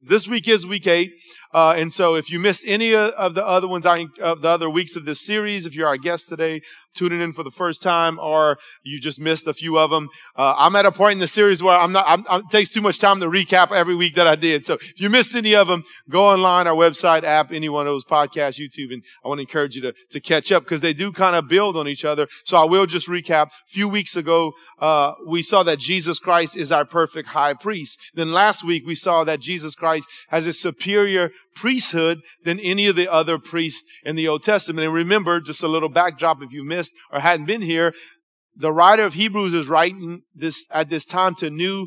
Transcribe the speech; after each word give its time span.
This 0.00 0.28
week 0.28 0.46
is 0.46 0.64
week 0.64 0.86
eight. 0.86 1.12
Uh, 1.52 1.74
and 1.76 1.92
so 1.92 2.14
if 2.14 2.30
you 2.30 2.38
missed 2.38 2.62
any 2.66 2.94
of 2.94 3.34
the 3.34 3.46
other 3.46 3.68
ones, 3.68 3.86
I, 3.86 4.06
of 4.20 4.42
the 4.42 4.48
other 4.48 4.68
weeks 4.68 4.96
of 4.96 5.04
this 5.04 5.20
series, 5.20 5.66
if 5.66 5.74
you're 5.74 5.88
our 5.88 5.96
guest 5.96 6.28
today, 6.28 6.60
tuning 6.94 7.20
in 7.20 7.32
for 7.32 7.42
the 7.42 7.50
first 7.50 7.80
time, 7.80 8.18
or 8.18 8.58
you 8.82 9.00
just 9.00 9.20
missed 9.20 9.46
a 9.46 9.54
few 9.54 9.78
of 9.78 9.90
them, 9.90 10.08
uh, 10.36 10.54
I'm 10.56 10.74
at 10.74 10.84
a 10.84 10.92
point 10.92 11.12
in 11.12 11.18
the 11.20 11.28
series 11.28 11.62
where 11.62 11.78
I'm 11.78 11.92
not, 11.92 12.04
I'm, 12.08 12.24
it 12.40 12.50
takes 12.50 12.72
too 12.72 12.80
much 12.80 12.98
time 12.98 13.20
to 13.20 13.26
recap 13.26 13.70
every 13.70 13.94
week 13.94 14.14
that 14.16 14.26
I 14.26 14.34
did. 14.34 14.66
So 14.66 14.74
if 14.74 15.00
you 15.00 15.08
missed 15.08 15.34
any 15.34 15.54
of 15.54 15.68
them, 15.68 15.84
go 16.10 16.26
online, 16.26 16.66
our 16.66 16.74
website, 16.74 17.22
app, 17.22 17.52
any 17.52 17.68
one 17.68 17.86
of 17.86 17.92
those 17.92 18.04
podcasts, 18.04 18.58
YouTube, 18.58 18.92
and 18.92 19.02
I 19.24 19.28
want 19.28 19.38
to 19.38 19.42
encourage 19.42 19.76
you 19.76 19.82
to, 19.82 19.94
to 20.10 20.20
catch 20.20 20.50
up 20.50 20.64
because 20.64 20.80
they 20.80 20.92
do 20.92 21.12
kind 21.12 21.36
of 21.36 21.48
build 21.48 21.76
on 21.76 21.86
each 21.86 22.04
other. 22.04 22.26
So 22.44 22.56
I 22.56 22.64
will 22.64 22.86
just 22.86 23.08
recap. 23.08 23.46
A 23.46 23.50
few 23.68 23.88
weeks 23.88 24.16
ago, 24.16 24.52
uh, 24.80 25.12
we 25.26 25.42
saw 25.42 25.62
that 25.62 25.78
Jesus 25.78 26.18
Christ 26.18 26.56
is 26.56 26.72
our 26.72 26.84
perfect 26.84 27.28
high 27.28 27.54
priest. 27.54 28.00
Then 28.14 28.32
last 28.32 28.64
week, 28.64 28.86
we 28.86 28.94
saw 28.94 29.24
that 29.24 29.40
Jesus 29.40 29.74
Christ 29.74 30.08
has 30.28 30.46
a 30.46 30.52
superior 30.52 31.30
priesthood 31.58 32.20
than 32.44 32.60
any 32.60 32.86
of 32.86 32.96
the 32.96 33.10
other 33.10 33.38
priests 33.38 33.84
in 34.04 34.16
the 34.16 34.28
Old 34.28 34.42
Testament. 34.42 34.86
And 34.86 34.94
remember, 34.94 35.40
just 35.40 35.62
a 35.62 35.68
little 35.68 35.88
backdrop 35.88 36.42
if 36.42 36.52
you 36.52 36.64
missed 36.64 36.92
or 37.12 37.20
hadn't 37.20 37.46
been 37.46 37.62
here, 37.62 37.92
the 38.56 38.72
writer 38.72 39.04
of 39.04 39.14
Hebrews 39.14 39.54
is 39.54 39.68
writing 39.68 40.22
this 40.34 40.66
at 40.70 40.88
this 40.90 41.04
time 41.04 41.34
to 41.36 41.50
new 41.50 41.86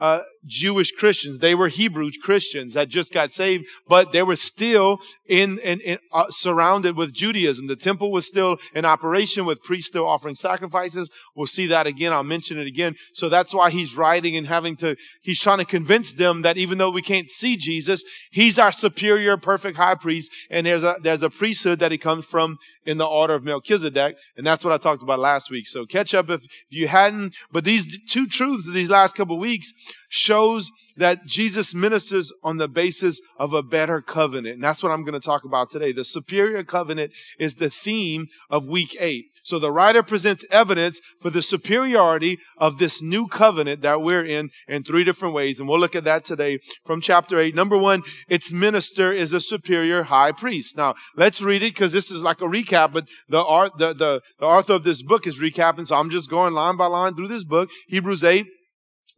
uh, 0.00 0.20
Jewish 0.46 0.92
Christians. 0.92 1.38
They 1.38 1.54
were 1.54 1.68
Hebrew 1.68 2.10
Christians 2.22 2.74
that 2.74 2.88
just 2.88 3.12
got 3.12 3.32
saved, 3.32 3.66
but 3.88 4.12
they 4.12 4.22
were 4.22 4.36
still 4.36 5.00
in, 5.26 5.58
in, 5.58 5.80
in 5.80 5.98
uh, 6.12 6.30
surrounded 6.30 6.96
with 6.96 7.12
Judaism. 7.12 7.66
The 7.66 7.76
temple 7.76 8.12
was 8.12 8.26
still 8.26 8.58
in 8.74 8.84
operation 8.84 9.44
with 9.44 9.62
priests 9.62 9.88
still 9.88 10.06
offering 10.06 10.34
sacrifices. 10.34 11.10
We'll 11.34 11.46
see 11.46 11.66
that 11.66 11.86
again. 11.86 12.12
I'll 12.12 12.22
mention 12.22 12.58
it 12.58 12.66
again. 12.66 12.96
So 13.12 13.28
that's 13.28 13.52
why 13.52 13.70
he's 13.70 13.96
writing 13.96 14.36
and 14.36 14.46
having 14.46 14.76
to, 14.76 14.96
he's 15.20 15.40
trying 15.40 15.58
to 15.58 15.64
convince 15.64 16.12
them 16.12 16.42
that 16.42 16.56
even 16.56 16.78
though 16.78 16.90
we 16.90 17.02
can't 17.02 17.28
see 17.28 17.56
Jesus, 17.56 18.02
he's 18.30 18.58
our 18.58 18.72
superior, 18.72 19.36
perfect 19.36 19.76
high 19.76 19.94
priest. 19.94 20.32
And 20.50 20.66
there's 20.66 20.84
a, 20.84 20.96
there's 21.02 21.22
a 21.22 21.30
priesthood 21.30 21.78
that 21.80 21.92
he 21.92 21.98
comes 21.98 22.24
from 22.24 22.58
in 22.86 22.98
the 22.98 23.04
order 23.04 23.34
of 23.34 23.44
Melchizedek. 23.44 24.16
And 24.36 24.46
that's 24.46 24.64
what 24.64 24.72
I 24.72 24.78
talked 24.78 25.02
about 25.02 25.18
last 25.18 25.50
week. 25.50 25.66
So 25.66 25.84
catch 25.84 26.14
up 26.14 26.30
if, 26.30 26.44
if 26.44 26.50
you 26.70 26.88
hadn't. 26.88 27.34
But 27.52 27.64
these 27.64 27.98
two 28.08 28.26
truths 28.26 28.68
of 28.68 28.74
these 28.74 28.90
last 28.90 29.16
couple 29.16 29.38
weeks 29.38 29.72
shows 30.08 30.70
that 30.96 31.26
Jesus 31.26 31.74
ministers 31.74 32.32
on 32.42 32.56
the 32.56 32.68
basis 32.68 33.20
of 33.38 33.52
a 33.52 33.62
better 33.62 34.00
covenant. 34.00 34.54
And 34.54 34.64
that's 34.64 34.82
what 34.82 34.92
I'm 34.92 35.04
going 35.04 35.18
to 35.18 35.20
talk 35.20 35.44
about 35.44 35.70
today. 35.70 35.92
The 35.92 36.04
superior 36.04 36.64
covenant 36.64 37.12
is 37.38 37.56
the 37.56 37.70
theme 37.70 38.26
of 38.48 38.66
week 38.66 38.96
eight. 38.98 39.26
So 39.46 39.60
the 39.60 39.70
writer 39.70 40.02
presents 40.02 40.44
evidence 40.50 41.00
for 41.20 41.30
the 41.30 41.40
superiority 41.40 42.40
of 42.58 42.78
this 42.78 43.00
new 43.00 43.28
covenant 43.28 43.80
that 43.82 44.02
we're 44.02 44.24
in 44.24 44.50
in 44.66 44.82
three 44.82 45.04
different 45.04 45.34
ways. 45.34 45.60
And 45.60 45.68
we'll 45.68 45.78
look 45.78 45.94
at 45.94 46.02
that 46.02 46.24
today 46.24 46.58
from 46.84 47.00
chapter 47.00 47.38
eight. 47.38 47.54
Number 47.54 47.78
one, 47.78 48.02
its 48.28 48.52
minister 48.52 49.12
is 49.12 49.32
a 49.32 49.40
superior 49.40 50.02
high 50.04 50.32
priest. 50.32 50.76
Now 50.76 50.96
let's 51.14 51.40
read 51.40 51.62
it 51.62 51.74
because 51.74 51.92
this 51.92 52.10
is 52.10 52.24
like 52.24 52.40
a 52.40 52.46
recap, 52.46 52.92
but 52.92 53.06
the 53.28 53.40
art, 53.40 53.78
the, 53.78 53.94
the, 53.94 54.20
the 54.40 54.46
author 54.46 54.72
of 54.72 54.82
this 54.82 55.02
book 55.02 55.28
is 55.28 55.38
recapping. 55.38 55.86
So 55.86 55.94
I'm 55.94 56.10
just 56.10 56.28
going 56.28 56.52
line 56.52 56.76
by 56.76 56.86
line 56.86 57.14
through 57.14 57.28
this 57.28 57.44
book. 57.44 57.70
Hebrews 57.86 58.24
8, 58.24 58.48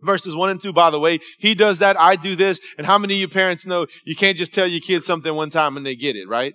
verses 0.02 0.34
one 0.34 0.50
and 0.50 0.60
two, 0.60 0.72
by 0.72 0.90
the 0.90 1.00
way. 1.00 1.20
He 1.38 1.54
does 1.54 1.78
that. 1.78 1.98
I 1.98 2.16
do 2.16 2.36
this. 2.36 2.60
And 2.76 2.86
how 2.86 2.98
many 2.98 3.14
of 3.14 3.20
you 3.20 3.28
parents 3.28 3.66
know 3.66 3.86
you 4.04 4.16
can't 4.16 4.38
just 4.38 4.52
tell 4.52 4.66
your 4.66 4.80
kids 4.80 5.06
something 5.06 5.34
one 5.34 5.50
time 5.50 5.76
and 5.76 5.84
they 5.84 5.96
get 5.96 6.16
it, 6.16 6.28
right? 6.28 6.54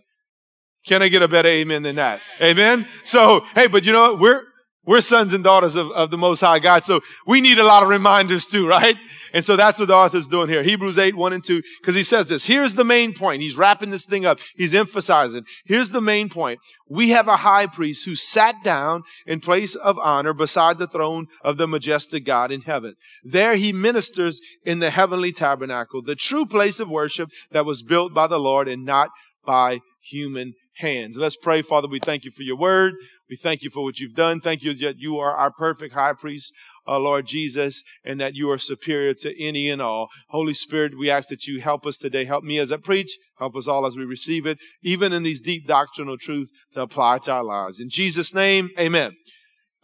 Can 0.85 1.01
I 1.01 1.07
get 1.07 1.21
a 1.21 1.27
better 1.27 1.47
amen 1.47 1.83
than 1.83 1.95
that? 1.95 2.19
Amen. 2.41 2.87
So, 3.05 3.45
hey, 3.55 3.67
but 3.67 3.85
you 3.85 3.93
know 3.93 4.11
what? 4.11 4.19
We're, 4.19 4.43
we're 4.85 5.01
sons 5.01 5.33
and 5.33 5.43
daughters 5.43 5.75
of, 5.75 5.89
of 5.91 6.11
the 6.11 6.17
Most 6.17 6.41
High 6.41 6.59
God, 6.59 6.83
so 6.83 6.99
we 7.25 7.39
need 7.39 7.57
a 7.57 7.65
lot 7.65 7.83
of 7.83 7.89
reminders 7.89 8.45
too, 8.45 8.67
right? 8.79 8.97
And 9.33 9.43
so 9.43 9.55
that's 9.55 9.79
what 9.79 9.87
the 9.87 9.95
author's 9.95 10.27
doing 10.27 10.49
here. 10.49 10.61
Hebrews 10.61 10.97
8, 10.97 11.15
1 11.15 11.33
and 11.33 11.43
2, 11.43 11.61
because 11.81 11.95
he 11.95 12.03
says 12.03 12.27
this. 12.27 12.45
Here's 12.45 12.75
the 12.75 12.83
main 12.83 13.13
point. 13.13 13.41
He's 13.41 13.57
wrapping 13.57 13.89
this 13.89 14.05
thing 14.05 14.25
up. 14.25 14.39
He's 14.55 14.73
emphasizing. 14.75 15.45
Here's 15.65 15.91
the 15.91 16.01
main 16.01 16.29
point. 16.29 16.59
We 16.87 17.09
have 17.09 17.27
a 17.27 17.37
high 17.37 17.65
priest 17.65 18.05
who 18.05 18.15
sat 18.15 18.63
down 18.63 19.03
in 19.25 19.39
place 19.39 19.73
of 19.73 19.97
honor 19.97 20.33
beside 20.33 20.77
the 20.77 20.87
throne 20.87 21.27
of 21.41 21.57
the 21.57 21.67
majestic 21.67 22.25
God 22.25 22.51
in 22.51 22.61
heaven. 22.61 22.95
There 23.23 23.55
he 23.55 23.73
ministers 23.73 24.39
in 24.65 24.79
the 24.79 24.91
heavenly 24.91 25.31
tabernacle, 25.31 26.01
the 26.01 26.15
true 26.15 26.45
place 26.45 26.79
of 26.79 26.89
worship 26.89 27.29
that 27.51 27.65
was 27.65 27.81
built 27.81 28.13
by 28.13 28.27
the 28.27 28.39
Lord 28.39 28.67
and 28.67 28.85
not 28.85 29.09
by 29.45 29.79
human 30.01 30.53
hands. 30.75 31.17
Let's 31.17 31.37
pray, 31.37 31.61
Father. 31.61 31.87
We 31.87 31.99
thank 31.99 32.25
you 32.25 32.31
for 32.31 32.43
your 32.43 32.55
word. 32.55 32.93
We 33.29 33.35
thank 33.35 33.63
you 33.63 33.69
for 33.69 33.83
what 33.83 33.99
you've 33.99 34.15
done. 34.15 34.41
Thank 34.41 34.63
you 34.63 34.73
that 34.75 34.97
you 34.99 35.17
are 35.19 35.35
our 35.35 35.51
perfect 35.51 35.93
high 35.93 36.13
priest, 36.13 36.53
uh, 36.87 36.99
Lord 36.99 37.25
Jesus, 37.25 37.83
and 38.03 38.19
that 38.19 38.35
you 38.35 38.49
are 38.51 38.57
superior 38.57 39.13
to 39.15 39.43
any 39.43 39.69
and 39.69 39.81
all. 39.81 40.09
Holy 40.29 40.53
Spirit, 40.53 40.97
we 40.97 41.09
ask 41.09 41.29
that 41.29 41.45
you 41.45 41.61
help 41.61 41.85
us 41.85 41.97
today. 41.97 42.25
Help 42.25 42.43
me 42.43 42.59
as 42.59 42.71
I 42.71 42.77
preach. 42.77 43.17
Help 43.39 43.55
us 43.55 43.67
all 43.67 43.85
as 43.85 43.95
we 43.95 44.05
receive 44.05 44.45
it, 44.45 44.57
even 44.83 45.13
in 45.13 45.23
these 45.23 45.41
deep 45.41 45.67
doctrinal 45.67 46.17
truths 46.17 46.51
to 46.73 46.81
apply 46.81 47.19
to 47.19 47.31
our 47.31 47.43
lives. 47.43 47.79
In 47.79 47.89
Jesus' 47.89 48.33
name, 48.33 48.69
amen. 48.77 49.13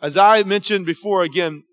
As 0.01 0.16
I 0.16 0.44
mentioned 0.44 0.85
before, 0.85 1.23
again, 1.23 1.63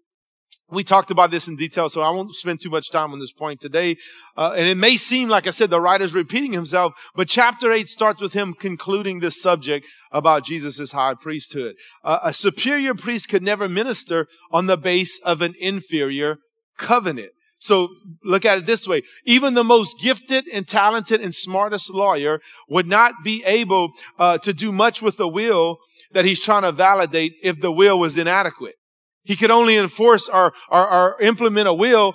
we 0.71 0.83
talked 0.83 1.11
about 1.11 1.31
this 1.31 1.47
in 1.47 1.57
detail, 1.57 1.89
so 1.89 2.01
I 2.01 2.11
won't 2.11 2.35
spend 2.35 2.61
too 2.61 2.71
much 2.71 2.91
time 2.91 3.13
on 3.13 3.21
this 3.21 3.33
point 3.33 3.61
today. 3.61 3.97
Uh, 4.37 4.55
and 4.57 4.67
it 4.67 4.77
may 4.77 4.97
seem, 4.97 5.29
like 5.29 5.47
I 5.47 5.51
said, 5.51 5.71
the 5.71 5.81
writer's 5.81 6.15
repeating 6.15 6.53
himself, 6.53 6.95
but 7.15 7.29
chapter 7.29 7.71
8 7.73 7.89
starts 7.89 8.21
with 8.21 8.33
him 8.33 8.53
concluding 8.53 9.21
this 9.21 9.41
subject 9.41 9.87
about 10.11 10.45
Jesus' 10.45 10.91
high 10.91 11.15
priesthood. 11.15 11.77
Uh, 12.03 12.19
a 12.23 12.33
superior 12.33 12.95
priest 12.95 13.29
could 13.29 13.43
never 13.43 13.69
minister 13.69 14.27
on 14.51 14.67
the 14.67 14.77
base 14.77 15.21
of 15.25 15.41
an 15.41 15.55
inferior 15.61 16.39
covenant. 16.77 17.31
So 17.59 17.89
look 18.25 18.45
at 18.45 18.59
it 18.59 18.67
this 18.67 18.87
way. 18.87 19.03
Even 19.25 19.55
the 19.55 19.65
most 19.65 20.01
gifted 20.01 20.47
and 20.49 20.67
talented 20.67 21.21
and 21.21 21.35
smartest 21.35 21.91
lawyer 21.91 22.41
would 22.69 22.87
not 22.87 23.15
be 23.25 23.43
able 23.45 23.93
uh, 24.19 24.39
to 24.39 24.53
do 24.53 24.73
much 24.73 25.01
with 25.01 25.17
the 25.17 25.29
will 25.29 25.79
that 26.13 26.25
he's 26.25 26.41
trying 26.41 26.63
to 26.63 26.73
validate 26.73 27.35
if 27.43 27.61
the 27.61 27.73
will 27.73 27.99
was 27.99 28.19
inadequate. 28.19 28.75
He 29.27 29.37
could 29.37 29.51
only 29.51 29.77
enforce 29.77 30.29
or, 30.29 30.53
or, 30.71 30.89
or 30.89 31.21
implement 31.21 31.69
a 31.69 31.75
will 31.75 32.15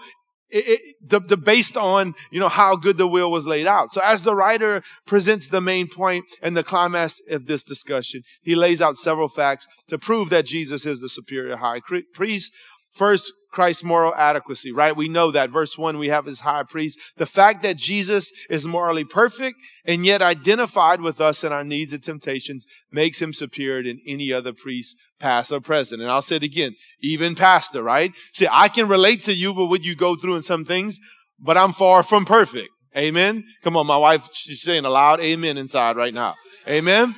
it, 0.50 0.68
it, 0.68 0.96
the, 1.02 1.20
the, 1.22 1.38
based 1.38 1.78
on 1.78 2.14
you 2.30 2.40
know 2.40 2.50
how 2.50 2.76
good 2.76 2.98
the 2.98 3.08
will 3.08 3.32
was 3.32 3.48
laid 3.48 3.68
out. 3.68 3.94
So 3.94 4.02
as 4.04 4.24
the 4.24 4.36
writer 4.36 4.84
presents 5.06 5.48
the 5.48 5.62
main 5.62 5.88
point 5.88 6.26
and 6.42 6.58
the 6.58 6.64
climax 6.64 7.22
of 7.30 7.46
this 7.46 7.64
discussion, 7.64 8.24
he 8.42 8.54
lays 8.54 8.82
out 8.82 8.98
several 8.98 9.30
facts 9.30 9.66
to 9.88 9.98
prove 9.98 10.30
that 10.30 10.46
Jesus 10.46 10.86
is 10.86 11.00
the 11.00 11.08
superior 11.08 11.56
high 11.56 11.80
priest 12.14 12.52
First, 12.92 13.34
Christ's 13.52 13.84
moral 13.84 14.16
adequacy, 14.16 14.72
right? 14.72 14.96
We 14.96 15.10
know 15.10 15.30
that. 15.32 15.50
Verse 15.50 15.78
one, 15.78 15.98
we 15.98 16.08
have 16.08 16.26
his 16.26 16.40
high 16.40 16.64
priest. 16.64 16.98
The 17.18 17.26
fact 17.26 17.64
that 17.64 17.76
Jesus 17.76 18.32
is 18.50 18.66
morally 18.66 19.04
perfect 19.04 19.58
and 19.86 20.06
yet 20.06 20.22
identified 20.22 21.02
with 21.02 21.20
us 21.20 21.44
in 21.44 21.52
our 21.52 21.64
needs 21.64 21.92
and 21.92 22.02
temptations 22.02 22.66
makes 22.92 23.22
him 23.22 23.34
superior 23.34 23.84
than 23.84 24.00
any 24.08 24.32
other 24.32 24.54
priest, 24.54 24.96
past 25.20 25.52
or 25.52 25.60
present. 25.60 26.02
And 26.02 26.10
I'll 26.10 26.22
say 26.22 26.38
it 26.38 26.44
again, 26.44 26.76
even 27.02 27.36
pastor, 27.36 27.84
right? 27.84 28.14
See, 28.32 28.48
I 28.50 28.70
can 28.70 28.88
relate 28.88 29.24
to 29.24 29.34
you 29.34 29.54
with 29.54 29.70
what 29.70 29.84
you 29.84 29.96
go 29.96 30.16
through 30.16 30.38
in 30.38 30.44
some 30.44 30.64
things, 30.64 31.00
but 31.38 31.58
I'm 31.58 31.74
far 31.74 32.04
from 32.04 32.26
perfect. 32.26 32.70
Amen. 32.96 33.44
Come 33.64 33.78
on, 33.78 33.88
my 33.88 33.98
wife, 33.98 34.30
she's 34.34 34.62
saying 34.62 34.86
a 34.86 34.90
loud 34.90 35.20
amen 35.20 35.58
inside 35.58 35.96
right 35.96 36.14
now. 36.14 36.36
Amen. 36.68 37.16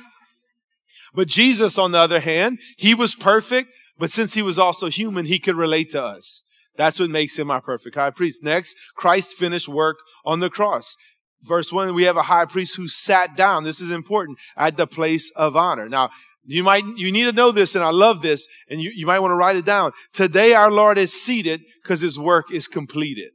But 1.14 1.28
Jesus, 1.28 1.78
on 1.78 1.92
the 1.92 1.98
other 1.98 2.20
hand, 2.20 2.58
he 2.76 2.94
was 2.94 3.14
perfect 3.14 3.70
but 3.98 4.10
since 4.10 4.34
he 4.34 4.42
was 4.42 4.58
also 4.58 4.88
human, 4.88 5.26
he 5.26 5.38
could 5.38 5.56
relate 5.56 5.90
to 5.90 6.02
us. 6.02 6.42
That's 6.76 6.98
what 6.98 7.10
makes 7.10 7.38
him 7.38 7.50
our 7.50 7.60
perfect 7.60 7.94
high 7.94 8.10
priest. 8.10 8.42
Next, 8.42 8.74
Christ 8.96 9.34
finished 9.34 9.68
work 9.68 9.98
on 10.24 10.40
the 10.40 10.50
cross. 10.50 10.96
Verse 11.42 11.72
one, 11.72 11.94
we 11.94 12.04
have 12.04 12.16
a 12.16 12.22
high 12.22 12.46
priest 12.46 12.76
who 12.76 12.88
sat 12.88 13.36
down. 13.36 13.64
This 13.64 13.80
is 13.80 13.90
important 13.90 14.38
at 14.56 14.76
the 14.76 14.86
place 14.86 15.30
of 15.36 15.56
honor. 15.56 15.88
Now, 15.88 16.10
you 16.46 16.64
might, 16.64 16.84
you 16.96 17.12
need 17.12 17.24
to 17.24 17.32
know 17.32 17.52
this, 17.52 17.74
and 17.74 17.84
I 17.84 17.90
love 17.90 18.22
this, 18.22 18.46
and 18.68 18.82
you, 18.82 18.90
you 18.94 19.06
might 19.06 19.20
want 19.20 19.30
to 19.30 19.36
write 19.36 19.56
it 19.56 19.64
down. 19.64 19.92
Today 20.12 20.54
our 20.54 20.70
Lord 20.70 20.98
is 20.98 21.12
seated 21.12 21.62
because 21.82 22.00
his 22.00 22.18
work 22.18 22.50
is 22.50 22.66
completed. 22.66 23.30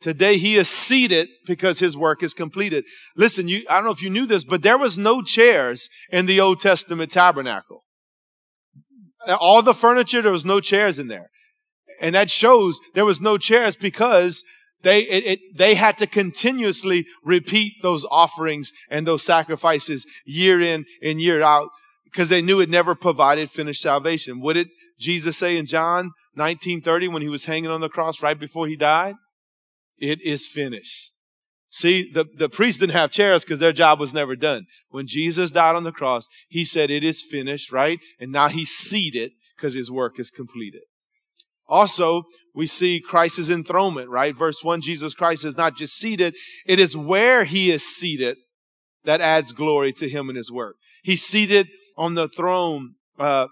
Today 0.00 0.38
he 0.38 0.56
is 0.56 0.68
seated 0.68 1.28
because 1.46 1.78
his 1.78 1.96
work 1.96 2.22
is 2.22 2.34
completed. 2.34 2.84
Listen, 3.16 3.48
you, 3.48 3.64
I 3.68 3.76
don't 3.76 3.84
know 3.84 3.90
if 3.90 4.02
you 4.02 4.10
knew 4.10 4.26
this, 4.26 4.44
but 4.44 4.62
there 4.62 4.78
was 4.78 4.96
no 4.96 5.22
chairs 5.22 5.88
in 6.10 6.26
the 6.26 6.40
Old 6.40 6.60
Testament 6.60 7.10
tabernacle 7.10 7.84
all 9.28 9.62
the 9.62 9.74
furniture, 9.74 10.22
there 10.22 10.32
was 10.32 10.44
no 10.44 10.60
chairs 10.60 10.98
in 10.98 11.08
there. 11.08 11.30
And 12.00 12.14
that 12.14 12.30
shows 12.30 12.80
there 12.94 13.04
was 13.04 13.20
no 13.20 13.36
chairs 13.36 13.76
because 13.76 14.42
they, 14.82 15.00
it, 15.02 15.24
it, 15.26 15.38
they 15.56 15.74
had 15.74 15.98
to 15.98 16.06
continuously 16.06 17.06
repeat 17.22 17.74
those 17.82 18.06
offerings 18.10 18.72
and 18.88 19.06
those 19.06 19.22
sacrifices 19.22 20.06
year 20.24 20.60
in 20.60 20.86
and 21.02 21.20
year 21.20 21.42
out 21.42 21.68
because 22.04 22.30
they 22.30 22.42
knew 22.42 22.60
it 22.60 22.70
never 22.70 22.94
provided 22.94 23.50
finished 23.50 23.82
salvation. 23.82 24.40
Would 24.40 24.56
it 24.56 24.68
Jesus 24.98 25.36
say 25.36 25.56
in 25.56 25.66
John 25.66 26.12
1930 26.34 27.08
when 27.08 27.22
he 27.22 27.28
was 27.28 27.44
hanging 27.44 27.70
on 27.70 27.80
the 27.80 27.88
cross 27.88 28.22
right 28.22 28.38
before 28.38 28.66
he 28.66 28.76
died? 28.76 29.16
It 29.98 30.22
is 30.22 30.46
finished. 30.46 31.09
See, 31.70 32.10
the, 32.12 32.26
the 32.36 32.48
priests 32.48 32.80
didn't 32.80 32.94
have 32.94 33.12
chairs 33.12 33.44
because 33.44 33.60
their 33.60 33.72
job 33.72 34.00
was 34.00 34.12
never 34.12 34.34
done. 34.34 34.66
When 34.88 35.06
Jesus 35.06 35.52
died 35.52 35.76
on 35.76 35.84
the 35.84 35.92
cross, 35.92 36.26
he 36.48 36.64
said, 36.64 36.90
It 36.90 37.04
is 37.04 37.22
finished, 37.22 37.70
right? 37.70 38.00
And 38.18 38.32
now 38.32 38.48
he's 38.48 38.70
seated 38.70 39.32
because 39.56 39.74
his 39.74 39.90
work 39.90 40.18
is 40.18 40.30
completed. 40.30 40.82
Also, 41.68 42.24
we 42.54 42.66
see 42.66 43.00
Christ's 43.00 43.48
enthronement, 43.48 44.10
right? 44.10 44.36
Verse 44.36 44.64
1 44.64 44.80
Jesus 44.80 45.14
Christ 45.14 45.44
is 45.44 45.56
not 45.56 45.76
just 45.76 45.96
seated, 45.96 46.34
it 46.66 46.80
is 46.80 46.96
where 46.96 47.44
he 47.44 47.70
is 47.70 47.86
seated 47.86 48.36
that 49.04 49.20
adds 49.20 49.52
glory 49.52 49.92
to 49.92 50.08
him 50.08 50.28
and 50.28 50.36
his 50.36 50.50
work. 50.50 50.74
He's 51.04 51.24
seated 51.24 51.68
on 51.96 52.14
the 52.14 52.28
throne 52.28 52.94
uh, 53.18 53.46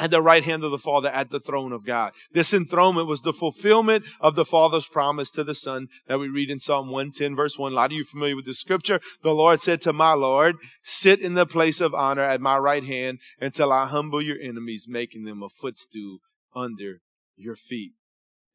at 0.00 0.10
the 0.10 0.22
right 0.22 0.42
hand 0.42 0.64
of 0.64 0.70
the 0.70 0.78
Father 0.78 1.10
at 1.10 1.30
the 1.30 1.38
throne 1.38 1.72
of 1.72 1.84
God. 1.84 2.12
This 2.32 2.54
enthronement 2.54 3.06
was 3.06 3.20
the 3.20 3.34
fulfillment 3.34 4.04
of 4.20 4.34
the 4.34 4.46
Father's 4.46 4.88
promise 4.88 5.30
to 5.32 5.44
the 5.44 5.54
Son 5.54 5.88
that 6.08 6.18
we 6.18 6.28
read 6.28 6.50
in 6.50 6.58
Psalm 6.58 6.86
110, 6.86 7.36
verse 7.36 7.58
1. 7.58 7.72
A 7.72 7.74
lot 7.74 7.90
of 7.90 7.92
you 7.92 8.04
familiar 8.04 8.34
with 8.34 8.46
the 8.46 8.54
scripture. 8.54 9.00
The 9.22 9.34
Lord 9.34 9.60
said 9.60 9.82
to 9.82 9.92
my 9.92 10.14
Lord, 10.14 10.56
Sit 10.82 11.20
in 11.20 11.34
the 11.34 11.46
place 11.46 11.82
of 11.82 11.94
honor 11.94 12.22
at 12.22 12.40
my 12.40 12.56
right 12.56 12.84
hand 12.84 13.18
until 13.40 13.72
I 13.72 13.86
humble 13.86 14.22
your 14.22 14.38
enemies, 14.40 14.86
making 14.88 15.24
them 15.24 15.42
a 15.42 15.50
footstool 15.50 16.18
under 16.56 17.02
your 17.36 17.56
feet. 17.56 17.92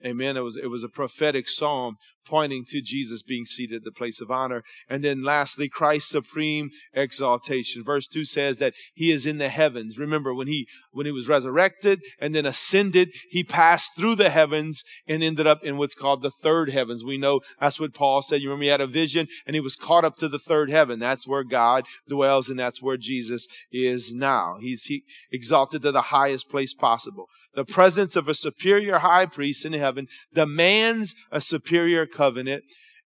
Amen. 0.05 0.37
It 0.37 0.41
was, 0.41 0.57
it 0.57 0.67
was 0.67 0.83
a 0.83 0.89
prophetic 0.89 1.49
psalm 1.49 1.97
pointing 2.25 2.65
to 2.65 2.81
Jesus 2.81 3.21
being 3.21 3.45
seated 3.45 3.77
at 3.77 3.83
the 3.83 3.91
place 3.91 4.19
of 4.19 4.31
honor. 4.31 4.63
And 4.89 5.03
then 5.03 5.23
lastly, 5.23 5.69
Christ's 5.69 6.09
supreme 6.09 6.71
exaltation. 6.93 7.83
Verse 7.83 8.07
2 8.07 8.25
says 8.25 8.57
that 8.57 8.73
he 8.93 9.11
is 9.11 9.25
in 9.25 9.37
the 9.37 9.49
heavens. 9.49 9.97
Remember 9.97 10.33
when 10.33 10.47
he, 10.47 10.67
when 10.91 11.05
he 11.05 11.11
was 11.11 11.27
resurrected 11.27 12.01
and 12.19 12.33
then 12.33 12.45
ascended, 12.45 13.09
he 13.29 13.43
passed 13.43 13.95
through 13.95 14.15
the 14.15 14.29
heavens 14.29 14.83
and 15.07 15.23
ended 15.23 15.47
up 15.47 15.63
in 15.63 15.77
what's 15.77 15.95
called 15.95 16.21
the 16.21 16.31
third 16.31 16.69
heavens. 16.69 17.03
We 17.03 17.17
know 17.17 17.41
that's 17.59 17.79
what 17.79 17.93
Paul 17.93 18.21
said. 18.21 18.41
You 18.41 18.49
remember 18.49 18.63
he 18.63 18.69
had 18.69 18.81
a 18.81 18.87
vision 18.87 19.27
and 19.45 19.55
he 19.55 19.59
was 19.59 19.75
caught 19.75 20.05
up 20.05 20.17
to 20.17 20.27
the 20.27 20.39
third 20.39 20.69
heaven. 20.69 20.99
That's 20.99 21.27
where 21.27 21.43
God 21.43 21.85
dwells 22.09 22.49
and 22.49 22.59
that's 22.59 22.81
where 22.81 22.97
Jesus 22.97 23.47
is 23.71 24.13
now. 24.13 24.57
He's 24.59 24.85
he 24.85 25.03
exalted 25.31 25.83
to 25.83 25.91
the 25.91 26.01
highest 26.01 26.49
place 26.49 26.73
possible 26.73 27.27
the 27.55 27.65
presence 27.65 28.15
of 28.15 28.27
a 28.27 28.33
superior 28.33 28.99
high 28.99 29.25
priest 29.25 29.65
in 29.65 29.73
heaven 29.73 30.07
demands 30.33 31.15
a 31.31 31.41
superior 31.41 32.05
covenant 32.05 32.63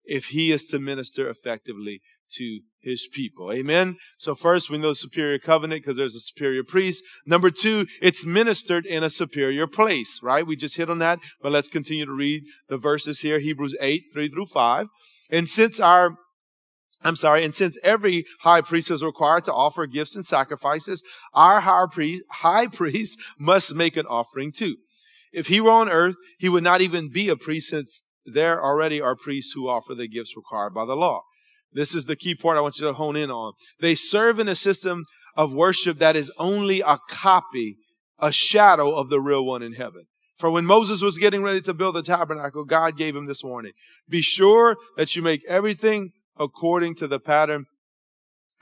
if 0.04 0.26
he 0.26 0.52
is 0.52 0.66
to 0.66 0.78
minister 0.78 1.28
effectively 1.30 2.00
to 2.32 2.60
his 2.80 3.06
people. 3.06 3.52
Amen. 3.52 3.96
So 4.18 4.34
first, 4.34 4.70
we 4.70 4.78
know 4.78 4.92
superior 4.92 5.38
covenant 5.38 5.82
because 5.82 5.96
there's 5.96 6.14
a 6.14 6.20
superior 6.20 6.64
priest. 6.64 7.04
Number 7.26 7.50
two, 7.50 7.86
it's 8.00 8.26
ministered 8.26 8.86
in 8.86 9.04
a 9.04 9.10
superior 9.10 9.66
place, 9.66 10.20
right? 10.22 10.46
We 10.46 10.56
just 10.56 10.76
hit 10.76 10.90
on 10.90 10.98
that, 10.98 11.20
but 11.40 11.52
let's 11.52 11.68
continue 11.68 12.06
to 12.06 12.12
read 12.12 12.42
the 12.68 12.78
verses 12.78 13.20
here. 13.20 13.38
Hebrews 13.38 13.76
8, 13.80 14.04
3 14.12 14.28
through 14.28 14.46
5. 14.46 14.86
And 15.30 15.48
since 15.48 15.78
our 15.78 16.16
I'm 17.04 17.16
sorry, 17.16 17.44
and 17.44 17.54
since 17.54 17.78
every 17.82 18.24
high 18.40 18.60
priest 18.60 18.90
is 18.90 19.02
required 19.02 19.44
to 19.46 19.52
offer 19.52 19.86
gifts 19.86 20.14
and 20.14 20.24
sacrifices, 20.24 21.02
our 21.34 21.60
high 21.60 21.86
priest, 21.90 22.22
high 22.30 22.66
priest 22.66 23.18
must 23.38 23.74
make 23.74 23.96
an 23.96 24.06
offering 24.06 24.52
too. 24.52 24.76
If 25.32 25.46
he 25.46 25.60
were 25.60 25.70
on 25.70 25.88
earth, 25.88 26.16
he 26.38 26.48
would 26.48 26.62
not 26.62 26.80
even 26.80 27.10
be 27.10 27.28
a 27.28 27.36
priest 27.36 27.70
since 27.70 28.02
there 28.24 28.62
already 28.62 29.00
are 29.00 29.16
priests 29.16 29.52
who 29.52 29.68
offer 29.68 29.94
the 29.94 30.08
gifts 30.08 30.36
required 30.36 30.74
by 30.74 30.84
the 30.84 30.94
law. 30.94 31.22
This 31.72 31.94
is 31.94 32.06
the 32.06 32.16
key 32.16 32.34
part 32.34 32.58
I 32.58 32.60
want 32.60 32.78
you 32.78 32.86
to 32.86 32.92
hone 32.92 33.16
in 33.16 33.30
on. 33.30 33.54
They 33.80 33.94
serve 33.94 34.38
in 34.38 34.48
a 34.48 34.54
system 34.54 35.04
of 35.36 35.54
worship 35.54 35.98
that 35.98 36.16
is 36.16 36.30
only 36.38 36.82
a 36.82 36.98
copy, 37.08 37.78
a 38.18 38.30
shadow 38.30 38.94
of 38.94 39.08
the 39.08 39.20
real 39.20 39.44
one 39.44 39.62
in 39.62 39.72
heaven. 39.72 40.04
For 40.38 40.50
when 40.50 40.66
Moses 40.66 41.02
was 41.02 41.18
getting 41.18 41.42
ready 41.42 41.60
to 41.62 41.74
build 41.74 41.94
the 41.94 42.02
tabernacle, 42.02 42.64
God 42.64 42.96
gave 42.96 43.16
him 43.16 43.26
this 43.26 43.42
warning. 43.42 43.72
Be 44.08 44.20
sure 44.20 44.76
that 44.96 45.16
you 45.16 45.22
make 45.22 45.42
everything 45.48 46.10
according 46.38 46.94
to 46.96 47.06
the 47.06 47.20
pattern 47.20 47.66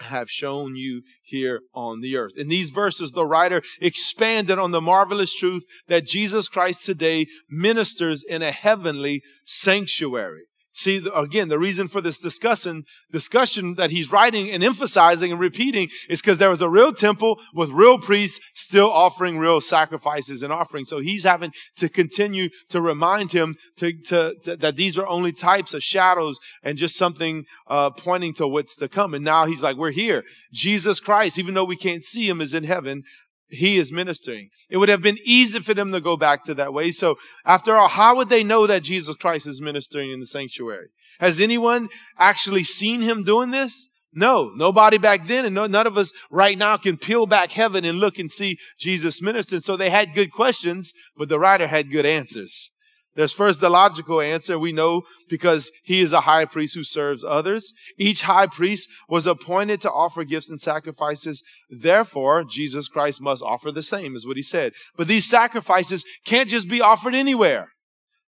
have 0.00 0.31
shown 0.31 0.76
you 0.76 1.02
here 1.22 1.61
on 1.75 2.00
the 2.00 2.17
earth. 2.17 2.32
In 2.37 2.49
these 2.49 2.70
verses, 2.70 3.12
the 3.12 3.26
writer 3.26 3.62
expanded 3.81 4.58
on 4.58 4.70
the 4.70 4.81
marvelous 4.81 5.34
truth 5.34 5.64
that 5.88 6.06
Jesus 6.06 6.49
Christ 6.49 6.84
today 6.87 7.26
ministers 7.49 8.22
in 8.22 8.43
a 8.43 8.50
heavenly 8.50 9.22
sanctuary. 9.44 10.44
See, 10.80 11.06
again, 11.14 11.48
the 11.48 11.58
reason 11.58 11.88
for 11.88 12.00
this 12.00 12.22
discussion, 12.22 12.84
discussion 13.12 13.74
that 13.74 13.90
he's 13.90 14.10
writing 14.10 14.50
and 14.50 14.64
emphasizing 14.64 15.30
and 15.30 15.38
repeating 15.38 15.90
is 16.08 16.22
because 16.22 16.38
there 16.38 16.48
was 16.48 16.62
a 16.62 16.70
real 16.70 16.94
temple 16.94 17.38
with 17.52 17.68
real 17.68 17.98
priests 17.98 18.40
still 18.54 18.90
offering 18.90 19.36
real 19.36 19.60
sacrifices 19.60 20.42
and 20.42 20.50
offerings. 20.50 20.88
So 20.88 21.00
he's 21.00 21.24
having 21.24 21.52
to 21.76 21.90
continue 21.90 22.48
to 22.70 22.80
remind 22.80 23.32
him 23.32 23.56
to, 23.76 23.92
to, 24.04 24.34
to 24.44 24.56
that 24.56 24.76
these 24.76 24.96
are 24.96 25.06
only 25.06 25.32
types 25.32 25.74
of 25.74 25.82
shadows 25.82 26.40
and 26.62 26.78
just 26.78 26.96
something 26.96 27.44
uh, 27.66 27.90
pointing 27.90 28.32
to 28.34 28.48
what's 28.48 28.74
to 28.76 28.88
come. 28.88 29.12
And 29.12 29.22
now 29.22 29.44
he's 29.44 29.62
like, 29.62 29.76
we're 29.76 29.90
here. 29.90 30.24
Jesus 30.50 30.98
Christ, 30.98 31.38
even 31.38 31.52
though 31.52 31.64
we 31.66 31.76
can't 31.76 32.02
see 32.02 32.26
him, 32.26 32.40
is 32.40 32.54
in 32.54 32.64
heaven 32.64 33.02
he 33.50 33.79
is 33.79 33.93
ministering. 33.93 34.50
It 34.69 34.76
would 34.76 34.88
have 34.88 35.02
been 35.02 35.19
easy 35.25 35.61
for 35.61 35.75
them 35.75 35.93
to 35.93 36.00
go 36.00 36.17
back 36.17 36.44
to 36.44 36.55
that 36.55 36.73
way. 36.73 36.93
So 36.93 37.17
after 37.44 37.75
all, 37.75 37.88
how 37.88 38.17
would 38.17 38.29
they 38.29 38.44
know 38.44 38.67
that 38.67 38.82
Jesus 38.82 39.17
Christ 39.17 39.47
is 39.47 39.61
ministering 39.61 40.11
in 40.11 40.20
the 40.20 40.26
sanctuary? 40.26 40.88
Has 41.19 41.41
anyone 41.41 41.88
actually 42.19 42.64
seen 42.64 43.00
him 43.00 43.25
doing 43.25 43.50
this? 43.50 43.88
No, 44.12 44.50
nobody 44.56 44.99
back 44.99 45.26
then 45.26 45.44
and 45.44 45.55
no, 45.55 45.67
none 45.67 45.87
of 45.87 45.97
us 45.97 46.12
right 46.31 46.58
now 46.58 46.76
can 46.76 46.97
peel 46.97 47.26
back 47.26 47.52
heaven 47.52 47.85
and 47.85 47.99
look 47.99 48.19
and 48.19 48.31
see 48.31 48.58
Jesus 48.79 49.23
ministering. 49.23 49.61
So 49.61 49.76
they 49.76 49.91
had 49.91 50.14
good 50.14 50.32
questions, 50.32 50.93
but 51.17 51.29
the 51.29 51.38
writer 51.38 51.69
had 51.69 51.93
good 51.93 52.06
answers. 52.06 52.73
There's 53.16 53.32
first 53.32 53.60
the 53.60 53.70
logical 53.70 54.20
answer. 54.20 54.58
We 54.58 54.72
know 54.72 55.02
because 55.28 55.72
he 55.82 56.00
is 56.00 56.12
a 56.12 56.22
high 56.22 56.44
priest 56.44 56.74
who 56.74 56.84
serves 56.84 57.24
others. 57.24 57.72
Each 57.98 58.22
high 58.22 58.46
priest 58.46 58.88
was 59.08 59.26
appointed 59.26 59.80
to 59.80 59.90
offer 59.90 60.24
gifts 60.24 60.48
and 60.48 60.60
sacrifices. 60.60 61.42
Therefore, 61.68 62.44
Jesus 62.44 62.88
Christ 62.88 63.20
must 63.20 63.42
offer 63.42 63.72
the 63.72 63.82
same, 63.82 64.14
is 64.14 64.26
what 64.26 64.36
he 64.36 64.42
said. 64.42 64.72
But 64.96 65.08
these 65.08 65.28
sacrifices 65.28 66.04
can't 66.24 66.48
just 66.48 66.68
be 66.68 66.80
offered 66.80 67.14
anywhere. 67.14 67.68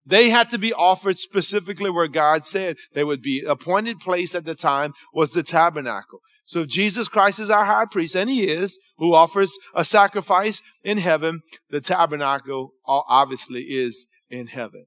They 0.05 0.29
had 0.29 0.49
to 0.51 0.59
be 0.59 0.73
offered 0.73 1.17
specifically 1.17 1.89
where 1.89 2.07
God 2.07 2.45
said 2.45 2.75
they 2.93 3.03
would 3.03 3.21
be. 3.21 3.43
Appointed 3.43 3.99
place 3.99 4.35
at 4.35 4.45
the 4.45 4.55
time 4.55 4.93
was 5.13 5.31
the 5.31 5.41
tabernacle. 5.41 6.19
So 6.45 6.59
if 6.59 6.67
Jesus 6.67 7.07
Christ 7.07 7.39
is 7.39 7.49
our 7.49 7.65
high 7.65 7.85
priest, 7.89 8.15
and 8.15 8.29
he 8.29 8.47
is, 8.47 8.77
who 8.97 9.15
offers 9.15 9.57
a 9.73 9.83
sacrifice 9.83 10.61
in 10.83 10.99
heaven, 10.99 11.41
the 11.71 11.81
tabernacle 11.81 12.73
obviously 12.85 13.63
is 13.63 14.05
in 14.29 14.47
heaven. 14.47 14.85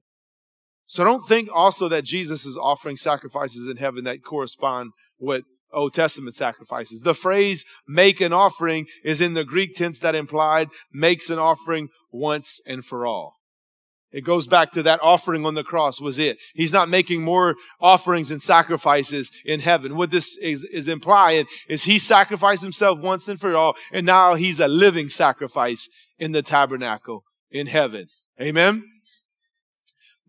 So 0.85 1.03
don't 1.03 1.25
think 1.27 1.49
also 1.53 1.87
that 1.89 2.03
Jesus 2.03 2.45
is 2.45 2.57
offering 2.57 2.97
sacrifices 2.97 3.67
in 3.67 3.77
heaven 3.77 4.03
that 4.05 4.23
correspond 4.23 4.91
with 5.19 5.43
Old 5.71 5.93
Testament 5.93 6.35
sacrifices. 6.35 7.01
The 7.01 7.13
phrase 7.13 7.63
make 7.87 8.21
an 8.21 8.33
offering 8.33 8.87
is 9.03 9.21
in 9.21 9.35
the 9.35 9.43
Greek 9.43 9.75
tense 9.75 9.99
that 9.99 10.15
implied 10.15 10.69
makes 10.91 11.29
an 11.29 11.37
offering 11.37 11.89
once 12.11 12.59
and 12.65 12.83
for 12.83 13.05
all. 13.05 13.35
It 14.11 14.21
goes 14.21 14.47
back 14.47 14.71
to 14.71 14.83
that 14.83 14.99
offering 15.03 15.45
on 15.45 15.53
the 15.53 15.63
cross 15.63 16.01
was 16.01 16.17
it. 16.17 16.37
He's 16.55 16.73
not 16.73 16.89
making 16.89 17.21
more 17.21 17.55
offerings 17.79 18.31
and 18.31 18.41
sacrifices 18.41 19.31
in 19.45 19.59
heaven. 19.59 19.95
What 19.95 20.09
this 20.09 20.35
is, 20.37 20.63
is 20.63 20.87
implying 20.87 21.45
is 21.67 21.83
he 21.83 21.99
sacrificed 21.99 22.63
himself 22.63 22.99
once 22.99 23.27
and 23.27 23.39
for 23.39 23.55
all, 23.55 23.75
and 23.91 24.07
now 24.07 24.33
he's 24.33 24.59
a 24.59 24.67
living 24.67 25.09
sacrifice 25.09 25.87
in 26.17 26.31
the 26.31 26.41
tabernacle 26.41 27.23
in 27.51 27.67
heaven. 27.67 28.07
Amen? 28.41 28.83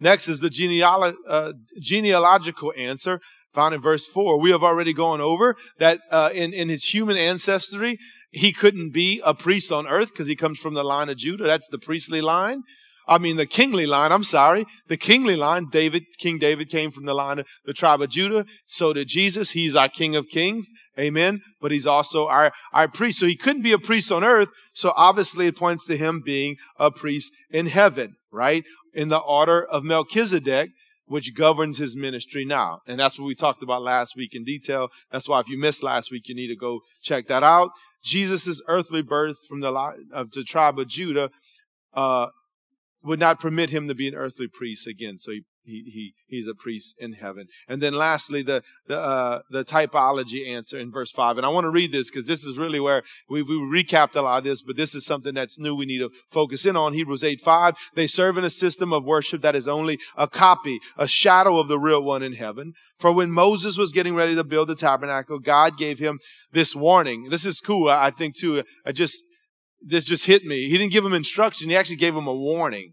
Next 0.01 0.29
is 0.29 0.41
the 0.41 0.49
genealo- 0.49 1.15
uh, 1.29 1.53
genealogical 1.79 2.73
answer 2.77 3.21
found 3.53 3.75
in 3.75 3.81
verse 3.81 4.07
4. 4.07 4.39
We 4.41 4.51
have 4.51 4.63
already 4.63 4.93
gone 4.93 5.21
over 5.21 5.57
that 5.79 6.01
uh, 6.11 6.31
in, 6.33 6.53
in 6.53 6.69
his 6.69 6.85
human 6.85 7.17
ancestry, 7.17 7.99
he 8.31 8.53
couldn't 8.53 8.91
be 8.93 9.21
a 9.25 9.35
priest 9.35 9.71
on 9.73 9.87
earth 9.87 10.09
because 10.09 10.27
he 10.27 10.37
comes 10.37 10.59
from 10.59 10.75
the 10.75 10.85
line 10.85 11.09
of 11.09 11.17
Judah. 11.17 11.45
That's 11.45 11.69
the 11.69 11.79
priestly 11.79 12.21
line. 12.21 12.63
I 13.11 13.19
mean, 13.19 13.37
the 13.37 13.45
kingly 13.45 13.85
line, 13.87 14.13
I'm 14.13 14.25
sorry. 14.25 14.65
The 14.89 14.97
kingly 14.97 15.37
line, 15.37 15.67
David, 15.71 16.05
King 16.19 16.39
David 16.39 16.71
came 16.71 16.91
from 16.91 17.05
the 17.05 17.13
line 17.15 17.41
of 17.41 17.47
the 17.67 17.75
tribe 17.75 18.01
of 18.01 18.09
Judah. 18.09 18.47
So 18.65 18.95
did 18.95 19.09
Jesus. 19.09 19.51
He's 19.51 19.77
our 19.77 19.89
King 19.89 20.17
of 20.17 20.29
Kings. 20.29 20.71
Amen. 20.99 21.43
But 21.61 21.73
he's 21.73 21.87
also 21.87 22.29
our, 22.29 22.53
our 22.73 22.89
priest. 22.89 23.19
So 23.19 23.27
he 23.27 23.37
couldn't 23.37 23.63
be 23.63 23.73
a 23.73 23.79
priest 23.79 24.11
on 24.11 24.25
earth. 24.25 24.49
So 24.73 24.93
obviously 24.97 25.49
it 25.49 25.57
points 25.57 25.85
to 25.87 25.97
him 25.97 26.23
being 26.25 26.57
a 26.79 26.91
priest 26.91 27.33
in 27.51 27.67
heaven, 27.67 28.15
right? 28.33 28.65
in 28.95 29.09
the 29.09 29.19
order 29.19 29.65
of 29.65 29.85
Melchizedek, 29.85 30.71
which 31.07 31.35
governs 31.35 31.79
his 31.79 31.97
ministry 31.97 32.45
now. 32.45 32.81
And 32.87 32.99
that's 32.99 33.19
what 33.19 33.27
we 33.27 33.35
talked 33.35 33.63
about 33.63 33.83
last 33.83 34.15
week 34.17 34.31
in 34.33 34.45
detail. 34.45 34.89
That's 35.11 35.29
why 35.29 35.41
if 35.41 35.49
you 35.49 35.59
missed 35.59 35.83
last 35.83 36.11
week, 36.11 36.29
you 36.29 36.35
need 36.35 36.49
to 36.49 36.57
go 36.57 36.81
check 37.03 37.27
that 37.29 37.43
out. 37.43 37.71
Jesus' 38.03 38.63
earthly 38.69 39.03
birth 39.03 39.37
from 39.49 39.61
the, 39.61 39.71
line 39.71 40.07
of 40.13 40.31
the 40.31 40.45
tribe 40.45 40.79
of 40.79 40.89
Judah 40.89 41.31
uh, 41.95 42.29
would 43.03 43.21
not 43.21 43.41
permit 43.41 43.71
him 43.71 43.89
to 43.89 43.95
be 43.95 44.09
an 44.09 44.15
earthly 44.15 44.47
priest 44.49 44.87
again. 44.87 45.19
So 45.19 45.33
he 45.33 45.43
he, 45.63 45.85
he 45.93 46.15
he's 46.27 46.47
a 46.47 46.55
priest 46.55 46.95
in 46.99 47.13
heaven. 47.13 47.47
And 47.69 47.81
then 47.81 47.93
lastly, 47.93 48.43
the 48.43 48.63
the 48.87 48.99
uh, 48.99 49.41
the 49.51 49.65
typology 49.65 50.49
answer 50.49 50.79
in 50.79 50.91
verse 50.91 51.11
five. 51.11 51.37
And 51.37 51.47
I 51.47 51.51
want 51.51 51.65
to 51.65 51.71
read 51.71 51.93
this 51.93 52.11
because 52.11 52.27
this 52.27 52.45
is 52.45 52.59
really 52.59 52.81
where 52.81 53.03
we 53.29 53.43
we 53.43 53.55
recapped 53.55 54.17
a 54.17 54.23
lot 54.23 54.39
of 54.39 54.45
this, 54.45 54.63
but 54.63 54.77
this 54.77 54.95
is 54.95 55.05
something 55.05 55.35
that's 55.35 55.59
new. 55.59 55.75
We 55.75 55.87
need 55.87 55.99
to 55.99 56.11
focus 56.31 56.67
in 56.67 56.77
on 56.77 56.95
Hebrews 56.95 57.25
eight 57.25 57.41
five. 57.41 57.75
They 57.95 58.07
serve 58.07 58.39
in 58.39 58.45
a 58.45 58.51
system 58.51 58.93
of 58.93 59.05
worship 59.05 59.43
that 59.43 59.57
is 59.57 59.69
only 59.69 59.99
a 60.17 60.27
copy, 60.27 60.81
a 60.97 61.07
shadow 61.07 61.59
of 61.59 61.69
the 61.69 61.79
real 61.79 62.03
one 62.03 62.23
in 62.23 62.35
heaven. 62.35 62.73
For 62.99 63.13
when 63.13 63.31
Moses 63.31 63.79
was 63.79 63.93
getting 63.93 64.15
ready 64.15 64.35
to 64.35 64.45
build 64.45 64.69
the 64.69 64.75
tabernacle, 64.75 65.39
God 65.39 65.79
gave 65.79 65.99
him 65.99 66.19
this 66.53 66.75
warning. 66.75 67.29
This 67.31 67.47
is 67.47 67.61
cool, 67.61 67.89
I 67.89 68.11
think 68.11 68.35
too. 68.35 68.63
I 68.85 68.93
just 68.93 69.23
this 69.81 70.05
just 70.05 70.27
hit 70.27 70.45
me. 70.45 70.69
He 70.69 70.79
didn't 70.79 70.93
give 70.93 71.05
him 71.05 71.13
instruction. 71.13 71.71
He 71.71 71.77
actually 71.77 71.97
gave 71.97 72.15
him 72.15 72.27
a 72.27 72.35
warning. 72.35 72.93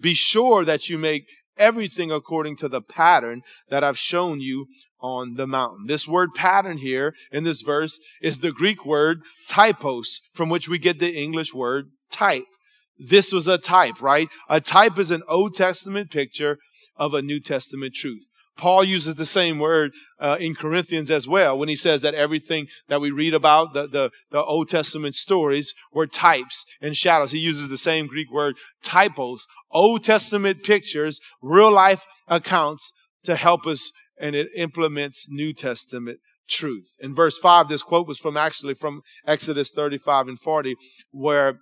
Be 0.00 0.14
sure 0.14 0.64
that 0.64 0.88
you 0.88 0.98
make 0.98 1.24
everything 1.58 2.10
according 2.10 2.56
to 2.56 2.68
the 2.68 2.80
pattern 2.80 3.42
that 3.68 3.84
I've 3.84 3.98
shown 3.98 4.40
you 4.40 4.66
on 5.00 5.34
the 5.34 5.46
mountain. 5.46 5.86
This 5.86 6.08
word 6.08 6.30
pattern 6.34 6.78
here 6.78 7.14
in 7.30 7.44
this 7.44 7.62
verse 7.62 7.98
is 8.22 8.40
the 8.40 8.52
Greek 8.52 8.84
word 8.84 9.20
typos, 9.48 10.20
from 10.32 10.48
which 10.48 10.68
we 10.68 10.78
get 10.78 11.00
the 11.00 11.14
English 11.14 11.54
word 11.54 11.86
type. 12.10 12.44
This 12.98 13.32
was 13.32 13.48
a 13.48 13.58
type, 13.58 14.02
right? 14.02 14.28
A 14.48 14.60
type 14.60 14.98
is 14.98 15.10
an 15.10 15.22
Old 15.28 15.54
Testament 15.54 16.10
picture 16.10 16.58
of 16.96 17.14
a 17.14 17.22
New 17.22 17.40
Testament 17.40 17.94
truth. 17.94 18.24
Paul 18.56 18.84
uses 18.84 19.14
the 19.14 19.26
same 19.26 19.58
word 19.58 19.92
uh, 20.18 20.36
in 20.38 20.54
Corinthians 20.54 21.10
as 21.10 21.26
well 21.26 21.56
when 21.58 21.68
he 21.68 21.76
says 21.76 22.02
that 22.02 22.14
everything 22.14 22.66
that 22.88 23.00
we 23.00 23.10
read 23.10 23.32
about, 23.32 23.72
the, 23.72 23.86
the, 23.86 24.10
the 24.30 24.42
Old 24.42 24.68
Testament 24.68 25.14
stories, 25.14 25.72
were 25.92 26.06
types 26.06 26.66
and 26.80 26.96
shadows. 26.96 27.32
He 27.32 27.38
uses 27.38 27.68
the 27.68 27.78
same 27.78 28.06
Greek 28.06 28.30
word 28.30 28.56
typos, 28.82 29.46
Old 29.70 30.04
Testament 30.04 30.62
pictures, 30.62 31.20
real 31.40 31.72
life 31.72 32.04
accounts 32.28 32.92
to 33.24 33.36
help 33.36 33.66
us, 33.66 33.90
and 34.18 34.34
it 34.34 34.48
implements 34.54 35.26
New 35.30 35.54
Testament 35.54 36.18
truth. 36.48 36.88
In 36.98 37.14
verse 37.14 37.38
5, 37.38 37.68
this 37.68 37.82
quote 37.82 38.06
was 38.06 38.18
from 38.18 38.36
actually 38.36 38.74
from 38.74 39.02
Exodus 39.26 39.70
35 39.70 40.28
and 40.28 40.40
40, 40.40 40.74
where 41.12 41.60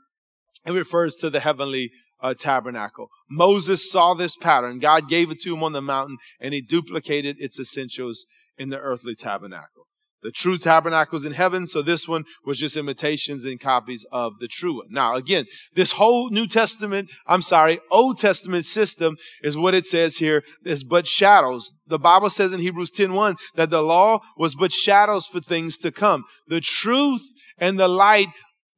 it 0.66 0.72
refers 0.72 1.14
to 1.16 1.30
the 1.30 1.40
heavenly 1.40 1.90
uh, 2.20 2.34
tabernacle. 2.34 3.08
Moses 3.30 3.90
saw 3.90 4.14
this 4.14 4.36
pattern. 4.36 4.78
God 4.78 5.08
gave 5.08 5.30
it 5.30 5.40
to 5.40 5.54
him 5.54 5.62
on 5.62 5.72
the 5.72 5.82
mountain, 5.82 6.18
and 6.40 6.54
he 6.54 6.60
duplicated 6.60 7.36
its 7.38 7.58
essentials 7.58 8.26
in 8.56 8.70
the 8.70 8.78
earthly 8.78 9.14
tabernacle. 9.14 9.86
The 10.20 10.32
true 10.32 10.58
tabernacles 10.58 11.24
in 11.24 11.32
heaven, 11.32 11.68
so 11.68 11.80
this 11.80 12.08
one 12.08 12.24
was 12.44 12.58
just 12.58 12.76
imitations 12.76 13.44
and 13.44 13.60
copies 13.60 14.04
of 14.10 14.32
the 14.40 14.48
true 14.48 14.78
one. 14.78 14.88
Now, 14.90 15.14
again, 15.14 15.44
this 15.74 15.92
whole 15.92 16.30
New 16.30 16.48
Testament, 16.48 17.08
I'm 17.28 17.42
sorry, 17.42 17.78
Old 17.88 18.18
Testament 18.18 18.64
system 18.64 19.16
is 19.42 19.56
what 19.56 19.74
it 19.74 19.86
says 19.86 20.16
here 20.16 20.42
is 20.64 20.82
but 20.82 21.06
shadows. 21.06 21.72
The 21.86 22.00
Bible 22.00 22.30
says 22.30 22.50
in 22.50 22.60
Hebrews 22.60 22.90
10:1 22.90 23.36
that 23.54 23.70
the 23.70 23.82
law 23.82 24.18
was 24.36 24.56
but 24.56 24.72
shadows 24.72 25.28
for 25.28 25.38
things 25.38 25.78
to 25.78 25.92
come. 25.92 26.24
The 26.48 26.60
truth 26.60 27.22
and 27.56 27.78
the 27.78 27.88
light 27.88 28.28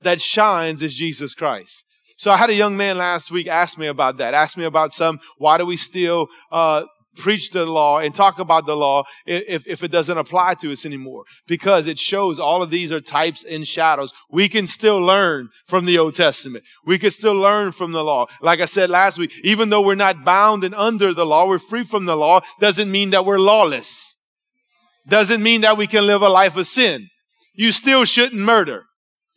that 0.03 0.21
shines 0.21 0.83
is 0.83 0.95
Jesus 0.95 1.35
Christ. 1.35 1.85
So 2.21 2.31
I 2.31 2.37
had 2.37 2.51
a 2.51 2.55
young 2.55 2.77
man 2.77 2.99
last 2.99 3.31
week 3.31 3.47
ask 3.47 3.79
me 3.79 3.87
about 3.87 4.19
that. 4.19 4.35
Ask 4.35 4.59
me 4.59 4.65
about 4.65 4.93
some, 4.93 5.21
why 5.39 5.57
do 5.57 5.65
we 5.65 5.79
still, 5.79 6.29
uh, 6.53 6.85
preach 7.17 7.51
the 7.51 7.65
law 7.65 7.99
and 7.99 8.15
talk 8.15 8.39
about 8.39 8.67
the 8.67 8.77
law 8.77 9.05
if, 9.25 9.67
if 9.67 9.83
it 9.83 9.91
doesn't 9.91 10.19
apply 10.19 10.53
to 10.57 10.71
us 10.71 10.85
anymore? 10.85 11.25
Because 11.47 11.87
it 11.87 11.99
shows 11.99 12.39
all 12.39 12.63
of 12.63 12.69
these 12.69 12.93
are 12.93 13.01
types 13.01 13.43
and 13.43 13.67
shadows. 13.67 14.13
We 14.31 14.51
can 14.51 14.67
still 14.67 14.99
learn 14.99 15.49
from 15.67 15.87
the 15.87 15.97
old 15.97 16.13
testament. 16.13 16.63
We 16.85 16.99
can 16.99 17.11
still 17.11 17.33
learn 17.33 17.73
from 17.73 17.93
the 17.93 18.05
law. 18.05 18.27
Like 18.43 18.61
i 18.61 18.67
said 18.67 18.91
last 18.91 19.17
week 19.17 19.33
even 19.43 19.71
though 19.71 19.81
we're 19.81 19.95
not 19.95 20.23
bound 20.23 20.63
and 20.63 20.75
under 20.75 21.15
the 21.15 21.25
law 21.25 21.49
we're 21.49 21.59
free 21.59 21.85
from 21.85 22.05
the 22.05 22.17
law 22.17 22.43
doesn't 22.61 22.91
mean 22.91 23.11
that 23.11 23.25
we're 23.25 23.41
lawless. 23.41 24.15
Doesn't 25.09 25.43
mean 25.43 25.63
that 25.63 25.79
we 25.79 25.87
can 25.87 26.07
live 26.07 26.21
a 26.21 26.29
life 26.29 26.59
of 26.59 26.67
sin. 26.67 27.09
You 27.55 27.73
still 27.73 28.05
shouldn't 28.05 28.43
murder. 28.43 28.85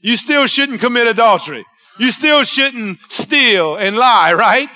You 0.01 0.17
still 0.17 0.47
shouldn't 0.47 0.81
commit 0.81 1.07
adultery 1.07 1.63
you 1.97 2.11
still 2.11 2.43
shouldn't 2.43 2.99
steal 3.09 3.75
and 3.75 3.95
lie, 3.95 4.33
right? 4.33 4.69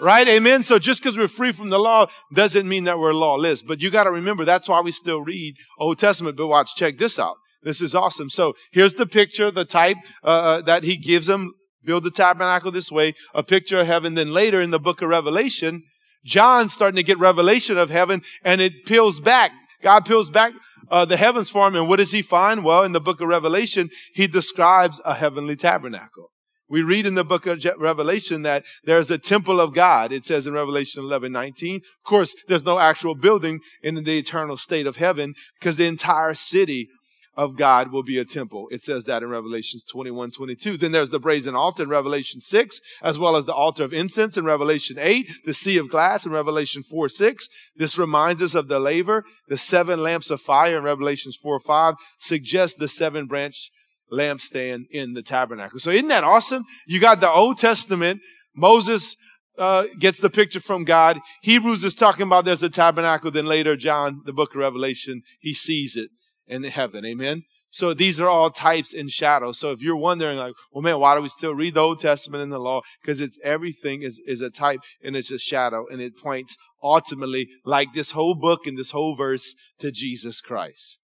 Right? 0.00 0.26
Amen. 0.26 0.62
So 0.62 0.78
just 0.78 1.02
because 1.02 1.16
we're 1.16 1.28
free 1.28 1.52
from 1.52 1.70
the 1.70 1.78
law 1.78 2.08
doesn't 2.32 2.68
mean 2.68 2.84
that 2.84 2.98
we're 2.98 3.14
lawless. 3.14 3.62
But 3.62 3.80
you 3.80 3.90
got 3.90 4.04
to 4.04 4.10
remember 4.10 4.44
that's 4.44 4.68
why 4.68 4.80
we 4.80 4.90
still 4.90 5.20
read 5.20 5.54
Old 5.78 5.98
Testament. 5.98 6.36
But 6.36 6.48
watch, 6.48 6.74
check 6.74 6.98
this 6.98 7.18
out. 7.18 7.36
This 7.62 7.80
is 7.80 7.94
awesome. 7.94 8.28
So 8.28 8.54
here's 8.72 8.94
the 8.94 9.06
picture, 9.06 9.50
the 9.50 9.64
type 9.64 9.96
uh, 10.22 10.26
uh, 10.26 10.60
that 10.62 10.84
he 10.84 10.96
gives 10.96 11.26
them. 11.26 11.54
Build 11.84 12.04
the 12.04 12.10
tabernacle 12.10 12.72
this 12.72 12.90
way, 12.90 13.14
a 13.34 13.42
picture 13.42 13.78
of 13.78 13.86
heaven. 13.86 14.14
Then 14.14 14.32
later 14.32 14.60
in 14.60 14.70
the 14.70 14.80
book 14.80 15.02
of 15.02 15.08
Revelation, 15.10 15.82
John's 16.24 16.72
starting 16.72 16.96
to 16.96 17.02
get 17.02 17.18
revelation 17.18 17.76
of 17.76 17.90
heaven 17.90 18.22
and 18.42 18.60
it 18.60 18.86
peels 18.86 19.20
back. 19.20 19.52
God 19.82 20.06
peels 20.06 20.30
back 20.30 20.54
uh, 20.90 21.04
the 21.04 21.18
heavens 21.18 21.50
for 21.50 21.68
him. 21.68 21.76
And 21.76 21.88
what 21.88 21.96
does 21.96 22.12
he 22.12 22.22
find? 22.22 22.64
Well, 22.64 22.84
in 22.84 22.92
the 22.92 23.00
book 23.00 23.20
of 23.20 23.28
Revelation, 23.28 23.90
he 24.14 24.26
describes 24.26 25.00
a 25.04 25.14
heavenly 25.14 25.56
tabernacle. 25.56 26.30
We 26.68 26.82
read 26.82 27.06
in 27.06 27.14
the 27.14 27.24
book 27.24 27.46
of 27.46 27.64
Revelation 27.78 28.42
that 28.42 28.64
there's 28.84 29.10
a 29.10 29.18
temple 29.18 29.60
of 29.60 29.74
God. 29.74 30.12
It 30.12 30.24
says 30.24 30.46
in 30.46 30.54
Revelation 30.54 31.02
11, 31.02 31.30
19. 31.30 31.76
Of 31.76 31.82
course, 32.04 32.34
there's 32.48 32.64
no 32.64 32.78
actual 32.78 33.14
building 33.14 33.60
in 33.82 34.02
the 34.02 34.18
eternal 34.18 34.56
state 34.56 34.86
of 34.86 34.96
heaven 34.96 35.34
because 35.58 35.76
the 35.76 35.86
entire 35.86 36.34
city 36.34 36.88
of 37.36 37.56
God 37.56 37.90
will 37.90 38.02
be 38.02 38.18
a 38.18 38.24
temple. 38.24 38.68
It 38.70 38.82
says 38.82 39.04
that 39.04 39.22
in 39.22 39.28
Revelation 39.28 39.80
21, 39.86 40.30
22. 40.30 40.76
Then 40.76 40.92
there's 40.92 41.10
the 41.10 41.18
brazen 41.18 41.54
altar 41.54 41.82
in 41.82 41.88
Revelation 41.88 42.40
6, 42.40 42.80
as 43.02 43.18
well 43.18 43.36
as 43.36 43.46
the 43.46 43.54
altar 43.54 43.84
of 43.84 43.92
incense 43.92 44.36
in 44.36 44.44
Revelation 44.44 44.96
8, 44.98 45.30
the 45.44 45.54
sea 45.54 45.78
of 45.78 45.90
glass 45.90 46.24
in 46.24 46.32
Revelation 46.32 46.82
4, 46.82 47.08
6. 47.08 47.48
This 47.76 47.98
reminds 47.98 48.40
us 48.40 48.54
of 48.54 48.68
the 48.68 48.78
laver. 48.78 49.24
The 49.48 49.58
seven 49.58 50.00
lamps 50.00 50.30
of 50.30 50.40
fire 50.40 50.78
in 50.78 50.84
Revelations 50.84 51.36
4, 51.36 51.60
5 51.60 51.94
suggests 52.18 52.76
the 52.76 52.88
seven 52.88 53.26
branch 53.26 53.70
lampstand 54.14 54.84
in 54.90 55.14
the 55.14 55.22
tabernacle. 55.22 55.78
So 55.78 55.90
isn't 55.90 56.08
that 56.08 56.24
awesome? 56.24 56.64
You 56.86 57.00
got 57.00 57.20
the 57.20 57.30
Old 57.30 57.58
Testament. 57.58 58.20
Moses 58.54 59.16
uh, 59.58 59.84
gets 59.98 60.20
the 60.20 60.30
picture 60.30 60.60
from 60.60 60.84
God. 60.84 61.20
Hebrews 61.42 61.84
is 61.84 61.94
talking 61.94 62.26
about 62.26 62.44
there's 62.44 62.62
a 62.62 62.70
tabernacle. 62.70 63.30
Then 63.30 63.46
later, 63.46 63.76
John, 63.76 64.22
the 64.24 64.32
book 64.32 64.50
of 64.50 64.56
Revelation, 64.56 65.22
he 65.40 65.54
sees 65.54 65.96
it 65.96 66.10
in 66.46 66.64
heaven. 66.64 67.04
Amen. 67.04 67.42
So 67.70 67.92
these 67.92 68.20
are 68.20 68.28
all 68.28 68.50
types 68.50 68.94
and 68.94 69.10
shadows. 69.10 69.58
So 69.58 69.72
if 69.72 69.80
you're 69.80 69.96
wondering, 69.96 70.38
like, 70.38 70.54
well, 70.72 70.82
man, 70.82 71.00
why 71.00 71.16
do 71.16 71.22
we 71.22 71.28
still 71.28 71.56
read 71.56 71.74
the 71.74 71.80
Old 71.80 71.98
Testament 71.98 72.42
and 72.42 72.52
the 72.52 72.60
law? 72.60 72.82
Because 73.02 73.20
it's 73.20 73.38
everything 73.42 74.02
is, 74.02 74.22
is 74.26 74.40
a 74.40 74.50
type 74.50 74.78
and 75.02 75.16
it's 75.16 75.32
a 75.32 75.40
shadow 75.40 75.84
and 75.90 76.00
it 76.00 76.16
points 76.16 76.56
ultimately, 76.84 77.48
like 77.64 77.88
this 77.92 78.12
whole 78.12 78.36
book 78.36 78.66
and 78.66 78.78
this 78.78 78.92
whole 78.92 79.16
verse, 79.16 79.54
to 79.80 79.90
Jesus 79.90 80.40
Christ. 80.40 81.00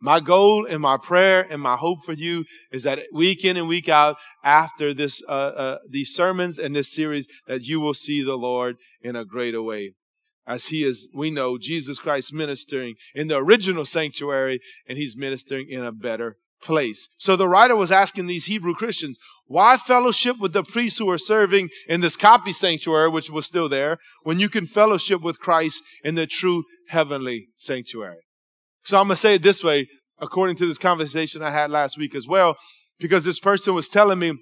My 0.00 0.20
goal 0.20 0.66
and 0.66 0.80
my 0.80 0.98
prayer 0.98 1.46
and 1.48 1.62
my 1.62 1.76
hope 1.76 1.98
for 2.04 2.12
you 2.12 2.44
is 2.70 2.82
that 2.82 3.00
week 3.12 3.44
in 3.44 3.56
and 3.56 3.68
week 3.68 3.88
out 3.88 4.16
after 4.42 4.92
this, 4.92 5.22
uh, 5.28 5.30
uh, 5.30 5.78
these 5.88 6.14
sermons 6.14 6.58
and 6.58 6.76
this 6.76 6.92
series, 6.92 7.26
that 7.46 7.62
you 7.62 7.80
will 7.80 7.94
see 7.94 8.22
the 8.22 8.36
Lord 8.36 8.76
in 9.00 9.16
a 9.16 9.24
greater 9.24 9.62
way. 9.62 9.94
As 10.46 10.66
he 10.66 10.84
is, 10.84 11.08
we 11.14 11.30
know 11.30 11.56
Jesus 11.56 11.98
Christ 11.98 12.32
ministering 12.32 12.96
in 13.14 13.28
the 13.28 13.36
original 13.36 13.86
sanctuary 13.86 14.60
and 14.86 14.98
he's 14.98 15.16
ministering 15.16 15.68
in 15.70 15.82
a 15.82 15.92
better 15.92 16.36
place. 16.60 17.08
So 17.16 17.36
the 17.36 17.48
writer 17.48 17.76
was 17.76 17.90
asking 17.90 18.26
these 18.26 18.46
Hebrew 18.46 18.74
Christians, 18.74 19.18
why 19.46 19.76
fellowship 19.76 20.36
with 20.38 20.52
the 20.52 20.62
priests 20.62 20.98
who 20.98 21.10
are 21.10 21.18
serving 21.18 21.68
in 21.88 22.00
this 22.00 22.16
copy 22.16 22.52
sanctuary, 22.52 23.10
which 23.10 23.30
was 23.30 23.46
still 23.46 23.68
there, 23.68 23.98
when 24.22 24.40
you 24.40 24.48
can 24.48 24.66
fellowship 24.66 25.20
with 25.20 25.38
Christ 25.38 25.82
in 26.02 26.14
the 26.14 26.26
true 26.26 26.64
heavenly 26.88 27.48
sanctuary? 27.56 28.20
So 28.84 28.98
I'm 28.98 29.06
going 29.06 29.14
to 29.14 29.20
say 29.20 29.34
it 29.36 29.42
this 29.42 29.64
way, 29.64 29.88
according 30.20 30.56
to 30.56 30.66
this 30.66 30.78
conversation 30.78 31.42
I 31.42 31.50
had 31.50 31.70
last 31.70 31.98
week 31.98 32.14
as 32.14 32.26
well, 32.26 32.56
because 32.98 33.24
this 33.24 33.40
person 33.40 33.74
was 33.74 33.88
telling 33.88 34.18
me 34.18 34.34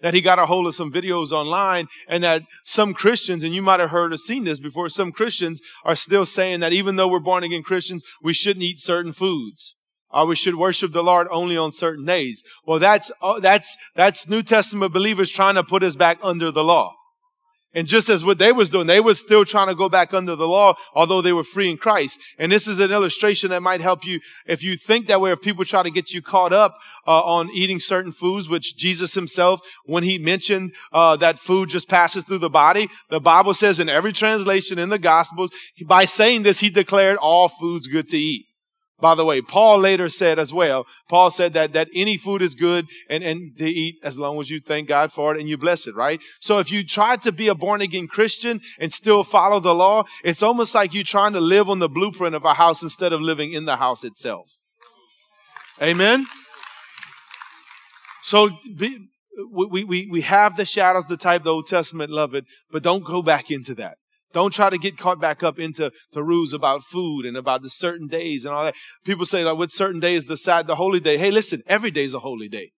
that 0.00 0.14
he 0.14 0.20
got 0.20 0.38
a 0.38 0.46
hold 0.46 0.66
of 0.66 0.74
some 0.74 0.92
videos 0.92 1.32
online 1.32 1.88
and 2.06 2.22
that 2.22 2.42
some 2.64 2.94
Christians, 2.94 3.42
and 3.42 3.54
you 3.54 3.62
might 3.62 3.80
have 3.80 3.90
heard 3.90 4.12
or 4.12 4.18
seen 4.18 4.44
this 4.44 4.60
before, 4.60 4.88
some 4.88 5.12
Christians 5.12 5.60
are 5.84 5.96
still 5.96 6.24
saying 6.24 6.60
that 6.60 6.72
even 6.72 6.96
though 6.96 7.08
we're 7.08 7.18
born 7.18 7.42
again 7.42 7.62
Christians, 7.62 8.02
we 8.22 8.32
shouldn't 8.32 8.62
eat 8.62 8.80
certain 8.80 9.12
foods. 9.12 9.74
Or 10.10 10.26
we 10.26 10.36
should 10.36 10.54
worship 10.54 10.92
the 10.92 11.02
Lord 11.02 11.26
only 11.30 11.56
on 11.56 11.72
certain 11.72 12.04
days. 12.04 12.42
Well, 12.64 12.78
that's, 12.78 13.10
uh, 13.20 13.40
that's, 13.40 13.76
that's 13.94 14.28
New 14.28 14.42
Testament 14.42 14.92
believers 14.92 15.28
trying 15.28 15.56
to 15.56 15.64
put 15.64 15.82
us 15.82 15.96
back 15.96 16.18
under 16.22 16.50
the 16.50 16.64
law. 16.64 16.94
And 17.74 17.86
just 17.86 18.08
as 18.08 18.24
what 18.24 18.38
they 18.38 18.50
was 18.50 18.70
doing, 18.70 18.86
they 18.86 18.98
was 18.98 19.20
still 19.20 19.44
trying 19.44 19.68
to 19.68 19.74
go 19.74 19.90
back 19.90 20.14
under 20.14 20.34
the 20.34 20.48
law, 20.48 20.74
although 20.94 21.20
they 21.20 21.34
were 21.34 21.44
free 21.44 21.70
in 21.70 21.76
Christ. 21.76 22.18
And 22.38 22.50
this 22.50 22.66
is 22.66 22.78
an 22.78 22.90
illustration 22.90 23.50
that 23.50 23.60
might 23.60 23.82
help 23.82 24.06
you 24.06 24.20
if 24.46 24.62
you 24.62 24.78
think 24.78 25.06
that 25.06 25.20
way. 25.20 25.32
If 25.32 25.42
people 25.42 25.66
try 25.66 25.82
to 25.82 25.90
get 25.90 26.12
you 26.12 26.22
caught 26.22 26.54
up 26.54 26.78
uh, 27.06 27.20
on 27.20 27.50
eating 27.52 27.78
certain 27.78 28.12
foods, 28.12 28.48
which 28.48 28.76
Jesus 28.76 29.12
Himself, 29.12 29.60
when 29.84 30.02
He 30.02 30.18
mentioned 30.18 30.72
uh, 30.92 31.16
that 31.16 31.38
food 31.38 31.68
just 31.68 31.90
passes 31.90 32.24
through 32.24 32.38
the 32.38 32.48
body, 32.48 32.88
the 33.10 33.20
Bible 33.20 33.52
says 33.52 33.78
in 33.78 33.90
every 33.90 34.12
translation 34.12 34.78
in 34.78 34.88
the 34.88 34.98
Gospels, 34.98 35.50
by 35.86 36.06
saying 36.06 36.44
this, 36.44 36.60
He 36.60 36.70
declared 36.70 37.18
all 37.18 37.48
foods 37.48 37.86
good 37.86 38.08
to 38.08 38.16
eat. 38.16 38.47
By 39.00 39.14
the 39.14 39.24
way, 39.24 39.40
Paul 39.40 39.78
later 39.78 40.08
said 40.08 40.40
as 40.40 40.52
well, 40.52 40.84
Paul 41.08 41.30
said 41.30 41.54
that, 41.54 41.72
that 41.72 41.88
any 41.94 42.16
food 42.16 42.42
is 42.42 42.56
good 42.56 42.86
and, 43.08 43.22
and 43.22 43.56
to 43.58 43.68
eat 43.68 43.96
as 44.02 44.18
long 44.18 44.40
as 44.40 44.50
you 44.50 44.60
thank 44.60 44.88
God 44.88 45.12
for 45.12 45.34
it 45.34 45.40
and 45.40 45.48
you 45.48 45.56
bless 45.56 45.86
it, 45.86 45.94
right? 45.94 46.18
So 46.40 46.58
if 46.58 46.72
you 46.72 46.84
try 46.84 47.16
to 47.16 47.30
be 47.30 47.46
a 47.46 47.54
born 47.54 47.80
again 47.80 48.08
Christian 48.08 48.60
and 48.80 48.92
still 48.92 49.22
follow 49.22 49.60
the 49.60 49.74
law, 49.74 50.04
it's 50.24 50.42
almost 50.42 50.74
like 50.74 50.94
you're 50.94 51.04
trying 51.04 51.32
to 51.34 51.40
live 51.40 51.70
on 51.70 51.78
the 51.78 51.88
blueprint 51.88 52.34
of 52.34 52.44
a 52.44 52.54
house 52.54 52.82
instead 52.82 53.12
of 53.12 53.20
living 53.20 53.52
in 53.52 53.66
the 53.66 53.76
house 53.76 54.02
itself. 54.02 54.50
Amen? 55.80 56.26
So 58.22 58.50
be, 58.76 58.98
we, 59.52 59.84
we, 59.84 60.08
we 60.10 60.20
have 60.22 60.56
the 60.56 60.64
shadows, 60.64 61.06
the 61.06 61.16
type 61.16 61.44
the 61.44 61.52
Old 61.52 61.68
Testament 61.68 62.10
love 62.10 62.34
it, 62.34 62.46
but 62.72 62.82
don't 62.82 63.04
go 63.04 63.22
back 63.22 63.50
into 63.50 63.74
that. 63.76 63.98
Don't 64.32 64.52
try 64.52 64.68
to 64.70 64.78
get 64.78 64.98
caught 64.98 65.20
back 65.20 65.42
up 65.42 65.58
into 65.58 65.90
the 66.12 66.22
rules 66.22 66.52
about 66.52 66.84
food 66.84 67.24
and 67.24 67.36
about 67.36 67.62
the 67.62 67.70
certain 67.70 68.08
days 68.08 68.44
and 68.44 68.54
all 68.54 68.64
that. 68.64 68.74
People 69.04 69.24
say, 69.24 69.42
like, 69.42 69.56
what 69.56 69.72
certain 69.72 70.00
day 70.00 70.14
is 70.14 70.26
the 70.26 70.36
sad, 70.36 70.66
the 70.66 70.76
holy 70.76 71.00
day? 71.00 71.16
Hey, 71.16 71.30
listen, 71.30 71.62
every 71.66 71.90
day 71.90 72.04
is 72.04 72.14
a 72.14 72.20
holy 72.20 72.48
day. 72.48 72.72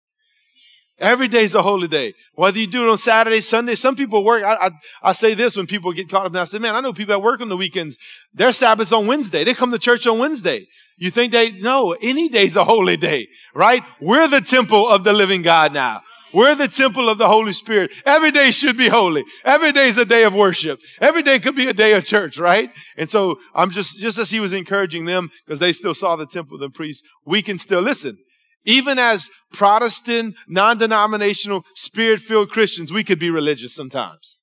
Every 0.99 1.29
day's 1.29 1.55
a 1.55 1.61
holy 1.61 1.87
day. 1.87 2.13
Whether 2.33 2.59
you 2.59 2.67
do 2.67 2.83
it 2.83 2.91
on 2.91 2.97
Saturday, 2.97 3.39
Sunday, 3.39 3.75
some 3.75 3.95
people 3.95 4.23
work. 4.23 4.43
I, 4.43 4.67
I, 4.67 4.71
I 5.01 5.11
say 5.13 5.33
this 5.33 5.55
when 5.55 5.65
people 5.65 5.93
get 5.93 6.09
caught 6.09 6.25
up, 6.25 6.33
and 6.33 6.39
I 6.39 6.43
say, 6.43 6.59
man, 6.59 6.75
I 6.75 6.81
know 6.81 6.91
people 6.91 7.13
that 7.13 7.21
work 7.21 7.39
on 7.39 7.47
the 7.47 7.55
weekends. 7.55 7.97
Their 8.33 8.51
Sabbath's 8.51 8.91
on 8.91 9.07
Wednesday. 9.07 9.45
They 9.45 9.53
come 9.53 9.71
to 9.71 9.79
church 9.79 10.05
on 10.07 10.19
Wednesday. 10.19 10.67
You 10.97 11.09
think 11.09 11.31
they, 11.31 11.51
no, 11.51 11.95
any 12.01 12.27
day's 12.27 12.57
a 12.57 12.65
holy 12.65 12.97
day, 12.97 13.29
right? 13.55 13.83
We're 14.01 14.27
the 14.27 14.41
temple 14.41 14.89
of 14.89 15.05
the 15.05 15.13
living 15.13 15.41
God 15.41 15.73
now. 15.73 16.01
We're 16.33 16.55
the 16.55 16.67
temple 16.67 17.09
of 17.09 17.17
the 17.17 17.27
Holy 17.27 17.53
Spirit. 17.53 17.91
Every 18.05 18.31
day 18.31 18.51
should 18.51 18.77
be 18.77 18.87
holy. 18.87 19.23
Every 19.43 19.71
day 19.71 19.87
is 19.87 19.97
a 19.97 20.05
day 20.05 20.23
of 20.23 20.33
worship. 20.33 20.79
Every 21.01 21.23
day 21.23 21.39
could 21.39 21.55
be 21.55 21.67
a 21.67 21.73
day 21.73 21.93
of 21.93 22.05
church, 22.05 22.37
right? 22.37 22.71
And 22.97 23.09
so 23.09 23.39
I'm 23.55 23.71
just, 23.71 23.99
just 23.99 24.17
as 24.17 24.29
he 24.29 24.39
was 24.39 24.53
encouraging 24.53 25.05
them, 25.05 25.29
because 25.45 25.59
they 25.59 25.71
still 25.71 25.93
saw 25.93 26.15
the 26.15 26.27
temple 26.27 26.55
of 26.55 26.61
the 26.61 26.69
priests, 26.69 27.01
we 27.25 27.41
can 27.41 27.57
still 27.57 27.81
listen. 27.81 28.17
Even 28.65 28.99
as 28.99 29.29
Protestant, 29.53 30.35
non-denominational, 30.47 31.63
spirit-filled 31.75 32.49
Christians, 32.49 32.91
we 32.91 33.03
could 33.03 33.19
be 33.19 33.29
religious 33.29 33.73
sometimes. 33.73 34.39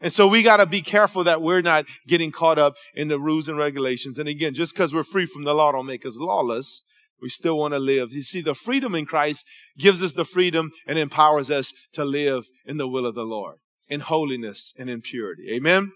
And 0.00 0.12
so 0.12 0.28
we 0.28 0.42
got 0.42 0.58
to 0.58 0.66
be 0.66 0.82
careful 0.82 1.24
that 1.24 1.42
we're 1.42 1.62
not 1.62 1.86
getting 2.06 2.30
caught 2.30 2.58
up 2.58 2.74
in 2.94 3.08
the 3.08 3.18
rules 3.18 3.48
and 3.48 3.58
regulations. 3.58 4.18
And 4.18 4.28
again, 4.28 4.54
just 4.54 4.74
because 4.74 4.94
we're 4.94 5.04
free 5.04 5.26
from 5.26 5.44
the 5.44 5.54
law 5.54 5.72
don't 5.72 5.86
make 5.86 6.06
us 6.06 6.18
lawless. 6.18 6.82
We 7.20 7.28
still 7.28 7.58
want 7.58 7.74
to 7.74 7.78
live. 7.78 8.12
You 8.12 8.22
see, 8.22 8.40
the 8.40 8.54
freedom 8.54 8.94
in 8.94 9.06
Christ 9.06 9.46
gives 9.78 10.02
us 10.02 10.14
the 10.14 10.24
freedom 10.24 10.70
and 10.86 10.98
empowers 10.98 11.50
us 11.50 11.72
to 11.94 12.04
live 12.04 12.46
in 12.64 12.76
the 12.76 12.88
will 12.88 13.06
of 13.06 13.14
the 13.14 13.24
Lord, 13.24 13.56
in 13.88 14.00
holiness 14.00 14.72
and 14.78 14.90
in 14.90 15.00
purity. 15.00 15.50
Amen? 15.52 15.92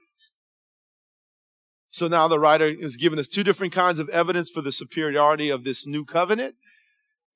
So 1.91 2.09
now 2.09 2.29
the 2.29 2.39
writer 2.39 2.67
is 2.67 2.97
giving 2.97 3.19
us 3.19 3.29
two 3.29 3.43
different 3.43 3.73
kinds 3.73 3.99
of 3.99 4.09
evidence 4.11 4.49
for 4.49 4.63
the 4.63 4.73
superiority 4.73 5.51
of 5.51 5.65
this 5.65 5.87
new 5.87 6.05
covenant. 6.05 6.55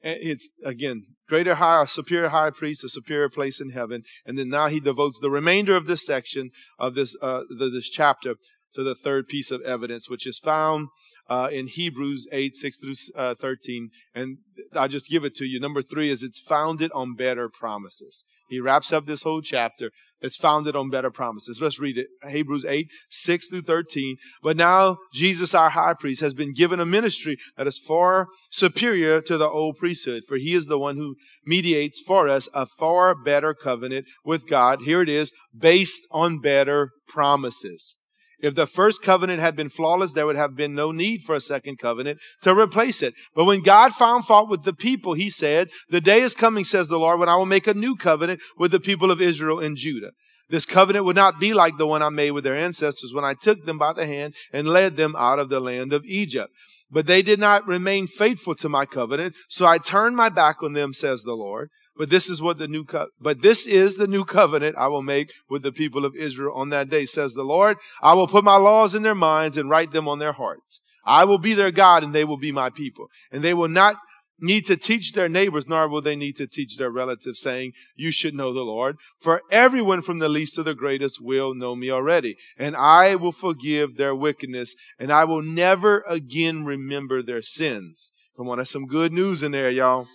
It's, 0.01 0.51
again, 0.65 1.07
greater 1.29 1.57
high, 1.57 1.87
superior 1.87 2.29
high 2.29 2.51
priest, 2.51 2.85
a 2.85 2.89
superior 2.89 3.29
place 3.29 3.61
in 3.61 3.71
heaven. 3.71 4.05
And 4.25 4.39
then 4.39 4.51
now 4.51 4.69
he 4.69 4.79
devotes 4.79 5.19
the 5.19 5.31
remainder 5.31 5.77
of 5.77 5.87
this 5.87 6.05
section 6.05 6.51
of 6.79 6.95
this, 6.95 7.17
uh, 7.21 7.43
the, 7.49 7.71
this 7.71 7.89
chapter 7.89 8.35
to 8.75 8.83
the 8.83 8.95
third 8.95 9.29
piece 9.29 9.51
of 9.51 9.63
evidence, 9.63 10.09
which 10.09 10.27
is 10.27 10.39
found 10.39 10.89
uh, 11.29 11.49
in 11.51 11.67
Hebrews 11.69 12.27
8, 12.33 12.55
6 12.55 12.79
through 12.79 12.95
uh, 13.17 13.35
13. 13.35 13.91
And 14.15 14.39
I'll 14.75 14.89
just 14.89 15.11
give 15.11 15.25
it 15.25 15.35
to 15.37 15.45
you. 15.45 15.61
Number 15.61 15.83
three 15.83 16.11
is 16.11 16.23
it's 16.23 16.41
founded 16.41 16.91
on 16.93 17.15
better 17.15 17.49
promises. 17.49 18.25
He 18.49 18.61
wraps 18.61 18.93
up 18.93 19.07
this 19.07 19.23
whole 19.23 19.41
chapter. 19.41 19.91
It's 20.21 20.37
founded 20.37 20.77
on 20.77 20.91
better 20.91 21.11
promises. 21.11 21.61
Let's 21.61 21.79
read 21.79 21.99
it. 21.99 22.07
Hebrews 22.27 22.65
8, 22.65 22.89
6 23.11 23.49
through 23.49 23.63
13. 23.63 24.17
But 24.43 24.57
now 24.57 24.99
Jesus, 25.13 25.55
our 25.55 25.71
high 25.71 25.95
priest, 25.95 26.21
has 26.21 26.35
been 26.35 26.55
given 26.55 26.81
a 26.81 26.87
ministry 26.87 27.37
that 27.57 27.67
is 27.67 27.79
far 27.79 28.29
superior 28.51 29.21
to 29.23 29.37
the 29.37 29.49
old 29.49 29.77
priesthood, 29.77 30.23
for 30.27 30.37
he 30.37 30.55
is 30.55 30.67
the 30.67 30.79
one 30.79 30.97
who 30.97 31.17
mediates 31.45 32.01
for 32.01 32.29
us 32.29 32.49
a 32.55 32.65
far 32.65 33.15
better 33.15 33.55
covenant 33.55 34.07
with 34.25 34.49
God. 34.49 34.83
Here 34.83 35.03
it 35.03 35.09
is, 35.09 35.33
based 35.57 36.07
on 36.11 36.39
better 36.39 36.91
promises. 37.09 37.97
If 38.45 38.55
the 38.55 38.67
first 38.67 39.01
covenant 39.01 39.41
had 39.41 39.57
been 39.57 39.71
flawless, 39.71 40.13
there 40.13 40.27
would 40.27 40.37
have 40.37 40.55
been 40.55 40.75
no 40.75 40.93
need 40.93 41.23
for 41.23 41.35
a 41.35 41.41
second 41.41 41.79
covenant 41.79 42.19
to 42.43 42.55
replace 42.55 43.01
it. 43.01 43.15
But 43.35 43.47
when 43.47 43.63
God 43.63 43.95
found 43.95 44.27
fault 44.27 44.51
with 44.51 44.65
the 44.65 44.75
people, 44.75 45.15
he 45.15 45.31
said, 45.31 45.71
The 45.89 46.03
day 46.03 46.21
is 46.21 46.35
coming, 46.35 46.65
says 46.65 46.89
the 46.89 46.99
Lord, 46.99 47.19
when 47.19 47.31
I 47.31 47.37
will 47.37 47.47
make 47.47 47.67
a 47.67 47.73
new 47.73 47.97
covenant 47.97 48.43
with 48.59 48.71
the 48.71 48.81
people 48.81 49.11
of 49.11 49.23
Israel 49.23 49.61
and 49.61 49.79
Judah. 49.79 50.11
This 50.51 50.67
covenant 50.67 51.07
would 51.07 51.17
not 51.17 51.41
be 51.41 51.55
like 51.55 51.79
the 51.79 51.87
one 51.87 52.03
I 52.03 52.11
made 52.11 52.33
with 52.33 52.45
their 52.45 52.55
ancestors 52.55 53.15
when 53.15 53.25
I 53.25 53.33
took 53.33 53.65
them 53.65 53.79
by 53.79 53.95
the 53.95 54.05
hand 54.05 54.35
and 54.53 54.69
led 54.69 54.97
them 54.97 55.17
out 55.17 55.39
of 55.39 55.49
the 55.49 55.59
land 55.59 55.95
of 55.95 56.05
Egypt. 56.05 56.53
But 56.91 57.07
they 57.07 57.23
did 57.23 57.41
not 57.41 57.67
remain 57.67 58.07
faithful 58.07 58.55
to 58.57 58.69
my 58.69 58.85
covenant, 58.85 59.35
so 59.49 59.65
I 59.65 59.79
turned 59.79 60.17
my 60.17 60.29
back 60.29 60.63
on 60.63 60.75
them, 60.75 60.93
says 60.93 61.23
the 61.23 61.33
Lord. 61.33 61.71
But 61.97 62.11
this 62.11 62.29
is 62.29 62.43
what 62.43 62.59
the 62.59 62.69
new 62.69 62.85
co- 62.85 63.09
but 63.21 63.43
this 63.43 63.67
is 63.67 63.97
the 63.97 64.09
new 64.09 64.25
covenant 64.25 64.77
I 64.77 64.89
will 64.89 65.03
make 65.03 65.33
with 65.49 65.63
the 65.63 65.73
people 65.73 66.05
of 66.05 66.17
Israel 66.17 66.55
on 66.55 66.71
that 66.71 66.89
day, 66.89 67.05
says 67.05 67.35
the 67.35 67.45
Lord. 67.45 67.77
I 68.03 68.15
will 68.15 68.27
put 68.27 68.45
my 68.45 68.57
laws 68.57 68.95
in 68.95 69.03
their 69.03 69.15
minds 69.15 69.57
and 69.57 69.71
write 69.71 69.93
them 69.93 70.09
on 70.09 70.19
their 70.19 70.33
hearts. 70.33 70.81
I 71.07 71.25
will 71.25 71.39
be 71.39 71.55
their 71.55 71.71
God 71.71 72.03
and 72.03 72.15
they 72.15 72.25
will 72.25 72.37
be 72.37 72.53
my 72.53 72.71
people. 72.71 73.09
And 73.31 73.43
they 73.43 73.55
will 73.55 73.69
not 73.69 73.97
need 74.41 74.67
to 74.67 74.77
teach 74.77 75.13
their 75.13 75.29
neighbors, 75.29 75.69
nor 75.69 75.89
will 75.89 76.03
they 76.03 76.17
need 76.17 76.37
to 76.37 76.47
teach 76.47 76.77
their 76.77 76.91
relatives, 76.91 77.41
saying, 77.41 77.73
You 77.95 78.11
should 78.11 78.35
know 78.35 78.53
the 78.53 78.63
Lord. 78.63 78.97
For 79.19 79.43
everyone 79.51 80.03
from 80.03 80.19
the 80.19 80.29
least 80.29 80.55
to 80.57 80.63
the 80.63 80.75
greatest 80.75 81.21
will 81.21 81.55
know 81.55 81.77
me 81.77 81.91
already. 81.91 82.37
And 82.59 82.77
I 82.77 83.15
will 83.15 83.33
forgive 83.33 83.97
their 83.97 84.15
wickedness, 84.15 84.75
and 84.99 85.13
I 85.13 85.25
will 85.25 85.43
never 85.43 86.05
again 86.09 86.65
remember 86.65 87.23
their 87.23 87.43
sins. 87.43 88.13
Come 88.37 88.49
on, 88.49 88.59
that's 88.59 88.71
some 88.71 88.87
good 88.87 89.13
news 89.13 89.43
in 89.43 89.53
there, 89.53 89.71
y'all. 89.71 90.09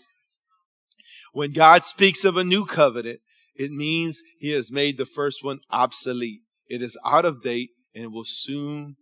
When 1.34 1.54
God 1.54 1.84
speaks 1.84 2.26
of 2.26 2.38
a 2.38 2.44
new 2.44 2.65
covenant, 2.65 3.20
it 3.56 3.72
means 3.72 4.22
he 4.39 4.52
has 4.52 4.72
made 4.72 4.98
the 4.98 5.06
first 5.06 5.44
one 5.44 5.60
obsolete. 5.70 6.42
It 6.68 6.82
is 6.82 6.98
out 7.06 7.26
of 7.26 7.44
date 7.44 7.70
and 7.94 8.06
it 8.06 8.12
will 8.12 8.26
soon 8.26 8.96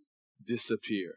disappear. 0.44 1.14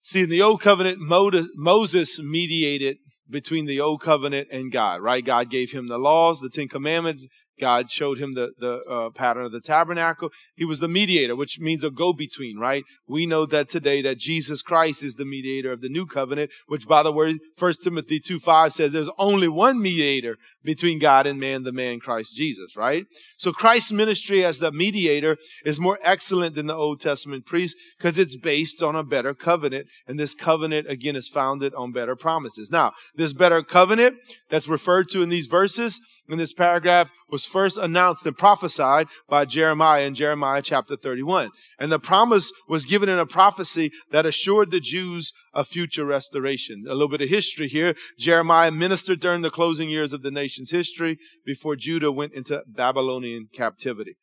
See, 0.00 0.22
in 0.22 0.30
the 0.30 0.42
old 0.42 0.60
covenant, 0.60 0.98
Moses 1.00 2.20
mediated 2.20 2.98
between 3.28 3.66
the 3.66 3.80
old 3.80 4.00
covenant 4.00 4.48
and 4.50 4.72
God, 4.72 5.02
right? 5.02 5.24
God 5.24 5.50
gave 5.50 5.72
him 5.72 5.88
the 5.88 5.98
laws, 5.98 6.40
the 6.40 6.48
Ten 6.48 6.68
Commandments. 6.68 7.26
God 7.60 7.90
showed 7.90 8.18
him 8.18 8.34
the, 8.34 8.52
the 8.58 8.82
uh, 8.84 9.10
pattern 9.10 9.44
of 9.44 9.52
the 9.52 9.60
tabernacle. 9.60 10.30
He 10.54 10.64
was 10.64 10.80
the 10.80 10.88
mediator, 10.88 11.36
which 11.36 11.58
means 11.60 11.84
a 11.84 11.90
go 11.90 12.12
between, 12.12 12.58
right? 12.58 12.84
We 13.06 13.26
know 13.26 13.46
that 13.46 13.68
today 13.68 14.02
that 14.02 14.18
Jesus 14.18 14.62
Christ 14.62 15.02
is 15.02 15.14
the 15.14 15.24
mediator 15.24 15.72
of 15.72 15.80
the 15.80 15.88
new 15.88 16.06
covenant, 16.06 16.50
which 16.66 16.86
by 16.86 17.02
the 17.02 17.12
way, 17.12 17.38
1 17.58 17.72
Timothy 17.82 18.20
2 18.20 18.40
5 18.40 18.72
says 18.72 18.92
there's 18.92 19.10
only 19.18 19.48
one 19.48 19.80
mediator 19.80 20.36
between 20.68 20.98
God 20.98 21.26
and 21.26 21.40
man, 21.40 21.62
the 21.62 21.72
man 21.72 21.98
Christ 21.98 22.36
Jesus, 22.36 22.76
right? 22.76 23.06
So 23.38 23.54
Christ's 23.54 23.90
ministry 23.90 24.44
as 24.44 24.58
the 24.58 24.70
mediator 24.70 25.38
is 25.64 25.80
more 25.80 25.98
excellent 26.02 26.56
than 26.56 26.66
the 26.66 26.74
Old 26.74 27.00
Testament 27.00 27.46
priest 27.46 27.74
because 27.96 28.18
it's 28.18 28.36
based 28.36 28.82
on 28.82 28.94
a 28.94 29.02
better 29.02 29.32
covenant. 29.32 29.86
And 30.06 30.20
this 30.20 30.34
covenant, 30.34 30.86
again, 30.86 31.16
is 31.16 31.26
founded 31.26 31.72
on 31.72 31.92
better 31.92 32.14
promises. 32.14 32.70
Now, 32.70 32.92
this 33.14 33.32
better 33.32 33.62
covenant 33.62 34.16
that's 34.50 34.68
referred 34.68 35.08
to 35.08 35.22
in 35.22 35.30
these 35.30 35.46
verses, 35.46 36.02
in 36.28 36.36
this 36.36 36.52
paragraph, 36.52 37.10
was 37.30 37.46
first 37.46 37.78
announced 37.78 38.26
and 38.26 38.36
prophesied 38.36 39.06
by 39.26 39.46
Jeremiah 39.46 40.04
in 40.04 40.14
Jeremiah 40.14 40.60
chapter 40.60 40.96
31. 40.96 41.48
And 41.78 41.90
the 41.90 41.98
promise 41.98 42.52
was 42.68 42.84
given 42.84 43.08
in 43.08 43.18
a 43.18 43.24
prophecy 43.24 43.90
that 44.10 44.26
assured 44.26 44.70
the 44.70 44.80
Jews 44.80 45.32
a 45.58 45.64
future 45.64 46.04
restoration. 46.04 46.84
A 46.86 46.92
little 46.92 47.08
bit 47.08 47.20
of 47.20 47.28
history 47.28 47.66
here. 47.66 47.96
Jeremiah 48.16 48.70
ministered 48.70 49.18
during 49.18 49.42
the 49.42 49.50
closing 49.50 49.90
years 49.90 50.12
of 50.12 50.22
the 50.22 50.30
nation's 50.30 50.70
history 50.70 51.18
before 51.44 51.74
Judah 51.74 52.12
went 52.12 52.32
into 52.32 52.62
Babylonian 52.68 53.48
captivity. 53.52 54.16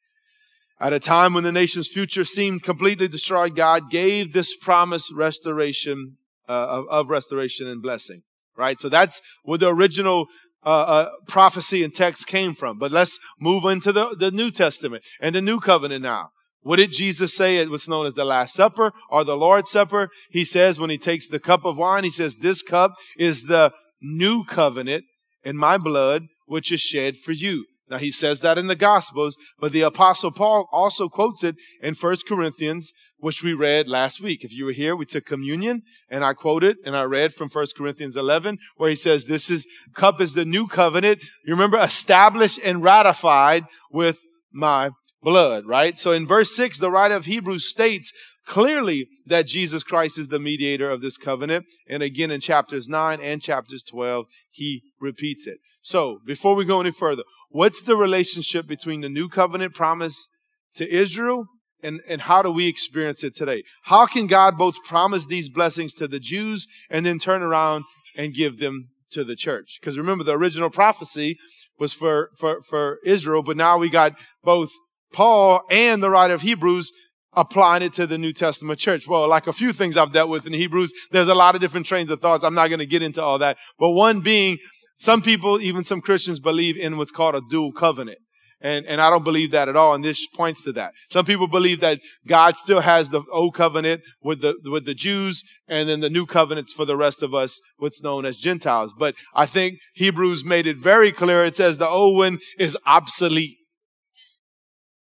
At 0.80 0.94
a 0.94 1.00
time 1.00 1.34
when 1.34 1.44
the 1.44 1.52
nation's 1.52 1.90
future 1.90 2.24
seemed 2.24 2.64
completely 2.64 3.10
destroyed, 3.10 3.54
God 3.54 3.92
gave 3.92 4.32
this 4.32 4.56
promise 4.56 5.12
restoration 5.12 6.16
uh, 6.48 6.54
of, 6.54 6.86
of, 6.90 7.10
restoration 7.10 7.68
and 7.68 7.82
blessing. 7.82 8.22
Right, 8.58 8.80
so 8.80 8.88
that's 8.88 9.22
where 9.44 9.58
the 9.58 9.68
original 9.68 10.28
uh, 10.66 10.70
uh, 10.70 11.10
prophecy 11.28 11.84
and 11.84 11.94
text 11.94 12.28
came 12.28 12.54
from. 12.54 12.80
But 12.80 12.94
let's 12.94 13.20
move 13.42 13.66
into 13.66 13.92
the, 13.92 14.16
the 14.18 14.32
New 14.32 14.52
Testament 14.52 15.04
and 15.20 15.36
the 15.36 15.42
New 15.42 15.60
Covenant 15.60 16.04
now. 16.04 16.30
What 16.66 16.78
did 16.78 16.94
Jesus 16.94 17.36
say 17.36 17.60
at 17.60 17.70
what's 17.70 17.88
known 17.88 18.08
as 18.08 18.16
the 18.16 18.26
Last 18.26 18.56
Supper 18.56 18.92
or 19.12 19.24
the 19.24 19.38
Lord's 19.38 19.70
Supper? 19.70 20.10
He 20.32 20.44
says 20.44 20.80
when 20.80 20.90
he 20.90 20.98
takes 20.98 21.28
the 21.28 21.40
cup 21.40 21.64
of 21.64 21.78
wine, 21.78 22.04
he 22.04 22.10
says, 22.10 22.40
This 22.40 22.64
cup 22.64 22.94
is 23.20 23.44
the 23.44 23.72
new 24.02 24.44
covenant 24.44 25.06
in 25.44 25.58
my 25.58 25.78
blood, 25.78 26.24
which 26.48 26.72
is 26.72 26.82
shed 26.82 27.18
for 27.18 27.34
you. 27.34 27.66
Now 27.88 28.00
he 28.00 28.10
says 28.10 28.42
that 28.42 28.58
in 28.58 28.66
the 28.66 28.76
Gospels, 28.76 29.38
but 29.60 29.74
the 29.74 29.82
Apostle 29.82 30.32
Paul 30.32 30.68
also 30.72 31.08
quotes 31.08 31.44
it 31.44 31.56
in 31.84 31.94
1 31.94 32.18
Corinthians, 32.28 32.94
which 33.20 33.44
we 33.44 33.54
read 33.54 33.88
last 33.88 34.20
week. 34.20 34.44
If 34.44 34.52
you 34.52 34.66
were 34.66 34.72
here, 34.72 34.96
we 34.96 35.06
took 35.06 35.24
communion 35.24 35.84
and 36.10 36.26
I 36.26 36.34
quoted 36.34 36.78
and 36.84 36.98
I 36.98 37.04
read 37.04 37.36
from 37.36 37.50
1 37.50 37.68
Corinthians 37.78 38.18
11, 38.18 38.58
where 38.78 38.90
he 38.90 38.96
says, 38.96 39.28
This 39.28 39.52
is 39.52 39.68
cup 39.94 40.20
is 40.20 40.34
the 40.34 40.46
new 40.46 40.66
covenant. 40.66 41.20
You 41.46 41.54
remember, 41.54 41.78
established 41.78 42.60
and 42.64 42.84
ratified 42.84 43.66
with 43.92 44.18
my 44.52 44.90
blood, 45.26 45.66
right? 45.66 45.98
So 45.98 46.12
in 46.12 46.28
verse 46.28 46.56
6, 46.56 46.78
the 46.78 46.92
writer 46.92 47.16
of 47.16 47.26
Hebrews 47.26 47.68
states 47.68 48.14
clearly 48.46 49.08
that 49.26 49.48
Jesus 49.48 49.84
Christ 49.84 50.20
is 50.20 50.30
the 50.30 50.40
mediator 50.40 50.90
of 50.90 51.02
this 51.02 51.18
covenant. 51.18 51.66
And 51.90 52.04
again 52.04 52.30
in 52.30 52.40
chapters 52.40 52.88
9 52.88 53.20
and 53.20 53.42
chapters 53.42 53.84
12, 53.84 54.28
he 54.52 54.84
repeats 55.02 55.48
it. 55.48 55.58
So 55.82 56.20
before 56.26 56.56
we 56.56 56.64
go 56.64 56.80
any 56.80 56.92
further, 56.92 57.24
what's 57.50 57.82
the 57.82 57.96
relationship 57.96 58.68
between 58.68 59.02
the 59.02 59.10
new 59.10 59.28
covenant 59.28 59.74
promise 59.74 60.28
to 60.76 60.90
Israel 60.90 61.48
and, 61.82 62.02
and 62.08 62.22
how 62.22 62.44
do 62.44 62.52
we 62.52 62.68
experience 62.68 63.24
it 63.24 63.36
today? 63.36 63.64
How 63.86 64.06
can 64.06 64.28
God 64.28 64.58
both 64.60 64.76
promise 64.84 65.26
these 65.26 65.50
blessings 65.50 65.96
to 65.96 66.08
the 66.08 66.20
Jews 66.20 66.68
and 66.90 67.04
then 67.06 67.18
turn 67.18 67.42
around 67.42 67.84
and 68.16 68.34
give 68.34 68.60
them 68.60 68.90
to 69.12 69.24
the 69.24 69.36
church? 69.36 69.80
Because 69.80 69.98
remember, 69.98 70.24
the 70.24 70.38
original 70.38 70.70
prophecy 70.70 71.38
was 71.80 71.94
for, 71.94 72.30
for, 72.38 72.62
for 72.62 73.00
Israel, 73.04 73.42
but 73.42 73.58
now 73.58 73.78
we 73.78 73.90
got 73.90 74.14
both 74.44 74.72
Paul 75.16 75.62
and 75.72 76.04
the 76.04 76.10
writer 76.10 76.34
of 76.34 76.42
Hebrews 76.42 76.92
applying 77.34 77.84
it 77.84 77.94
to 77.94 78.06
the 78.06 78.18
New 78.18 78.34
Testament 78.34 78.80
church. 78.80 79.08
Well, 79.08 79.28
like 79.28 79.48
a 79.48 79.54
few 79.54 79.74
things 79.74 79.98
I've 79.98 80.12
dealt 80.12 80.30
with 80.30 80.46
in 80.46 80.54
Hebrews, 80.54 80.94
there's 81.12 81.28
a 81.30 81.34
lot 81.36 81.56
of 81.56 81.62
different 81.62 81.86
trains 81.86 82.12
of 82.12 82.22
thoughts. 82.22 82.44
I'm 82.44 82.54
not 82.54 82.68
going 82.68 82.80
to 82.80 82.86
get 82.86 83.02
into 83.02 83.22
all 83.22 83.40
that. 83.40 83.58
But 83.80 83.92
one 83.92 84.22
being 84.22 84.58
Some 84.98 85.22
people, 85.22 85.60
even 85.60 85.84
some 85.84 86.02
Christians, 86.02 86.40
believe 86.40 86.78
in 86.78 86.98
what's 86.98 87.12
called 87.12 87.36
a 87.36 87.42
dual 87.50 87.72
covenant. 87.72 88.20
And, 88.62 88.86
and 88.86 89.02
I 89.02 89.10
don't 89.10 89.24
believe 89.24 89.52
that 89.52 89.68
at 89.68 89.76
all. 89.76 89.94
And 89.94 90.04
this 90.04 90.26
points 90.28 90.64
to 90.64 90.72
that. 90.74 90.94
Some 91.10 91.26
people 91.26 91.48
believe 91.48 91.82
that 91.82 92.00
God 92.26 92.56
still 92.56 92.80
has 92.80 93.10
the 93.10 93.22
old 93.32 93.54
covenant 93.54 94.02
with 94.24 94.42
the, 94.42 94.56
with 94.64 94.86
the 94.86 94.96
Jews 94.96 95.44
and 95.68 95.90
then 95.90 96.00
the 96.00 96.10
new 96.10 96.26
covenants 96.26 96.74
for 96.74 96.86
the 96.86 96.96
rest 96.96 97.22
of 97.22 97.34
us, 97.34 97.60
what's 97.78 98.02
known 98.02 98.26
as 98.26 98.38
Gentiles. 98.38 98.94
But 98.98 99.14
I 99.36 99.46
think 99.46 99.80
Hebrews 99.94 100.46
made 100.46 100.66
it 100.66 100.78
very 100.78 101.12
clear. 101.12 101.44
It 101.44 101.58
says 101.58 101.78
the 101.78 101.90
old 101.90 102.18
one 102.18 102.40
is 102.58 102.78
obsolete. 102.88 103.58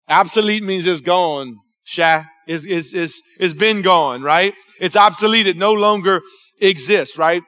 Obsolete 0.08 0.62
means 0.62 0.86
it's 0.86 1.00
gone. 1.00 1.56
Sha 1.84 2.24
is, 2.46 2.66
is, 2.66 2.94
is, 2.94 3.22
is 3.38 3.54
been 3.54 3.82
gone, 3.82 4.22
right? 4.22 4.54
It's 4.80 4.96
obsolete. 4.96 5.46
It 5.46 5.56
no 5.56 5.72
longer 5.72 6.22
exists, 6.60 7.16
right? 7.16 7.42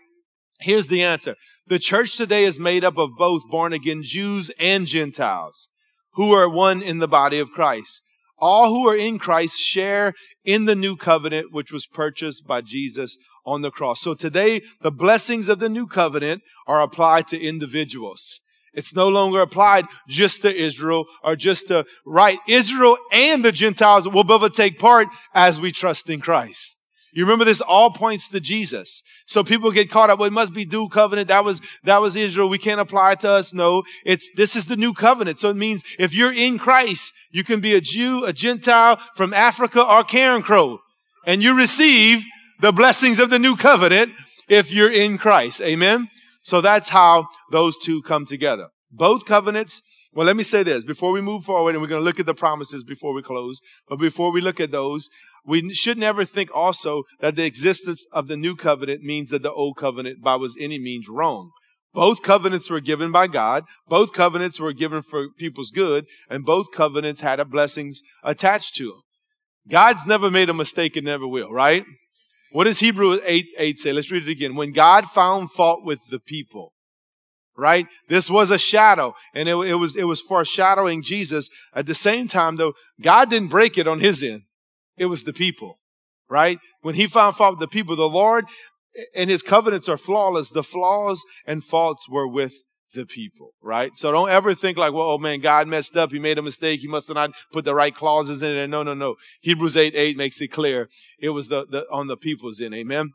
Here's 0.60 0.88
the 0.88 1.02
answer. 1.02 1.36
The 1.66 1.78
church 1.78 2.16
today 2.16 2.44
is 2.44 2.58
made 2.58 2.84
up 2.84 2.98
of 2.98 3.10
both 3.16 3.42
born 3.50 3.72
again 3.72 4.02
Jews 4.02 4.50
and 4.58 4.86
Gentiles 4.86 5.68
who 6.14 6.32
are 6.32 6.48
one 6.48 6.82
in 6.82 6.98
the 6.98 7.08
body 7.08 7.38
of 7.38 7.50
Christ. 7.50 8.02
All 8.38 8.68
who 8.68 8.88
are 8.88 8.96
in 8.96 9.18
Christ 9.18 9.58
share 9.58 10.12
in 10.44 10.64
the 10.64 10.74
new 10.74 10.96
covenant, 10.96 11.52
which 11.52 11.72
was 11.72 11.86
purchased 11.86 12.46
by 12.46 12.60
Jesus 12.60 13.16
on 13.46 13.62
the 13.62 13.70
cross. 13.70 14.00
So 14.00 14.14
today, 14.14 14.62
the 14.80 14.90
blessings 14.90 15.48
of 15.48 15.58
the 15.58 15.68
new 15.68 15.86
covenant 15.86 16.42
are 16.66 16.82
applied 16.82 17.28
to 17.28 17.40
individuals. 17.40 18.40
It's 18.74 18.94
no 18.94 19.08
longer 19.08 19.40
applied 19.40 19.86
just 20.08 20.42
to 20.42 20.54
Israel 20.54 21.06
or 21.22 21.36
just 21.36 21.68
to, 21.68 21.84
right? 22.04 22.38
Israel 22.48 22.98
and 23.12 23.44
the 23.44 23.52
Gentiles 23.52 24.08
will 24.08 24.24
both 24.24 24.52
take 24.52 24.78
part 24.78 25.08
as 25.32 25.60
we 25.60 25.72
trust 25.72 26.10
in 26.10 26.20
Christ. 26.20 26.76
You 27.14 27.24
remember 27.24 27.44
this 27.44 27.60
all 27.60 27.92
points 27.92 28.28
to 28.30 28.40
Jesus. 28.40 29.02
So 29.26 29.44
people 29.44 29.70
get 29.70 29.88
caught 29.88 30.10
up. 30.10 30.18
Well, 30.18 30.26
it 30.26 30.32
must 30.32 30.52
be 30.52 30.64
dual 30.64 30.88
covenant. 30.88 31.28
That 31.28 31.44
was, 31.44 31.60
that 31.84 32.00
was 32.00 32.16
Israel. 32.16 32.48
We 32.48 32.58
can't 32.58 32.80
apply 32.80 33.12
it 33.12 33.20
to 33.20 33.30
us. 33.30 33.54
No, 33.54 33.84
it's, 34.04 34.28
this 34.34 34.56
is 34.56 34.66
the 34.66 34.76
new 34.76 34.92
covenant. 34.92 35.38
So 35.38 35.50
it 35.50 35.56
means 35.56 35.84
if 35.96 36.12
you're 36.12 36.32
in 36.32 36.58
Christ, 36.58 37.14
you 37.30 37.44
can 37.44 37.60
be 37.60 37.74
a 37.74 37.80
Jew, 37.80 38.24
a 38.24 38.32
Gentile 38.32 39.00
from 39.14 39.32
Africa 39.32 39.80
or 39.80 40.02
Karen 40.02 40.42
Crow 40.42 40.80
And 41.24 41.42
you 41.42 41.56
receive 41.56 42.24
the 42.60 42.72
blessings 42.72 43.20
of 43.20 43.30
the 43.30 43.38
new 43.38 43.56
covenant 43.56 44.12
if 44.48 44.72
you're 44.72 44.92
in 44.92 45.16
Christ. 45.16 45.62
Amen. 45.62 46.08
So 46.44 46.60
that's 46.60 46.90
how 46.90 47.26
those 47.50 47.76
two 47.76 48.02
come 48.02 48.24
together. 48.24 48.68
Both 48.90 49.24
covenants 49.24 49.82
well, 50.14 50.26
let 50.26 50.36
me 50.36 50.44
say 50.44 50.62
this 50.62 50.84
before 50.84 51.10
we 51.10 51.20
move 51.20 51.44
forward, 51.44 51.74
and 51.74 51.82
we're 51.82 51.88
going 51.88 52.00
to 52.00 52.04
look 52.04 52.20
at 52.20 52.26
the 52.26 52.34
promises 52.34 52.84
before 52.84 53.12
we 53.12 53.22
close. 53.22 53.60
But 53.88 53.98
before 53.98 54.30
we 54.30 54.40
look 54.40 54.60
at 54.60 54.70
those, 54.70 55.08
we 55.44 55.74
should 55.74 55.98
never 55.98 56.24
think 56.24 56.54
also 56.54 57.02
that 57.20 57.34
the 57.34 57.44
existence 57.44 58.06
of 58.12 58.28
the 58.28 58.36
new 58.36 58.54
covenant 58.54 59.02
means 59.02 59.30
that 59.30 59.42
the 59.42 59.52
old 59.52 59.76
covenant 59.76 60.22
by 60.22 60.36
was 60.36 60.56
any 60.60 60.78
means 60.78 61.08
wrong. 61.08 61.50
Both 61.92 62.22
covenants 62.22 62.70
were 62.70 62.80
given 62.80 63.10
by 63.10 63.26
God. 63.26 63.64
Both 63.88 64.12
covenants 64.12 64.60
were 64.60 64.72
given 64.72 65.02
for 65.02 65.26
people's 65.36 65.70
good, 65.70 66.06
and 66.30 66.44
both 66.44 66.70
covenants 66.72 67.20
had 67.20 67.42
blessings 67.50 68.00
attached 68.22 68.76
to 68.76 68.84
them. 68.84 69.00
God's 69.68 70.06
never 70.06 70.30
made 70.30 70.48
a 70.48 70.54
mistake 70.54 70.94
and 70.94 71.06
never 71.06 71.26
will, 71.26 71.50
right? 71.50 71.84
What 72.54 72.68
does 72.68 72.78
Hebrew 72.78 73.18
8, 73.24 73.52
8 73.58 73.78
say? 73.80 73.92
Let's 73.92 74.12
read 74.12 74.28
it 74.28 74.30
again. 74.30 74.54
When 74.54 74.70
God 74.70 75.06
found 75.06 75.50
fault 75.50 75.84
with 75.84 75.98
the 76.08 76.20
people, 76.20 76.72
right? 77.56 77.88
This 78.08 78.30
was 78.30 78.52
a 78.52 78.58
shadow, 78.58 79.14
and 79.34 79.48
it, 79.48 79.56
it 79.56 79.74
was 79.74 79.96
it 79.96 80.04
was 80.04 80.20
foreshadowing 80.20 81.02
Jesus. 81.02 81.50
At 81.74 81.86
the 81.86 81.96
same 81.96 82.28
time, 82.28 82.54
though, 82.54 82.74
God 83.02 83.28
didn't 83.28 83.48
break 83.48 83.76
it 83.76 83.88
on 83.88 83.98
His 83.98 84.22
end; 84.22 84.42
it 84.96 85.06
was 85.06 85.24
the 85.24 85.32
people, 85.32 85.80
right? 86.30 86.60
When 86.80 86.94
He 86.94 87.08
found 87.08 87.34
fault 87.34 87.54
with 87.54 87.60
the 87.60 87.66
people, 87.66 87.96
the 87.96 88.08
Lord 88.08 88.44
and 89.16 89.28
His 89.28 89.42
covenants 89.42 89.88
are 89.88 89.98
flawless. 89.98 90.50
The 90.50 90.62
flaws 90.62 91.24
and 91.44 91.64
faults 91.64 92.08
were 92.08 92.28
with 92.28 92.54
the 92.94 93.06
people, 93.06 93.50
right? 93.62 93.90
So 93.94 94.12
don't 94.12 94.30
ever 94.30 94.54
think 94.54 94.78
like, 94.78 94.92
well, 94.92 95.10
oh 95.10 95.18
man, 95.18 95.40
God 95.40 95.68
messed 95.68 95.96
up. 95.96 96.12
He 96.12 96.18
made 96.18 96.38
a 96.38 96.42
mistake. 96.42 96.80
He 96.80 96.88
must 96.88 97.08
have 97.08 97.16
not 97.16 97.32
put 97.52 97.64
the 97.64 97.74
right 97.74 97.94
clauses 97.94 98.42
in 98.42 98.54
there. 98.54 98.66
No, 98.66 98.82
no, 98.82 98.94
no. 98.94 99.16
Hebrews 99.42 99.76
8, 99.76 99.94
8 99.94 100.16
makes 100.16 100.40
it 100.40 100.48
clear. 100.48 100.88
It 101.20 101.30
was 101.30 101.48
the, 101.48 101.66
the 101.66 101.84
on 101.90 102.06
the 102.06 102.16
people's 102.16 102.60
end. 102.60 102.74
Amen. 102.74 103.12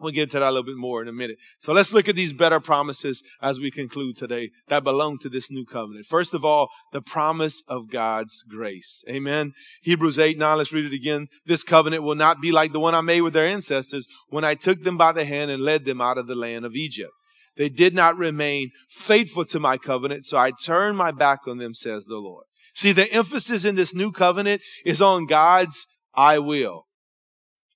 We'll 0.00 0.12
get 0.12 0.24
into 0.24 0.38
that 0.38 0.46
a 0.46 0.50
little 0.50 0.62
bit 0.62 0.76
more 0.76 1.02
in 1.02 1.08
a 1.08 1.12
minute. 1.12 1.38
So 1.60 1.72
let's 1.72 1.92
look 1.92 2.08
at 2.08 2.14
these 2.14 2.32
better 2.32 2.60
promises 2.60 3.22
as 3.42 3.58
we 3.58 3.72
conclude 3.72 4.16
today 4.16 4.50
that 4.68 4.84
belong 4.84 5.18
to 5.18 5.28
this 5.28 5.50
new 5.50 5.64
covenant. 5.64 6.06
First 6.06 6.34
of 6.34 6.44
all, 6.44 6.68
the 6.92 7.02
promise 7.02 7.62
of 7.66 7.90
God's 7.90 8.44
grace. 8.48 9.02
Amen. 9.08 9.54
Hebrews 9.82 10.18
8, 10.18 10.38
9, 10.38 10.58
let's 10.58 10.72
read 10.72 10.84
it 10.84 10.94
again. 10.94 11.26
This 11.46 11.64
covenant 11.64 12.04
will 12.04 12.14
not 12.14 12.40
be 12.40 12.52
like 12.52 12.72
the 12.72 12.78
one 12.78 12.94
I 12.94 13.00
made 13.00 13.22
with 13.22 13.32
their 13.32 13.48
ancestors 13.48 14.06
when 14.28 14.44
I 14.44 14.54
took 14.54 14.84
them 14.84 14.96
by 14.96 15.10
the 15.10 15.24
hand 15.24 15.50
and 15.50 15.64
led 15.64 15.84
them 15.84 16.00
out 16.00 16.18
of 16.18 16.28
the 16.28 16.36
land 16.36 16.64
of 16.64 16.76
Egypt. 16.76 17.10
They 17.58 17.68
did 17.68 17.94
not 17.94 18.16
remain 18.16 18.70
faithful 18.88 19.44
to 19.46 19.60
my 19.60 19.76
covenant, 19.76 20.24
so 20.24 20.38
I 20.38 20.52
turned 20.52 20.96
my 20.96 21.10
back 21.10 21.40
on 21.46 21.58
them, 21.58 21.74
says 21.74 22.06
the 22.06 22.16
Lord. 22.16 22.44
See, 22.74 22.92
the 22.92 23.12
emphasis 23.12 23.64
in 23.64 23.74
this 23.74 23.94
new 23.94 24.12
covenant 24.12 24.62
is 24.86 25.02
on 25.02 25.26
God's 25.26 25.84
I 26.14 26.38
will. 26.38 26.86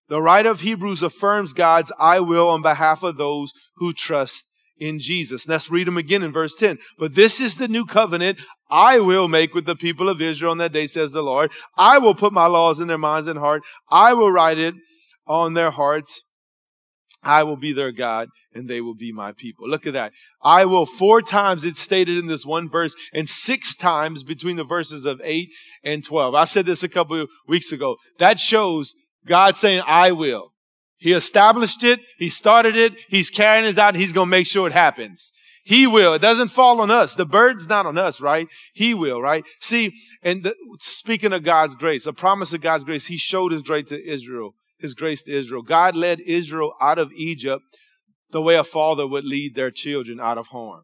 The 0.09 0.23
writer 0.23 0.51
of 0.51 0.61
Hebrews 0.61 1.03
affirms 1.03 1.53
God's 1.53 1.93
I 1.99 2.21
will 2.21 2.49
on 2.49 2.63
behalf 2.63 3.03
of 3.03 3.17
those 3.17 3.53
who 3.77 3.93
trust 3.93 4.45
in 4.79 5.01
Jesus. 5.01 5.49
Let's 5.49 5.71
read 5.71 5.87
them 5.87 5.97
again 5.97 6.23
in 6.23 6.33
verse 6.33 6.55
10. 6.55 6.79
But 6.99 7.15
this 7.15 7.41
is 7.41 7.57
the 7.57 7.69
new 7.69 7.85
covenant 7.85 8.39
I 8.71 9.01
will 9.01 9.29
make 9.29 9.55
with 9.55 9.65
the 9.65 9.77
people 9.77 10.09
of 10.09 10.23
Israel 10.23 10.53
on 10.53 10.59
that 10.59 10.73
day, 10.73 10.87
says 10.87 11.13
the 11.13 11.23
Lord. 11.23 11.51
I 11.77 11.99
will 11.99 12.15
put 12.15 12.33
my 12.33 12.47
laws 12.47 12.79
in 12.79 12.89
their 12.89 12.99
minds 12.99 13.27
and 13.27 13.39
heart. 13.39 13.63
I 13.91 14.15
will 14.15 14.31
write 14.31 14.59
it 14.59 14.75
on 15.27 15.55
their 15.55 15.71
hearts. 15.71 16.23
I 17.23 17.45
will 17.45 17.57
be 17.57 17.73
their 17.73 17.93
God 17.93 18.29
and 18.55 18.69
they 18.69 18.81
will 18.81 18.95
be 18.95 19.13
my 19.13 19.33
people. 19.33 19.69
Look 19.69 19.87
at 19.87 19.93
that. 19.93 20.13
I 20.43 20.65
will 20.65 20.87
four 20.87 21.23
times 21.23 21.65
it's 21.65 21.81
stated 21.81 22.19
in 22.19 22.27
this 22.27 22.45
one 22.45 22.69
verse 22.69 22.95
and 23.13 23.29
six 23.29 23.75
times 23.75 24.23
between 24.23 24.57
the 24.57 24.65
verses 24.65 25.07
of 25.07 25.21
eight 25.25 25.51
and 25.85 26.05
12. 26.05 26.35
I 26.35 26.45
said 26.45 26.67
this 26.67 26.83
a 26.83 26.89
couple 26.89 27.27
weeks 27.47 27.73
ago. 27.73 27.97
That 28.19 28.39
shows 28.39 28.95
God 29.27 29.57
saying, 29.57 29.83
I 29.87 30.11
will. 30.13 30.53
He 30.99 31.13
established 31.13 31.83
it. 31.83 32.01
He 32.19 32.29
started 32.29 32.77
it. 32.77 32.95
He's 33.09 33.31
carrying 33.31 33.69
it 33.69 33.79
out. 33.79 33.95
He's 33.95 34.13
going 34.13 34.27
to 34.27 34.31
make 34.31 34.47
sure 34.47 34.67
it 34.67 34.73
happens. 34.73 35.33
He 35.65 35.87
will. 35.87 36.15
It 36.15 36.23
doesn't 36.23 36.49
fall 36.49 36.81
on 36.81 36.91
us. 36.91 37.15
The 37.15 37.27
burden's 37.27 37.69
not 37.69 37.87
on 37.87 37.97
us, 37.97 38.21
right? 38.21 38.49
He 38.73 38.95
will, 38.95 39.21
right? 39.21 39.45
See, 39.61 39.95
and 40.23 40.43
the, 40.43 40.55
speaking 40.81 41.33
of 41.33 41.45
God's 41.45 41.75
grace, 41.75 42.07
a 42.07 42.13
promise 42.13 42.53
of 42.53 42.61
God's 42.61 42.85
grace, 42.85 43.07
He 43.07 43.17
showed 43.17 43.53
His 43.53 43.63
grace 43.63 43.87
to 43.87 44.05
Israel, 44.05 44.55
His 44.83 44.95
grace 44.95 45.23
to 45.25 45.33
Israel. 45.33 45.63
God 45.63 45.97
led 45.97 46.21
Israel 46.21 46.75
out 46.81 46.99
of 46.99 47.13
Egypt 47.13 47.63
the 48.31 48.43
way 48.43 48.57
a 48.57 48.65
father 48.65 49.07
would 49.07 49.25
lead 49.25 49.55
their 49.55 49.71
children 49.71 50.21
out 50.21 50.39
of 50.39 50.49
harm, 50.49 50.83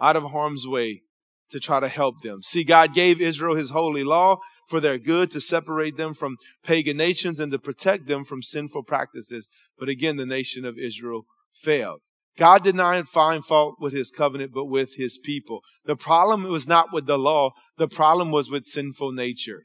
out 0.00 0.16
of 0.16 0.24
harm's 0.24 0.66
way 0.66 1.02
to 1.50 1.60
try 1.60 1.80
to 1.80 1.88
help 1.88 2.22
them. 2.22 2.42
See, 2.42 2.64
God 2.64 2.94
gave 2.94 3.20
Israel 3.20 3.54
His 3.54 3.70
holy 3.70 4.04
law 4.04 4.38
for 4.68 4.80
their 4.80 4.98
good, 4.98 5.30
to 5.32 5.40
separate 5.40 5.96
them 5.96 6.14
from 6.14 6.36
pagan 6.62 6.96
nations 6.96 7.38
and 7.38 7.52
to 7.52 7.58
protect 7.58 8.06
them 8.06 8.24
from 8.24 8.42
sinful 8.42 8.84
practices. 8.84 9.48
But 9.78 9.88
again, 9.88 10.16
the 10.16 10.26
nation 10.26 10.64
of 10.64 10.78
Israel 10.78 11.26
failed. 11.54 12.00
God 12.36 12.64
did 12.64 12.74
not 12.74 13.06
find 13.06 13.44
fault 13.44 13.76
with 13.78 13.92
his 13.92 14.10
covenant, 14.10 14.52
but 14.52 14.64
with 14.64 14.96
his 14.96 15.18
people. 15.18 15.60
The 15.84 15.96
problem 15.96 16.44
was 16.44 16.66
not 16.66 16.92
with 16.92 17.06
the 17.06 17.18
law. 17.18 17.50
The 17.76 17.88
problem 17.88 18.30
was 18.30 18.50
with 18.50 18.64
sinful 18.64 19.12
nature. 19.12 19.62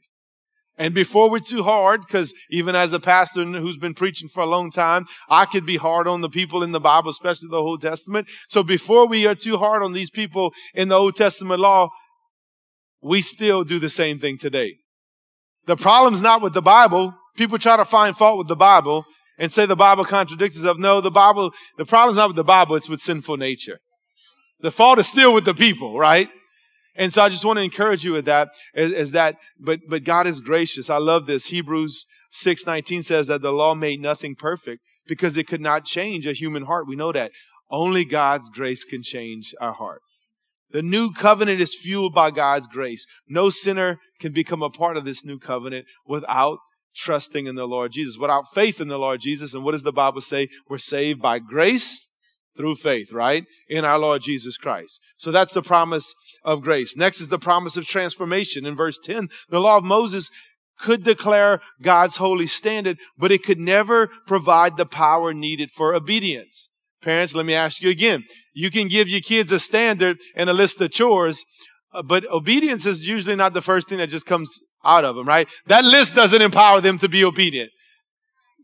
And 0.80 0.94
before 0.94 1.28
we're 1.28 1.40
too 1.40 1.62
hard, 1.62 2.00
because 2.00 2.32
even 2.50 2.74
as 2.74 2.94
a 2.94 2.98
pastor 2.98 3.44
who's 3.44 3.76
been 3.76 3.92
preaching 3.92 4.28
for 4.28 4.40
a 4.40 4.46
long 4.46 4.70
time, 4.70 5.04
I 5.28 5.44
could 5.44 5.66
be 5.66 5.76
hard 5.76 6.08
on 6.08 6.22
the 6.22 6.30
people 6.30 6.62
in 6.62 6.72
the 6.72 6.80
Bible, 6.80 7.10
especially 7.10 7.50
the 7.50 7.58
Old 7.58 7.82
Testament. 7.82 8.28
So 8.48 8.62
before 8.62 9.06
we 9.06 9.26
are 9.26 9.34
too 9.34 9.58
hard 9.58 9.82
on 9.82 9.92
these 9.92 10.08
people 10.08 10.54
in 10.74 10.88
the 10.88 10.94
Old 10.94 11.16
Testament 11.16 11.60
law, 11.60 11.90
we 13.02 13.20
still 13.20 13.62
do 13.62 13.78
the 13.78 13.90
same 13.90 14.18
thing 14.18 14.38
today. 14.38 14.76
The 15.66 15.76
problem's 15.76 16.22
not 16.22 16.40
with 16.40 16.54
the 16.54 16.62
Bible. 16.62 17.12
People 17.36 17.58
try 17.58 17.76
to 17.76 17.84
find 17.84 18.16
fault 18.16 18.38
with 18.38 18.48
the 18.48 18.56
Bible 18.56 19.04
and 19.38 19.52
say 19.52 19.66
the 19.66 19.76
Bible 19.76 20.06
contradicts 20.06 20.56
itself. 20.56 20.78
No, 20.78 21.02
the 21.02 21.10
Bible, 21.10 21.52
the 21.76 21.84
problem's 21.84 22.16
not 22.16 22.30
with 22.30 22.36
the 22.36 22.42
Bible, 22.44 22.76
it's 22.76 22.88
with 22.88 23.00
sinful 23.00 23.36
nature. 23.36 23.80
The 24.60 24.70
fault 24.70 24.98
is 24.98 25.08
still 25.08 25.34
with 25.34 25.44
the 25.44 25.52
people, 25.52 25.98
right? 25.98 26.30
And 27.00 27.14
so 27.14 27.22
I 27.22 27.30
just 27.30 27.46
want 27.46 27.56
to 27.56 27.62
encourage 27.62 28.04
you 28.04 28.12
with 28.12 28.26
that 28.26 28.50
is, 28.74 28.92
is 28.92 29.12
that, 29.12 29.36
but, 29.58 29.80
but 29.88 30.04
God 30.04 30.26
is 30.26 30.38
gracious. 30.38 30.90
I 30.90 30.98
love 30.98 31.24
this. 31.24 31.46
Hebrews 31.46 32.04
6:19 32.30 33.02
says 33.06 33.26
that 33.26 33.40
the 33.40 33.52
law 33.52 33.74
made 33.74 34.00
nothing 34.00 34.34
perfect 34.34 34.82
because 35.06 35.38
it 35.38 35.48
could 35.48 35.62
not 35.62 35.86
change 35.86 36.26
a 36.26 36.34
human 36.34 36.66
heart. 36.66 36.86
We 36.86 36.96
know 36.96 37.10
that. 37.10 37.32
Only 37.70 38.04
God's 38.04 38.50
grace 38.50 38.84
can 38.84 39.02
change 39.02 39.54
our 39.62 39.72
heart. 39.72 40.02
The 40.72 40.82
new 40.82 41.10
covenant 41.10 41.62
is 41.62 41.74
fueled 41.74 42.14
by 42.14 42.30
God's 42.32 42.66
grace. 42.66 43.06
No 43.26 43.48
sinner 43.48 43.98
can 44.20 44.32
become 44.32 44.62
a 44.62 44.68
part 44.68 44.98
of 44.98 45.06
this 45.06 45.24
new 45.24 45.38
covenant 45.38 45.86
without 46.06 46.58
trusting 46.94 47.46
in 47.46 47.54
the 47.54 47.66
Lord 47.66 47.92
Jesus, 47.92 48.18
without 48.18 48.52
faith 48.52 48.78
in 48.78 48.88
the 48.88 48.98
Lord 48.98 49.22
Jesus. 49.22 49.54
And 49.54 49.64
what 49.64 49.72
does 49.72 49.84
the 49.84 49.92
Bible 49.92 50.20
say? 50.20 50.48
We're 50.68 50.76
saved 50.76 51.22
by 51.22 51.38
grace 51.38 52.09
through 52.56 52.76
faith, 52.76 53.12
right? 53.12 53.44
In 53.68 53.84
our 53.84 53.98
Lord 53.98 54.22
Jesus 54.22 54.56
Christ. 54.56 55.00
So 55.16 55.30
that's 55.30 55.54
the 55.54 55.62
promise 55.62 56.14
of 56.44 56.62
grace. 56.62 56.96
Next 56.96 57.20
is 57.20 57.28
the 57.28 57.38
promise 57.38 57.76
of 57.76 57.86
transformation. 57.86 58.66
In 58.66 58.76
verse 58.76 58.98
10, 59.02 59.28
the 59.48 59.60
law 59.60 59.76
of 59.76 59.84
Moses 59.84 60.30
could 60.78 61.04
declare 61.04 61.60
God's 61.82 62.16
holy 62.16 62.46
standard, 62.46 62.98
but 63.16 63.30
it 63.30 63.44
could 63.44 63.58
never 63.58 64.08
provide 64.26 64.76
the 64.76 64.86
power 64.86 65.32
needed 65.32 65.70
for 65.70 65.94
obedience. 65.94 66.68
Parents, 67.02 67.34
let 67.34 67.46
me 67.46 67.54
ask 67.54 67.80
you 67.80 67.90
again. 67.90 68.24
You 68.52 68.70
can 68.70 68.88
give 68.88 69.08
your 69.08 69.20
kids 69.20 69.52
a 69.52 69.60
standard 69.60 70.18
and 70.34 70.50
a 70.50 70.54
list 70.54 70.80
of 70.80 70.90
chores, 70.90 71.44
uh, 71.92 72.02
but 72.02 72.30
obedience 72.30 72.84
is 72.84 73.06
usually 73.06 73.36
not 73.36 73.54
the 73.54 73.62
first 73.62 73.88
thing 73.88 73.98
that 73.98 74.10
just 74.10 74.26
comes 74.26 74.60
out 74.84 75.04
of 75.04 75.16
them, 75.16 75.26
right? 75.26 75.48
That 75.66 75.84
list 75.84 76.14
doesn't 76.14 76.42
empower 76.42 76.80
them 76.80 76.98
to 76.98 77.08
be 77.08 77.24
obedient. 77.24 77.70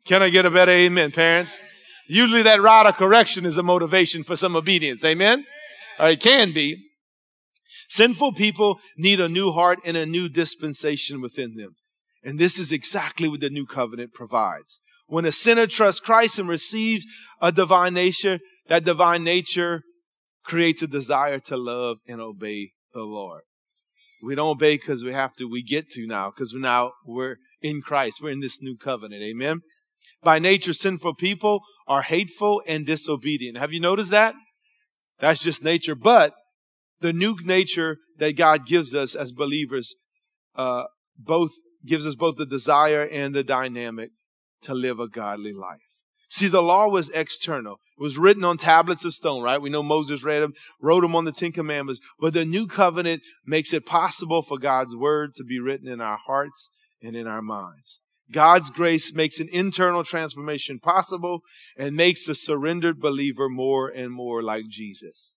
Can 0.05 0.23
I 0.23 0.31
get 0.31 0.47
a 0.47 0.51
better 0.51 0.73
amen, 0.73 1.13
parents? 1.13 1.59
Usually 2.09 2.43
that 2.43 2.63
rod 2.63 2.87
of 2.87 2.97
correction 2.97 3.45
is 3.45 3.57
a 3.57 3.63
motivation 3.63 4.23
for 4.23 4.37
some 4.37 4.57
obedience. 4.57 5.05
Amen? 5.05 5.45
Or 5.99 6.11
it 6.11 6.21
can 6.21 6.53
be. 6.53 6.83
Sinful 7.89 8.33
people 8.33 8.79
need 8.97 9.21
a 9.21 9.29
new 9.29 9.53
heart 9.53 9.79
and 9.85 9.97
a 9.97 10.07
new 10.07 10.29
dispensation 10.29 11.21
within 11.21 11.57
them. 11.57 11.77
And 12.23 12.39
this 12.39 12.59
is 12.59 12.73
exactly 12.73 13.29
what 13.29 13.41
the 13.41 13.51
new 13.51 13.67
covenant 13.67 14.13
provides. 14.13 14.81
When 15.07 15.25
a 15.25 15.33
sinner 15.33 15.69
trusts 15.69 16.01
Christ 16.01 16.39
and 16.39 16.49
receives 16.49 17.07
a 17.41 17.53
divine 17.53 17.95
nature, 17.95 18.41
that 18.69 18.85
divine 18.85 19.23
nature 19.23 19.83
creates 20.45 20.83
a 20.83 20.89
desire 20.89 21.39
to 21.41 21.57
love 21.57 21.99
and 22.09 22.21
obey 22.21 22.73
the 22.93 23.03
Lord. 23.03 23.43
We 24.23 24.35
don't 24.35 24.49
obey 24.49 24.77
because 24.77 25.05
we 25.05 25.13
have 25.13 25.35
to, 25.37 25.45
we 25.49 25.63
get 25.63 25.91
to 25.91 26.07
now, 26.07 26.31
because 26.31 26.53
we're 26.53 26.61
now, 26.61 26.93
we're 27.05 27.37
in 27.63 27.83
Christ. 27.83 28.21
We're 28.21 28.31
in 28.31 28.41
this 28.41 28.61
new 28.61 28.77
covenant. 28.77 29.23
Amen. 29.23 29.61
By 30.27 30.41
nature, 30.41 30.73
sinful 30.73 31.15
people 31.15 31.61
are 31.87 32.03
hateful 32.03 32.61
and 32.67 32.85
disobedient. 32.85 33.59
Have 33.59 33.73
you 33.73 33.79
noticed 33.79 34.11
that? 34.11 34.35
That's 35.21 35.39
just 35.39 35.63
nature. 35.63 35.95
But 35.95 36.35
the 37.01 37.13
new 37.13 37.37
nature 37.45 37.99
that 38.19 38.37
God 38.37 38.67
gives 38.67 38.93
us 38.93 39.15
as 39.15 39.31
believers, 39.31 39.95
uh, 40.57 40.87
both 41.17 41.53
gives 41.87 42.09
us 42.09 42.17
both 42.17 42.39
the 42.39 42.45
desire 42.45 43.05
and 43.05 43.37
the 43.37 43.45
dynamic 43.45 44.11
to 44.63 44.75
live 44.75 44.99
a 44.99 45.07
godly 45.07 45.53
life. 45.53 45.79
See, 46.29 46.49
the 46.49 46.61
law 46.61 46.89
was 46.89 47.09
external. 47.11 47.75
It 47.97 48.03
was 48.03 48.19
written 48.19 48.43
on 48.43 48.57
tablets 48.57 49.05
of 49.05 49.15
stone, 49.15 49.45
right? 49.45 49.63
We 49.63 49.71
know 49.71 49.85
Moses 49.85 50.25
read 50.25 50.43
them, 50.43 50.55
wrote 50.83 51.03
them 51.03 51.15
on 51.15 51.25
the 51.25 51.31
Ten 51.31 51.53
Commandments. 51.53 52.01
But 52.19 52.35
the 52.35 52.45
new 52.45 52.67
covenant 52.67 53.23
makes 53.47 53.73
it 53.73 53.87
possible 53.87 54.43
for 54.43 54.59
God's 54.59 54.97
word 54.97 55.37
to 55.37 55.45
be 55.45 55.61
written 55.61 55.87
in 55.87 56.01
our 56.01 56.19
hearts 56.27 56.69
and 57.01 57.15
in 57.15 57.29
our 57.29 57.43
minds. 57.43 58.01
God's 58.33 58.71
grace 58.71 59.15
makes 59.15 59.39
an 59.39 59.49
internal 59.53 60.03
transformation 60.03 60.79
possible 60.81 61.41
and 61.79 61.95
makes 61.95 62.27
the 62.27 62.35
surrendered 62.35 63.01
believer 63.01 63.49
more 63.49 63.89
and 63.89 64.11
more 64.11 64.43
like 64.43 64.65
Jesus. 64.69 65.37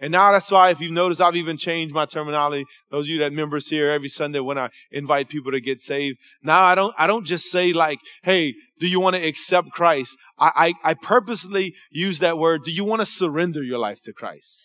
And 0.00 0.12
now 0.12 0.30
that's 0.30 0.50
why, 0.52 0.70
if 0.70 0.80
you've 0.80 0.92
noticed, 0.92 1.20
I've 1.20 1.34
even 1.34 1.56
changed 1.56 1.92
my 1.92 2.06
terminology. 2.06 2.64
Those 2.90 3.06
of 3.06 3.10
you 3.10 3.18
that 3.18 3.32
members 3.32 3.68
here 3.68 3.90
every 3.90 4.08
Sunday 4.08 4.38
when 4.38 4.56
I 4.56 4.68
invite 4.92 5.28
people 5.28 5.50
to 5.50 5.60
get 5.60 5.80
saved. 5.80 6.18
Now 6.40 6.62
I 6.62 6.76
don't, 6.76 6.94
I 6.96 7.08
don't 7.08 7.26
just 7.26 7.50
say 7.50 7.72
like, 7.72 7.98
hey, 8.22 8.54
do 8.78 8.86
you 8.86 9.00
want 9.00 9.16
to 9.16 9.26
accept 9.26 9.70
Christ? 9.72 10.16
I, 10.38 10.74
I, 10.84 10.90
I 10.90 10.94
purposely 10.94 11.74
use 11.90 12.20
that 12.20 12.38
word. 12.38 12.62
Do 12.62 12.70
you 12.70 12.84
want 12.84 13.00
to 13.00 13.06
surrender 13.06 13.60
your 13.60 13.80
life 13.80 14.00
to 14.02 14.12
Christ? 14.12 14.62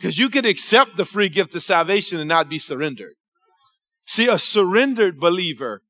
Because 0.00 0.18
you 0.18 0.30
can 0.30 0.46
accept 0.46 0.96
the 0.96 1.04
free 1.04 1.28
gift 1.28 1.54
of 1.54 1.62
salvation 1.62 2.18
and 2.18 2.28
not 2.28 2.48
be 2.48 2.58
surrendered. 2.58 3.14
See, 4.06 4.28
a 4.28 4.38
surrendered 4.38 5.20
believer, 5.20 5.82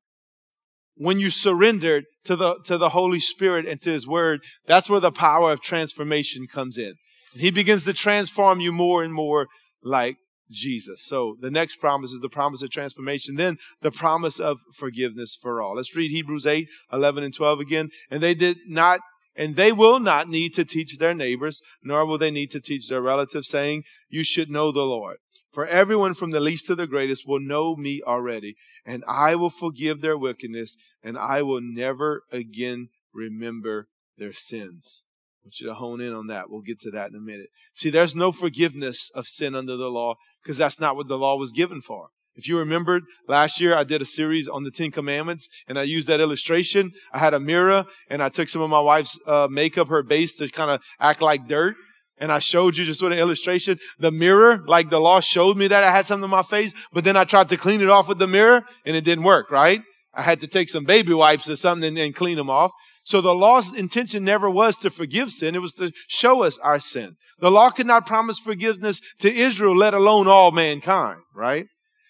when 0.95 1.19
you 1.19 1.29
surrendered 1.29 2.05
to 2.25 2.35
the, 2.35 2.55
to 2.65 2.77
the 2.77 2.89
Holy 2.89 3.19
Spirit 3.19 3.67
and 3.67 3.81
to 3.81 3.91
His 3.91 4.07
Word, 4.07 4.41
that's 4.65 4.89
where 4.89 4.99
the 4.99 5.11
power 5.11 5.51
of 5.51 5.61
transformation 5.61 6.47
comes 6.47 6.77
in. 6.77 6.95
He 7.33 7.51
begins 7.51 7.83
to 7.85 7.93
transform 7.93 8.61
you 8.61 8.71
more 8.71 9.03
and 9.03 9.13
more 9.13 9.47
like 9.83 10.17
Jesus. 10.49 11.05
So 11.05 11.35
the 11.39 11.51
next 11.51 11.77
promise 11.77 12.11
is 12.11 12.21
the 12.21 12.29
promise 12.29 12.61
of 12.61 12.71
transformation. 12.71 13.35
Then 13.35 13.57
the 13.81 13.91
promise 13.91 14.39
of 14.39 14.59
forgiveness 14.73 15.37
for 15.39 15.61
all. 15.61 15.75
Let's 15.75 15.95
read 15.95 16.11
Hebrews 16.11 16.45
8, 16.45 16.67
11 16.93 17.23
and 17.23 17.33
12 17.33 17.59
again. 17.59 17.89
And 18.09 18.21
they 18.21 18.35
did 18.35 18.57
not, 18.67 19.01
and 19.35 19.55
they 19.55 19.71
will 19.71 19.99
not 19.99 20.29
need 20.29 20.53
to 20.53 20.63
teach 20.63 20.97
their 20.97 21.13
neighbors, 21.13 21.61
nor 21.83 22.05
will 22.05 22.17
they 22.17 22.31
need 22.31 22.51
to 22.51 22.61
teach 22.61 22.87
their 22.87 23.01
relatives, 23.01 23.49
saying, 23.49 23.83
you 24.09 24.23
should 24.23 24.49
know 24.49 24.71
the 24.71 24.85
Lord. 24.85 25.17
For 25.55 25.65
everyone 25.65 26.13
from 26.13 26.29
the 26.31 26.39
least 26.39 26.67
to 26.67 26.75
the 26.75 26.85
greatest 26.85 27.27
will 27.27 27.39
know 27.39 27.75
me 27.75 28.01
already, 28.05 28.55
and 28.85 29.03
I 29.07 29.35
will 29.35 29.49
forgive 29.49 30.01
their 30.01 30.17
wickedness, 30.17 30.77
and 31.01 31.17
I 31.17 31.41
will 31.41 31.61
never 31.61 32.23
again 32.31 32.89
remember 33.13 33.87
their 34.17 34.33
sins 34.33 35.05
want 35.45 35.59
you 35.59 35.67
to 35.67 35.75
hone 35.75 36.01
in 36.01 36.13
on 36.13 36.27
that. 36.27 36.49
We'll 36.49 36.61
get 36.61 36.79
to 36.81 36.91
that 36.91 37.11
in 37.11 37.15
a 37.15 37.19
minute. 37.19 37.49
See, 37.75 37.89
there's 37.89 38.15
no 38.15 38.31
forgiveness 38.31 39.11
of 39.13 39.27
sin 39.27 39.55
under 39.55 39.77
the 39.77 39.89
law 39.89 40.15
because 40.43 40.57
that's 40.57 40.79
not 40.79 40.95
what 40.95 41.07
the 41.07 41.17
law 41.17 41.37
was 41.37 41.51
given 41.51 41.81
for. 41.81 42.09
If 42.35 42.49
you 42.49 42.57
remembered 42.57 43.03
last 43.27 43.61
year, 43.61 43.77
I 43.77 43.85
did 43.85 44.01
a 44.01 44.05
series 44.05 44.47
on 44.47 44.63
the 44.63 44.71
Ten 44.71 44.91
Commandments 44.91 45.47
and 45.67 45.79
I 45.79 45.83
used 45.83 46.07
that 46.09 46.19
illustration. 46.19 46.91
I 47.13 47.19
had 47.19 47.33
a 47.33 47.39
mirror 47.39 47.85
and 48.09 48.21
I 48.21 48.29
took 48.29 48.49
some 48.49 48.61
of 48.61 48.69
my 48.69 48.81
wife's 48.81 49.17
uh, 49.25 49.47
makeup, 49.49 49.87
her 49.87 50.03
base 50.03 50.35
to 50.37 50.49
kind 50.49 50.71
of 50.71 50.81
act 50.99 51.21
like 51.21 51.47
dirt. 51.47 51.75
And 52.17 52.31
I 52.31 52.39
showed 52.39 52.77
you 52.77 52.85
just 52.85 53.01
with 53.01 53.11
an 53.11 53.19
illustration. 53.19 53.77
The 53.99 54.11
mirror, 54.11 54.63
like 54.67 54.89
the 54.89 55.01
law 55.01 55.19
showed 55.19 55.57
me 55.57 55.67
that 55.67 55.83
I 55.83 55.91
had 55.91 56.07
something 56.07 56.23
on 56.23 56.29
my 56.29 56.43
face, 56.43 56.73
but 56.93 57.03
then 57.03 57.17
I 57.17 57.25
tried 57.25 57.49
to 57.49 57.57
clean 57.57 57.81
it 57.81 57.89
off 57.89 58.07
with 58.07 58.19
the 58.19 58.27
mirror 58.27 58.63
and 58.85 58.95
it 58.95 59.03
didn't 59.03 59.25
work, 59.25 59.51
right? 59.51 59.81
I 60.13 60.21
had 60.21 60.39
to 60.41 60.47
take 60.47 60.69
some 60.69 60.85
baby 60.85 61.13
wipes 61.13 61.49
or 61.49 61.57
something 61.57 61.89
and, 61.89 61.97
and 61.97 62.15
clean 62.15 62.37
them 62.37 62.49
off. 62.49 62.71
So 63.03 63.21
the 63.21 63.35
law's 63.35 63.75
intention 63.75 64.23
never 64.23 64.49
was 64.49 64.77
to 64.77 64.89
forgive 64.89 65.29
sin. 65.29 65.55
It 65.55 65.61
was 65.61 65.73
to 65.73 65.91
show 66.07 66.43
us 66.43 66.57
our 66.59 66.79
sin. 66.79 67.17
The 67.39 67.51
law 67.51 67.69
could 67.69 67.85
not 67.85 68.05
promise 68.05 68.39
forgiveness 68.39 69.01
to 69.19 69.31
Israel, 69.31 69.75
let 69.75 69.93
alone 69.93 70.27
all 70.27 70.51
mankind, 70.51 71.19
right? 71.35 71.67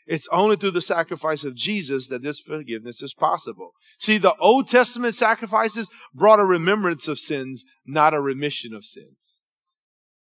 It's 0.07 0.27
only 0.31 0.55
through 0.55 0.71
the 0.71 0.81
sacrifice 0.81 1.43
of 1.43 1.55
Jesus 1.55 2.07
that 2.09 2.21
this 2.21 2.39
forgiveness 2.39 3.01
is 3.01 3.15
possible. 3.15 3.71
See, 3.99 4.19
the 4.19 4.35
Old 4.35 4.67
Testament 4.67 5.15
sacrifices 5.15 5.89
brought 6.13 6.39
a 6.39 6.45
remembrance 6.45 7.07
of 7.07 7.17
sins, 7.17 7.65
not 7.85 8.13
a 8.13 8.21
remission 8.21 8.73
of 8.73 8.85
sins. 8.85 9.39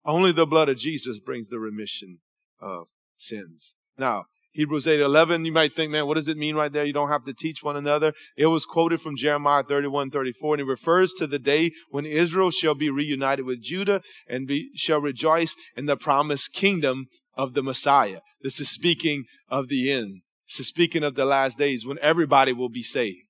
Only 0.04 0.32
the 0.32 0.46
blood 0.46 0.68
of 0.68 0.76
Jesus 0.76 1.18
brings 1.20 1.48
the 1.48 1.58
remission 1.58 2.18
of 2.60 2.88
sins. 3.16 3.74
Now, 3.98 4.24
Hebrews 4.52 4.86
8 4.86 5.00
11, 5.00 5.46
you 5.46 5.52
might 5.52 5.72
think, 5.72 5.90
man, 5.90 6.06
what 6.06 6.14
does 6.14 6.28
it 6.28 6.36
mean 6.36 6.56
right 6.56 6.70
there? 6.70 6.84
You 6.84 6.92
don't 6.92 7.08
have 7.08 7.24
to 7.24 7.32
teach 7.32 7.62
one 7.62 7.76
another. 7.76 8.12
It 8.36 8.46
was 8.46 8.66
quoted 8.66 9.00
from 9.00 9.16
Jeremiah 9.16 9.62
31 9.62 10.10
34, 10.10 10.54
and 10.54 10.60
it 10.60 10.64
refers 10.64 11.12
to 11.14 11.26
the 11.26 11.38
day 11.38 11.70
when 11.90 12.04
Israel 12.04 12.50
shall 12.50 12.74
be 12.74 12.90
reunited 12.90 13.46
with 13.46 13.62
Judah 13.62 14.02
and 14.28 14.46
be, 14.46 14.70
shall 14.74 15.00
rejoice 15.00 15.56
in 15.74 15.86
the 15.86 15.96
promised 15.96 16.52
kingdom 16.52 17.06
of 17.34 17.54
the 17.54 17.62
Messiah. 17.62 18.20
This 18.42 18.60
is 18.60 18.68
speaking 18.68 19.24
of 19.48 19.68
the 19.68 19.90
end. 19.90 20.20
This 20.46 20.60
is 20.60 20.68
speaking 20.68 21.02
of 21.02 21.14
the 21.14 21.24
last 21.24 21.58
days 21.58 21.86
when 21.86 21.98
everybody 22.00 22.52
will 22.52 22.68
be 22.68 22.82
saved. 22.82 23.28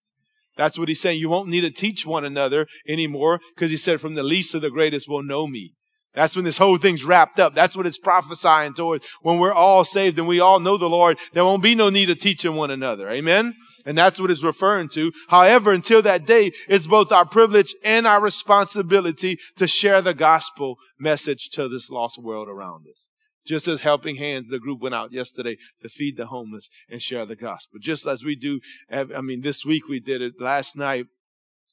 That's 0.56 0.78
what 0.78 0.88
he's 0.88 1.00
saying. 1.00 1.20
You 1.20 1.28
won't 1.28 1.48
need 1.48 1.60
to 1.60 1.70
teach 1.70 2.04
one 2.04 2.24
another 2.24 2.66
anymore 2.88 3.40
because 3.54 3.70
he 3.70 3.76
said, 3.76 4.00
from 4.00 4.14
the 4.14 4.24
least 4.24 4.50
to 4.52 4.60
the 4.60 4.70
greatest 4.70 5.08
will 5.08 5.22
know 5.22 5.46
me. 5.46 5.74
That's 6.14 6.36
when 6.36 6.44
this 6.44 6.58
whole 6.58 6.76
thing's 6.76 7.04
wrapped 7.04 7.40
up. 7.40 7.54
That's 7.54 7.74
what 7.74 7.86
it's 7.86 7.98
prophesying 7.98 8.74
towards. 8.74 9.06
When 9.22 9.38
we're 9.38 9.54
all 9.54 9.82
saved 9.82 10.18
and 10.18 10.28
we 10.28 10.40
all 10.40 10.60
know 10.60 10.76
the 10.76 10.88
Lord, 10.88 11.18
there 11.32 11.44
won't 11.44 11.62
be 11.62 11.74
no 11.74 11.88
need 11.88 12.10
of 12.10 12.18
teaching 12.18 12.54
one 12.54 12.70
another. 12.70 13.08
Amen? 13.08 13.54
And 13.86 13.96
that's 13.96 14.20
what 14.20 14.30
it's 14.30 14.44
referring 14.44 14.90
to. 14.90 15.10
However, 15.28 15.72
until 15.72 16.02
that 16.02 16.26
day, 16.26 16.52
it's 16.68 16.86
both 16.86 17.12
our 17.12 17.24
privilege 17.24 17.74
and 17.82 18.06
our 18.06 18.20
responsibility 18.20 19.38
to 19.56 19.66
share 19.66 20.02
the 20.02 20.14
gospel 20.14 20.76
message 21.00 21.48
to 21.52 21.66
this 21.68 21.88
lost 21.88 22.22
world 22.22 22.48
around 22.48 22.84
us. 22.90 23.08
Just 23.44 23.66
as 23.66 23.80
Helping 23.80 24.16
Hands, 24.16 24.46
the 24.46 24.60
group 24.60 24.80
went 24.80 24.94
out 24.94 25.12
yesterday 25.12 25.56
to 25.80 25.88
feed 25.88 26.16
the 26.16 26.26
homeless 26.26 26.68
and 26.88 27.02
share 27.02 27.26
the 27.26 27.34
gospel. 27.34 27.80
Just 27.80 28.06
as 28.06 28.22
we 28.22 28.36
do, 28.36 28.60
I 28.90 29.20
mean, 29.20 29.40
this 29.40 29.64
week 29.64 29.88
we 29.88 29.98
did 29.98 30.22
it, 30.22 30.34
last 30.38 30.76
night, 30.76 31.06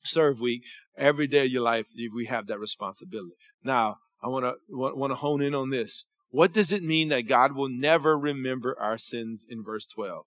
serve 0.04 0.40
week, 0.40 0.62
every 0.98 1.28
day 1.28 1.46
of 1.46 1.52
your 1.52 1.62
life, 1.62 1.88
we 2.16 2.26
have 2.26 2.48
that 2.48 2.58
responsibility. 2.58 3.36
Now, 3.64 3.98
I 4.22 4.28
want 4.28 4.46
to 4.46 4.56
want 4.70 5.12
to 5.12 5.16
hone 5.16 5.42
in 5.42 5.56
on 5.56 5.70
this. 5.70 6.06
What 6.30 6.54
does 6.54 6.72
it 6.72 6.84
mean 6.84 7.10
that 7.10 7.28
God 7.28 7.54
will 7.54 7.70
never 7.70 8.18
remember 8.18 8.78
our 8.80 8.98
sins 8.98 9.46
in 9.50 9.64
verse 9.64 9.86
12? 9.86 10.26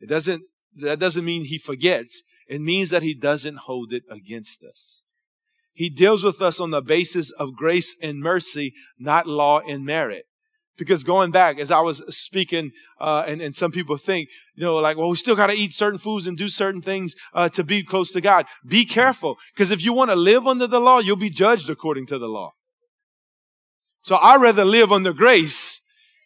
It 0.00 0.08
doesn't 0.08 0.42
that 0.76 0.98
doesn't 0.98 1.24
mean 1.24 1.44
he 1.44 1.58
forgets. 1.58 2.22
It 2.48 2.60
means 2.60 2.90
that 2.90 3.02
he 3.02 3.14
doesn't 3.14 3.58
hold 3.58 3.92
it 3.92 4.02
against 4.10 4.62
us. 4.62 5.04
He 5.72 5.88
deals 5.88 6.22
with 6.22 6.42
us 6.42 6.60
on 6.60 6.70
the 6.70 6.82
basis 6.82 7.30
of 7.30 7.56
grace 7.56 7.96
and 8.02 8.20
mercy, 8.20 8.74
not 8.98 9.26
law 9.26 9.60
and 9.60 9.84
merit. 9.84 10.26
Because 10.76 11.04
going 11.04 11.30
back, 11.30 11.58
as 11.58 11.70
I 11.70 11.80
was 11.80 12.02
speaking, 12.14 12.72
uh, 13.00 13.24
and, 13.26 13.40
and 13.40 13.54
some 13.54 13.70
people 13.70 13.96
think, 13.96 14.28
you 14.54 14.64
know, 14.64 14.76
like, 14.76 14.96
well, 14.96 15.10
we 15.10 15.16
still 15.16 15.36
got 15.36 15.48
to 15.48 15.52
eat 15.52 15.72
certain 15.72 15.98
foods 15.98 16.26
and 16.26 16.36
do 16.36 16.48
certain 16.48 16.80
things 16.80 17.14
uh, 17.34 17.48
to 17.50 17.62
be 17.62 17.82
close 17.82 18.10
to 18.12 18.20
God. 18.20 18.46
Be 18.66 18.84
careful, 18.84 19.36
because 19.54 19.70
if 19.70 19.84
you 19.84 19.92
want 19.92 20.10
to 20.10 20.16
live 20.16 20.46
under 20.46 20.66
the 20.66 20.80
law, 20.80 20.98
you'll 20.98 21.16
be 21.16 21.30
judged 21.30 21.68
according 21.70 22.06
to 22.06 22.18
the 22.18 22.28
law. 22.28 22.52
So 24.02 24.16
I 24.16 24.36
rather 24.36 24.64
live 24.64 24.92
under 24.92 25.12
grace. 25.12 25.80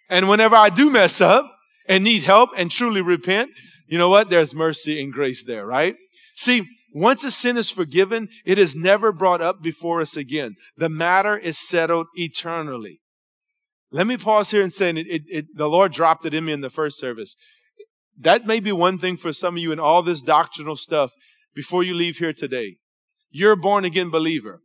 And 0.08 0.28
whenever 0.28 0.56
I 0.56 0.70
do 0.70 0.90
mess 0.90 1.20
up 1.20 1.50
and 1.88 2.04
need 2.04 2.22
help 2.22 2.50
and 2.56 2.70
truly 2.70 3.00
repent, 3.00 3.50
you 3.86 3.98
know 3.98 4.08
what? 4.08 4.30
There's 4.30 4.54
mercy 4.54 5.00
and 5.00 5.12
grace 5.12 5.44
there, 5.44 5.66
right? 5.66 5.96
See, 6.36 6.68
once 6.92 7.24
a 7.24 7.30
sin 7.30 7.56
is 7.56 7.70
forgiven, 7.70 8.28
it 8.44 8.58
is 8.58 8.74
never 8.74 9.12
brought 9.12 9.40
up 9.40 9.62
before 9.62 10.00
us 10.00 10.16
again. 10.16 10.56
The 10.76 10.88
matter 10.88 11.36
is 11.36 11.58
settled 11.58 12.06
eternally. 12.14 13.00
Let 13.90 14.06
me 14.06 14.16
pause 14.16 14.50
here 14.50 14.62
and 14.62 14.72
say, 14.72 14.90
it, 14.90 15.06
it, 15.06 15.22
it, 15.28 15.46
the 15.54 15.68
Lord 15.68 15.92
dropped 15.92 16.24
it 16.24 16.34
in 16.34 16.44
me 16.44 16.52
in 16.52 16.60
the 16.60 16.70
first 16.70 16.98
service. 16.98 17.36
That 18.18 18.46
may 18.46 18.60
be 18.60 18.72
one 18.72 18.98
thing 18.98 19.16
for 19.16 19.32
some 19.32 19.56
of 19.56 19.62
you 19.62 19.72
in 19.72 19.78
all 19.78 20.02
this 20.02 20.22
doctrinal 20.22 20.76
stuff 20.76 21.12
before 21.54 21.82
you 21.82 21.94
leave 21.94 22.18
here 22.18 22.32
today. 22.32 22.76
You're 23.30 23.52
a 23.52 23.56
born 23.56 23.84
again 23.84 24.10
believer. 24.10 24.62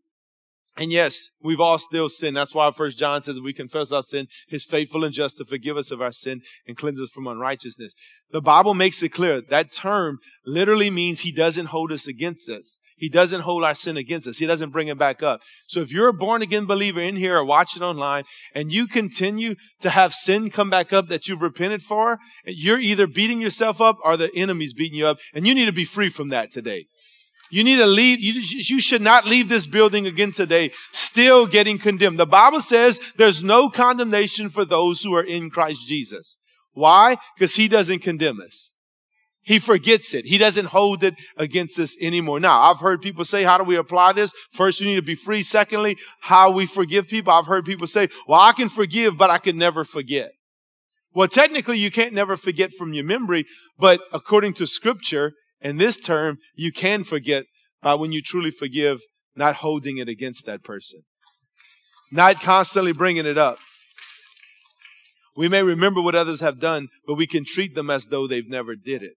And 0.78 0.92
yes, 0.92 1.30
we've 1.42 1.60
all 1.60 1.78
still 1.78 2.08
sinned. 2.08 2.38
That's 2.38 2.56
why 2.56 2.72
First 2.72 2.98
John 2.98 3.22
says 3.22 3.40
we 3.40 3.54
confess 3.54 3.92
our 3.92 4.04
sin, 4.04 4.28
He's 4.48 4.66
faithful 4.66 5.04
and 5.04 5.14
just 5.14 5.38
to 5.38 5.46
forgive 5.46 5.78
us 5.78 5.92
of 5.92 6.02
our 6.02 6.14
sin 6.14 6.42
and 6.66 6.78
cleanse 6.78 7.02
us 7.02 7.10
from 7.10 7.28
unrighteousness. 7.28 7.94
The 8.32 8.42
Bible 8.42 8.74
makes 8.74 9.04
it 9.04 9.10
clear 9.10 9.42
that 9.42 9.74
term 9.74 10.20
literally 10.46 10.90
means 10.90 11.22
He 11.22 11.32
doesn't 11.32 11.68
hold 11.68 11.92
us 11.92 12.08
against 12.08 12.50
us. 12.50 12.78
He 13.02 13.10
doesn't 13.10 13.42
hold 13.42 13.64
our 13.64 13.74
sin 13.74 13.98
against 13.98 14.28
us. 14.28 14.38
He 14.38 14.46
doesn't 14.46 14.70
bring 14.70 14.88
it 14.88 14.98
back 14.98 15.24
up. 15.24 15.42
So 15.68 15.82
if 15.82 15.92
you're 15.92 16.10
a 16.10 16.14
born 16.14 16.44
again 16.44 16.68
believer 16.68 17.02
in 17.02 17.16
here 17.16 17.36
or 17.36 17.44
watching 17.44 17.82
online 17.82 18.26
and 18.54 18.72
you 18.72 18.86
continue 18.86 19.56
to 19.82 19.90
have 19.90 20.14
sin 20.14 20.52
come 20.52 20.70
back 20.70 20.94
up 20.94 21.08
that 21.08 21.28
you've 21.28 21.42
repented 21.42 21.82
for, 21.82 22.20
you're 22.46 22.80
either 22.80 23.08
beating 23.08 23.42
yourself 23.42 23.82
up 23.82 23.98
or 24.06 24.18
the 24.18 24.30
enemy's 24.36 24.74
beating 24.74 25.00
you 25.00 25.08
up 25.08 25.18
and 25.34 25.48
you 25.48 25.56
need 25.56 25.66
to 25.66 25.72
be 25.72 25.84
free 25.84 26.10
from 26.10 26.30
that 26.30 26.52
today. 26.52 26.86
You 27.52 27.64
need 27.64 27.78
to 27.78 27.86
leave. 27.86 28.20
You, 28.20 28.42
you 28.42 28.82
should 28.82 29.02
not 29.02 29.26
leave 29.26 29.50
this 29.50 29.68
building 29.68 30.08
again 30.08 30.32
today 30.32 30.72
still 31.12 31.46
getting 31.46 31.78
condemned. 31.78 32.18
The 32.18 32.26
Bible 32.26 32.62
says 32.62 33.00
there's 33.18 33.44
no 33.44 33.70
condemnation 33.70 34.50
for 34.50 34.64
those 34.64 35.04
who 35.04 35.14
are 35.14 35.24
in 35.24 35.50
Christ 35.50 35.88
Jesus. 35.88 36.38
Why? 36.72 37.18
Because 37.36 37.56
he 37.56 37.68
doesn't 37.68 38.00
condemn 38.00 38.40
us. 38.40 38.72
He 39.44 39.60
forgets 39.60 40.14
it. 40.14 40.26
He 40.26 40.38
doesn't 40.38 40.68
hold 40.68 41.04
it 41.04 41.16
against 41.36 41.80
us 41.80 41.98
anymore. 42.00 42.40
Now, 42.40 42.62
I've 42.62 42.80
heard 42.80 43.02
people 43.02 43.26
say, 43.26 43.44
how 43.44 43.58
do 43.58 43.64
we 43.64 43.76
apply 43.76 44.14
this? 44.14 44.32
First, 44.52 44.80
you 44.80 44.88
need 44.88 44.96
to 44.96 45.02
be 45.02 45.16
free. 45.16 45.42
Secondly, 45.42 45.98
how 46.22 46.52
we 46.52 46.66
forgive 46.66 47.08
people. 47.08 47.34
I've 47.34 47.48
heard 47.48 47.66
people 47.66 47.88
say, 47.88 48.08
well, 48.28 48.40
I 48.40 48.54
can 48.54 48.70
forgive, 48.70 49.18
but 49.18 49.30
I 49.30 49.40
can 49.40 49.58
never 49.58 49.84
forget. 49.84 50.32
Well, 51.14 51.28
technically, 51.28 51.78
you 51.78 51.92
can't 51.92 52.14
never 52.14 52.38
forget 52.38 52.72
from 52.72 52.94
your 52.94 53.04
memory, 53.04 53.46
but 53.78 54.00
according 54.14 54.54
to 54.54 54.68
scripture, 54.68 55.34
in 55.62 55.78
this 55.78 55.97
term, 55.97 56.38
you 56.56 56.71
can 56.71 57.04
forget 57.04 57.45
by 57.82 57.95
when 57.95 58.12
you 58.12 58.21
truly 58.21 58.52
forgive, 58.52 59.02
not 59.36 59.58
holding 59.58 59.97
it 59.97 60.10
against 60.10 60.45
that 60.45 60.63
person, 60.63 61.02
not 62.12 62.41
constantly 62.41 62.93
bringing 62.93 63.26
it 63.26 63.38
up. 63.38 63.60
We 65.36 65.47
may 65.47 65.63
remember 65.63 66.02
what 66.02 66.15
others 66.15 66.41
have 66.41 66.60
done, 66.60 66.89
but 67.08 67.15
we 67.15 67.26
can 67.28 67.45
treat 67.45 67.74
them 67.74 67.89
as 67.89 68.08
though 68.08 68.28
they've 68.28 68.47
never 68.47 68.76
did 68.76 69.02
it. 69.02 69.13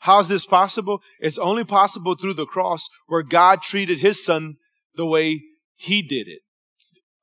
How's 0.00 0.28
this 0.28 0.46
possible? 0.46 1.00
It's 1.18 1.38
only 1.38 1.64
possible 1.64 2.14
through 2.14 2.34
the 2.34 2.46
cross 2.46 2.88
where 3.06 3.22
God 3.22 3.62
treated 3.62 3.98
his 3.98 4.24
son 4.24 4.56
the 4.94 5.06
way 5.06 5.42
he 5.76 6.02
did 6.02 6.26
it. 6.28 6.40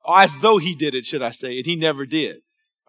As 0.08 0.38
though 0.38 0.58
he 0.58 0.74
did 0.74 0.94
it, 0.94 1.04
should 1.04 1.22
I 1.22 1.30
say, 1.30 1.58
and 1.58 1.66
he 1.66 1.76
never 1.76 2.06
did. 2.06 2.38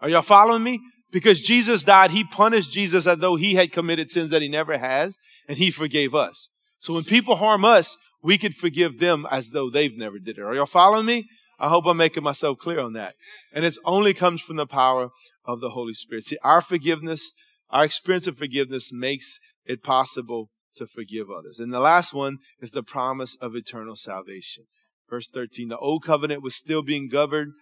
Are 0.00 0.08
y'all 0.08 0.22
following 0.22 0.62
me? 0.62 0.80
Because 1.12 1.40
Jesus 1.40 1.82
died, 1.82 2.12
he 2.12 2.24
punished 2.24 2.72
Jesus 2.72 3.06
as 3.06 3.18
though 3.18 3.36
he 3.36 3.54
had 3.54 3.72
committed 3.72 4.10
sins 4.10 4.30
that 4.30 4.42
he 4.42 4.48
never 4.48 4.78
has, 4.78 5.18
and 5.48 5.58
he 5.58 5.70
forgave 5.70 6.14
us. 6.14 6.48
So 6.78 6.94
when 6.94 7.04
people 7.04 7.36
harm 7.36 7.64
us, 7.64 7.96
we 8.22 8.38
can 8.38 8.52
forgive 8.52 8.98
them 8.98 9.26
as 9.30 9.50
though 9.50 9.70
they've 9.70 9.96
never 9.96 10.18
did 10.18 10.38
it. 10.38 10.42
Are 10.42 10.54
y'all 10.54 10.66
following 10.66 11.06
me? 11.06 11.26
I 11.58 11.68
hope 11.68 11.84
I'm 11.86 11.96
making 11.96 12.22
myself 12.22 12.58
clear 12.58 12.80
on 12.80 12.92
that. 12.94 13.14
And 13.52 13.64
it 13.64 13.76
only 13.84 14.14
comes 14.14 14.40
from 14.40 14.56
the 14.56 14.66
power 14.66 15.10
of 15.44 15.60
the 15.60 15.70
Holy 15.70 15.94
Spirit. 15.94 16.24
See, 16.24 16.38
our 16.42 16.60
forgiveness, 16.60 17.32
our 17.70 17.84
experience 17.84 18.26
of 18.26 18.38
forgiveness 18.38 18.92
makes 18.92 19.38
it 19.66 19.82
possible 19.82 20.50
to 20.76 20.86
forgive 20.86 21.30
others. 21.30 21.58
And 21.58 21.72
the 21.72 21.80
last 21.80 22.14
one 22.14 22.38
is 22.60 22.70
the 22.70 22.82
promise 22.82 23.36
of 23.40 23.54
eternal 23.54 23.96
salvation. 23.96 24.64
Verse 25.08 25.28
13, 25.28 25.68
the 25.68 25.78
old 25.78 26.04
covenant 26.04 26.42
was 26.42 26.54
still 26.54 26.82
being 26.82 27.08
governed, 27.08 27.52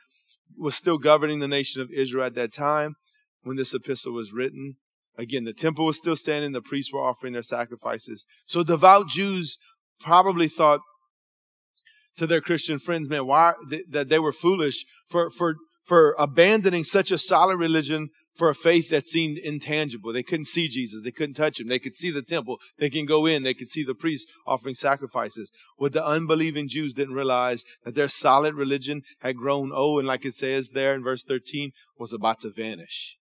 was 0.56 0.74
still 0.76 0.98
governing 0.98 1.38
the 1.38 1.48
nation 1.48 1.80
of 1.80 1.90
Israel 1.90 2.26
at 2.26 2.34
that 2.34 2.52
time 2.52 2.96
when 3.42 3.56
this 3.56 3.74
epistle 3.74 4.12
was 4.12 4.32
written. 4.32 4.76
Again, 5.16 5.44
the 5.44 5.52
temple 5.52 5.86
was 5.86 5.96
still 5.96 6.16
standing, 6.16 6.52
the 6.52 6.62
priests 6.62 6.92
were 6.92 7.04
offering 7.04 7.32
their 7.32 7.42
sacrifices. 7.42 8.24
So 8.46 8.62
devout 8.62 9.08
Jews 9.08 9.58
probably 10.00 10.48
thought 10.48 10.80
to 12.16 12.26
their 12.26 12.40
Christian 12.40 12.78
friends, 12.78 13.08
man, 13.08 13.26
why 13.26 13.54
that 13.88 14.08
they 14.08 14.18
were 14.18 14.32
foolish 14.32 14.84
for 15.08 15.30
for 15.30 15.56
for 15.84 16.14
abandoning 16.18 16.84
such 16.84 17.10
a 17.10 17.18
solid 17.18 17.56
religion 17.56 18.10
for 18.38 18.48
a 18.48 18.54
faith 18.54 18.88
that 18.90 19.06
seemed 19.06 19.36
intangible. 19.36 20.12
They 20.12 20.22
couldn't 20.22 20.46
see 20.46 20.68
Jesus. 20.68 21.02
They 21.02 21.10
couldn't 21.10 21.34
touch 21.34 21.58
him. 21.58 21.66
They 21.66 21.80
could 21.80 21.94
see 21.94 22.12
the 22.12 22.22
temple. 22.22 22.58
They 22.78 22.88
can 22.88 23.04
go 23.04 23.26
in. 23.26 23.42
They 23.42 23.54
could 23.54 23.68
see 23.68 23.82
the 23.82 23.96
priests 23.96 24.30
offering 24.46 24.76
sacrifices. 24.76 25.50
What 25.76 25.92
the 25.92 26.06
unbelieving 26.06 26.68
Jews 26.68 26.94
didn't 26.94 27.14
realize 27.14 27.64
that 27.84 27.96
their 27.96 28.06
solid 28.06 28.54
religion 28.54 29.02
had 29.20 29.36
grown 29.36 29.72
old 29.72 29.98
and 29.98 30.06
like 30.06 30.24
it 30.24 30.34
says 30.34 30.70
there 30.70 30.94
in 30.94 31.02
verse 31.02 31.24
13 31.24 31.72
was 31.98 32.12
about 32.12 32.38
to 32.40 32.50
vanish. 32.50 33.16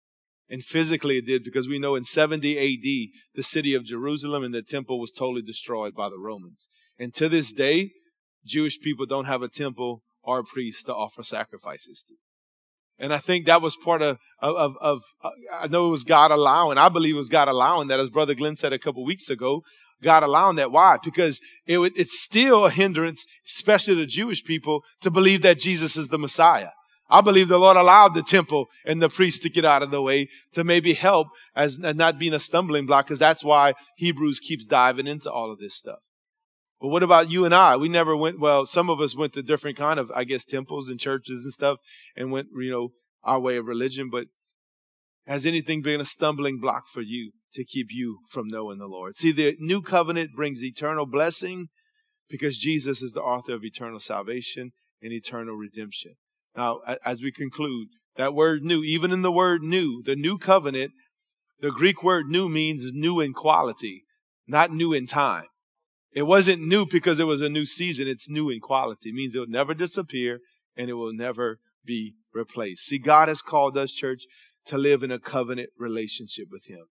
And 0.48 0.62
physically 0.62 1.18
it 1.18 1.26
did 1.26 1.42
because 1.42 1.66
we 1.66 1.78
know 1.78 1.96
in 1.96 2.04
70 2.04 2.56
AD, 2.56 3.10
the 3.34 3.42
city 3.42 3.74
of 3.74 3.84
Jerusalem 3.84 4.44
and 4.44 4.54
the 4.54 4.62
temple 4.62 5.00
was 5.00 5.10
totally 5.10 5.42
destroyed 5.42 5.94
by 5.94 6.08
the 6.08 6.18
Romans. 6.18 6.68
And 6.98 7.12
to 7.14 7.28
this 7.28 7.52
day, 7.52 7.90
Jewish 8.44 8.78
people 8.80 9.06
don't 9.06 9.24
have 9.26 9.42
a 9.42 9.48
temple 9.48 10.02
or 10.22 10.38
a 10.38 10.44
priest 10.44 10.86
to 10.86 10.94
offer 10.94 11.22
sacrifices 11.22 12.04
to. 12.08 12.14
And 12.98 13.12
I 13.12 13.18
think 13.18 13.46
that 13.46 13.60
was 13.60 13.76
part 13.76 14.00
of, 14.00 14.18
of, 14.40 14.76
of, 14.80 15.02
uh, 15.22 15.30
I 15.52 15.66
know 15.66 15.88
it 15.88 15.90
was 15.90 16.04
God 16.04 16.30
allowing, 16.30 16.78
I 16.78 16.88
believe 16.88 17.14
it 17.14 17.18
was 17.18 17.28
God 17.28 17.48
allowing 17.48 17.88
that, 17.88 18.00
as 18.00 18.08
Brother 18.08 18.34
Glenn 18.34 18.56
said 18.56 18.72
a 18.72 18.78
couple 18.78 19.04
weeks 19.04 19.28
ago, 19.28 19.62
God 20.02 20.22
allowing 20.22 20.56
that. 20.56 20.70
Why? 20.70 20.96
Because 21.02 21.40
it, 21.66 21.78
it's 21.78 22.20
still 22.20 22.66
a 22.66 22.70
hindrance, 22.70 23.26
especially 23.46 23.96
to 23.96 24.06
Jewish 24.06 24.44
people, 24.44 24.82
to 25.00 25.10
believe 25.10 25.42
that 25.42 25.58
Jesus 25.58 25.96
is 25.96 26.08
the 26.08 26.18
Messiah. 26.18 26.70
I 27.08 27.20
believe 27.20 27.48
the 27.48 27.58
Lord 27.58 27.76
allowed 27.76 28.14
the 28.14 28.22
temple 28.22 28.66
and 28.84 29.00
the 29.00 29.08
priest 29.08 29.42
to 29.42 29.50
get 29.50 29.64
out 29.64 29.82
of 29.82 29.90
the 29.90 30.02
way 30.02 30.28
to 30.52 30.64
maybe 30.64 30.94
help 30.94 31.28
as 31.54 31.78
not 31.78 32.18
being 32.18 32.34
a 32.34 32.38
stumbling 32.38 32.84
block, 32.86 33.06
because 33.06 33.20
that's 33.20 33.44
why 33.44 33.74
Hebrews 33.96 34.40
keeps 34.40 34.66
diving 34.66 35.06
into 35.06 35.30
all 35.30 35.52
of 35.52 35.58
this 35.58 35.74
stuff. 35.74 36.00
But 36.80 36.88
what 36.88 37.02
about 37.02 37.30
you 37.30 37.44
and 37.44 37.54
I? 37.54 37.76
We 37.76 37.88
never 37.88 38.16
went, 38.16 38.38
well, 38.38 38.66
some 38.66 38.90
of 38.90 39.00
us 39.00 39.16
went 39.16 39.32
to 39.34 39.42
different 39.42 39.76
kind 39.78 39.98
of, 39.98 40.10
I 40.14 40.24
guess, 40.24 40.44
temples 40.44 40.88
and 40.88 41.00
churches 41.00 41.42
and 41.44 41.52
stuff 41.52 41.78
and 42.16 42.30
went, 42.30 42.48
you 42.54 42.70
know, 42.70 42.88
our 43.22 43.40
way 43.40 43.56
of 43.56 43.66
religion. 43.66 44.10
But 44.10 44.26
has 45.26 45.46
anything 45.46 45.80
been 45.80 46.00
a 46.00 46.04
stumbling 46.04 46.60
block 46.60 46.86
for 46.92 47.00
you 47.00 47.32
to 47.54 47.64
keep 47.64 47.88
you 47.90 48.18
from 48.28 48.48
knowing 48.48 48.78
the 48.78 48.86
Lord? 48.86 49.14
See, 49.14 49.32
the 49.32 49.56
new 49.58 49.80
covenant 49.80 50.32
brings 50.36 50.62
eternal 50.62 51.06
blessing 51.06 51.68
because 52.28 52.58
Jesus 52.58 53.00
is 53.00 53.12
the 53.12 53.22
author 53.22 53.54
of 53.54 53.64
eternal 53.64 54.00
salvation 54.00 54.72
and 55.00 55.12
eternal 55.12 55.54
redemption. 55.54 56.16
Now, 56.56 56.80
as 57.04 57.22
we 57.22 57.30
conclude, 57.30 57.88
that 58.16 58.34
word 58.34 58.62
new, 58.62 58.82
even 58.82 59.12
in 59.12 59.22
the 59.22 59.32
word 59.32 59.62
new, 59.62 60.02
the 60.02 60.16
new 60.16 60.38
covenant, 60.38 60.92
the 61.60 61.70
Greek 61.70 62.02
word 62.02 62.26
new 62.28 62.48
means 62.48 62.90
new 62.92 63.20
in 63.20 63.32
quality, 63.32 64.04
not 64.46 64.72
new 64.72 64.92
in 64.92 65.06
time. 65.06 65.46
It 66.12 66.22
wasn't 66.22 66.66
new 66.66 66.86
because 66.86 67.20
it 67.20 67.24
was 67.24 67.42
a 67.42 67.50
new 67.50 67.66
season. 67.66 68.08
It's 68.08 68.28
new 68.28 68.48
in 68.48 68.60
quality. 68.60 69.10
It 69.10 69.14
means 69.14 69.34
it 69.34 69.40
will 69.40 69.46
never 69.48 69.74
disappear 69.74 70.38
and 70.76 70.88
it 70.88 70.94
will 70.94 71.12
never 71.12 71.58
be 71.84 72.14
replaced. 72.32 72.86
See, 72.86 72.98
God 72.98 73.28
has 73.28 73.42
called 73.42 73.76
us, 73.76 73.92
church, 73.92 74.24
to 74.66 74.78
live 74.78 75.02
in 75.02 75.12
a 75.12 75.18
covenant 75.18 75.70
relationship 75.78 76.46
with 76.50 76.66
Him. 76.66 76.86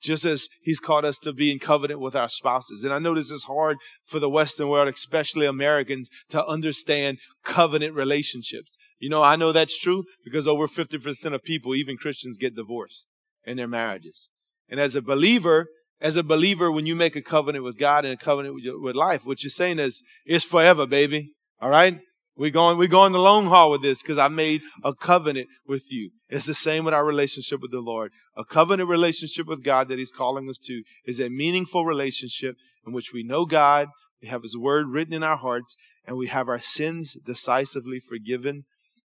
Just 0.00 0.24
as 0.24 0.48
He's 0.62 0.80
called 0.80 1.04
us 1.04 1.18
to 1.20 1.32
be 1.32 1.50
in 1.50 1.58
covenant 1.58 2.00
with 2.00 2.14
our 2.14 2.28
spouses. 2.28 2.84
And 2.84 2.92
I 2.92 2.98
know 2.98 3.14
this 3.14 3.30
is 3.30 3.44
hard 3.44 3.78
for 4.04 4.18
the 4.18 4.30
Western 4.30 4.68
world, 4.68 4.88
especially 4.88 5.46
Americans, 5.46 6.08
to 6.30 6.44
understand 6.46 7.18
covenant 7.44 7.94
relationships. 7.94 8.76
You 8.98 9.10
know, 9.10 9.22
I 9.22 9.36
know 9.36 9.52
that's 9.52 9.78
true 9.78 10.04
because 10.24 10.46
over 10.46 10.66
50% 10.66 11.34
of 11.34 11.42
people, 11.42 11.74
even 11.74 11.96
Christians, 11.96 12.36
get 12.36 12.54
divorced 12.54 13.08
in 13.44 13.56
their 13.56 13.68
marriages. 13.68 14.28
And 14.68 14.78
as 14.78 14.96
a 14.96 15.02
believer, 15.02 15.66
as 16.00 16.16
a 16.16 16.22
believer, 16.22 16.70
when 16.70 16.86
you 16.86 16.94
make 16.94 17.16
a 17.16 17.22
covenant 17.22 17.64
with 17.64 17.78
God 17.78 18.04
and 18.04 18.14
a 18.14 18.16
covenant 18.16 18.54
with, 18.54 18.64
with 18.80 18.96
life, 18.96 19.26
what 19.26 19.42
you're 19.42 19.50
saying 19.50 19.78
is, 19.78 20.02
it's 20.24 20.44
forever, 20.44 20.86
baby. 20.86 21.32
All 21.60 21.70
right? 21.70 22.00
We're 22.38 22.50
going, 22.50 22.78
we're 22.78 22.86
going 22.86 23.10
the 23.10 23.18
long 23.18 23.46
haul 23.46 23.72
with 23.72 23.82
this 23.82 24.00
because 24.00 24.16
I 24.16 24.28
made 24.28 24.62
a 24.84 24.94
covenant 24.94 25.48
with 25.66 25.90
you. 25.90 26.10
It's 26.28 26.46
the 26.46 26.54
same 26.54 26.84
with 26.84 26.94
our 26.94 27.04
relationship 27.04 27.60
with 27.60 27.72
the 27.72 27.80
Lord. 27.80 28.12
A 28.36 28.44
covenant 28.44 28.88
relationship 28.88 29.48
with 29.48 29.64
God 29.64 29.88
that 29.88 29.98
He's 29.98 30.12
calling 30.12 30.48
us 30.48 30.58
to 30.58 30.84
is 31.04 31.18
a 31.18 31.30
meaningful 31.30 31.84
relationship 31.84 32.54
in 32.86 32.92
which 32.92 33.12
we 33.12 33.24
know 33.24 33.44
God, 33.44 33.88
we 34.22 34.28
have 34.28 34.44
His 34.44 34.56
Word 34.56 34.86
written 34.88 35.14
in 35.14 35.24
our 35.24 35.36
hearts, 35.36 35.76
and 36.06 36.16
we 36.16 36.28
have 36.28 36.48
our 36.48 36.60
sins 36.60 37.16
decisively 37.26 37.98
forgiven 37.98 38.66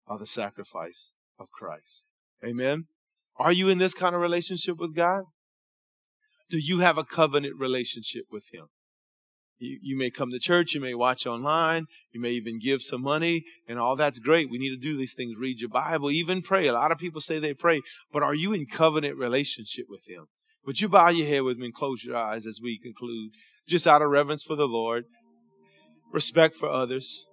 by 0.06 0.18
the 0.18 0.28
sacrifice 0.28 1.14
of 1.40 1.50
Christ. 1.50 2.04
Amen. 2.46 2.88
Are 3.38 3.54
you 3.54 3.70
in 3.70 3.78
this 3.78 3.94
kind 3.94 4.16
of 4.16 4.22
relationship 4.22 4.78
with 4.78 4.94
God? 4.94 5.24
Do 6.50 6.58
you 6.58 6.80
have 6.80 6.98
a 6.98 7.06
covenant 7.06 7.56
relationship 7.58 8.26
with 8.30 8.50
Him? 8.52 8.66
You, 9.64 9.80
you 9.82 9.98
may 9.98 10.10
come 10.10 10.30
to 10.32 10.40
church, 10.40 10.74
you 10.74 10.82
may 10.82 10.94
watch 10.94 11.26
online, 11.26 11.86
you 12.12 12.20
may 12.20 12.32
even 12.32 12.60
give 12.60 12.82
some 12.82 13.02
money, 13.02 13.46
and 13.66 13.80
all 13.80 13.96
that's 13.96 14.20
great. 14.20 14.52
We 14.52 14.58
need 14.58 14.72
to 14.72 14.78
do 14.78 14.98
these 14.98 15.14
things. 15.14 15.36
Read 15.40 15.62
your 15.62 15.70
Bible, 15.70 16.12
even 16.12 16.42
pray. 16.42 16.68
A 16.68 16.74
lot 16.74 16.92
of 16.92 16.98
people 16.98 17.22
say 17.22 17.40
they 17.40 17.54
pray, 17.54 17.82
but 18.12 18.24
are 18.24 18.36
you 18.36 18.52
in 18.52 18.66
covenant 18.66 19.18
relationship 19.18 19.86
with 19.88 20.06
Him? 20.06 20.28
Would 20.66 20.82
you 20.82 20.90
bow 20.90 21.10
your 21.10 21.28
head 21.28 21.44
with 21.44 21.58
me 21.58 21.68
and 21.68 21.74
close 21.74 22.04
your 22.04 22.18
eyes 22.18 22.46
as 22.46 22.60
we 22.62 22.78
conclude? 22.78 23.32
Just 23.66 23.88
out 23.88 24.02
of 24.02 24.10
reverence 24.10 24.44
for 24.44 24.58
the 24.58 24.68
Lord, 24.68 25.06
respect 26.12 26.56
for 26.56 26.70
others. 26.70 27.26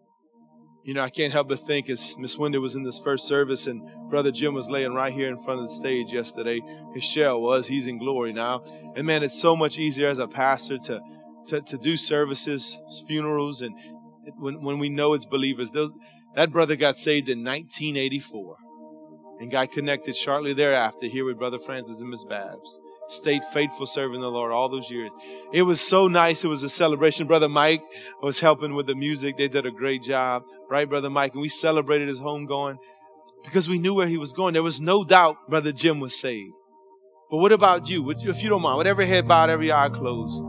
You 0.84 0.94
know, 0.94 1.02
I 1.02 1.10
can't 1.10 1.32
help 1.32 1.48
but 1.48 1.58
think 1.58 1.90
as 1.90 2.16
Miss 2.16 2.38
Wendy 2.38 2.58
was 2.58 2.76
in 2.76 2.84
this 2.84 3.00
first 3.00 3.26
service 3.26 3.66
and 3.66 3.82
Brother 4.08 4.30
Jim 4.30 4.54
was 4.54 4.70
laying 4.70 4.94
right 4.94 5.12
here 5.12 5.28
in 5.28 5.42
front 5.42 5.60
of 5.60 5.68
the 5.68 5.74
stage 5.74 6.12
yesterday. 6.12 6.60
His 6.94 7.04
shell 7.04 7.40
was. 7.40 7.66
He's 7.66 7.86
in 7.86 7.98
glory 7.98 8.32
now. 8.32 8.62
And 8.96 9.06
man, 9.06 9.22
it's 9.22 9.38
so 9.38 9.54
much 9.54 9.78
easier 9.78 10.08
as 10.08 10.18
a 10.18 10.26
pastor 10.26 10.78
to 10.78 11.00
to, 11.46 11.60
to 11.60 11.78
do 11.78 11.96
services, 11.96 12.76
funerals, 13.06 13.62
and 13.62 13.74
when, 14.38 14.62
when 14.62 14.78
we 14.78 14.88
know 14.88 15.14
it's 15.14 15.24
believers. 15.24 15.70
Those, 15.70 15.90
that 16.34 16.52
brother 16.52 16.76
got 16.76 16.98
saved 16.98 17.28
in 17.28 17.44
1984 17.44 18.56
and 19.40 19.50
got 19.50 19.72
connected 19.72 20.14
shortly 20.14 20.52
thereafter 20.52 21.06
here 21.06 21.24
with 21.24 21.38
Brother 21.38 21.58
Francis 21.58 22.00
and 22.00 22.10
Miss 22.10 22.24
Babs. 22.24 22.78
Stayed 23.08 23.42
faithful 23.52 23.86
serving 23.86 24.20
the 24.20 24.30
Lord 24.30 24.52
all 24.52 24.68
those 24.68 24.90
years. 24.90 25.10
It 25.52 25.62
was 25.62 25.80
so 25.80 26.06
nice. 26.06 26.44
It 26.44 26.48
was 26.48 26.62
a 26.62 26.68
celebration. 26.68 27.26
Brother 27.26 27.48
Mike 27.48 27.82
was 28.22 28.38
helping 28.38 28.74
with 28.74 28.86
the 28.86 28.94
music. 28.94 29.36
They 29.36 29.48
did 29.48 29.66
a 29.66 29.70
great 29.72 30.02
job. 30.02 30.44
Right, 30.68 30.88
Brother 30.88 31.10
Mike? 31.10 31.32
And 31.32 31.40
we 31.40 31.48
celebrated 31.48 32.06
his 32.06 32.20
home 32.20 32.46
going 32.46 32.78
because 33.42 33.68
we 33.68 33.78
knew 33.78 33.94
where 33.94 34.06
he 34.06 34.18
was 34.18 34.32
going. 34.32 34.52
There 34.52 34.62
was 34.62 34.80
no 34.80 35.02
doubt 35.02 35.48
Brother 35.48 35.72
Jim 35.72 35.98
was 35.98 36.20
saved. 36.20 36.52
But 37.30 37.38
what 37.38 37.50
about 37.50 37.88
you? 37.88 38.08
If 38.10 38.42
you 38.42 38.48
don't 38.48 38.62
mind, 38.62 38.78
with 38.78 38.86
every 38.86 39.06
head 39.06 39.26
bowed, 39.26 39.50
every 39.50 39.72
eye 39.72 39.88
closed. 39.88 40.46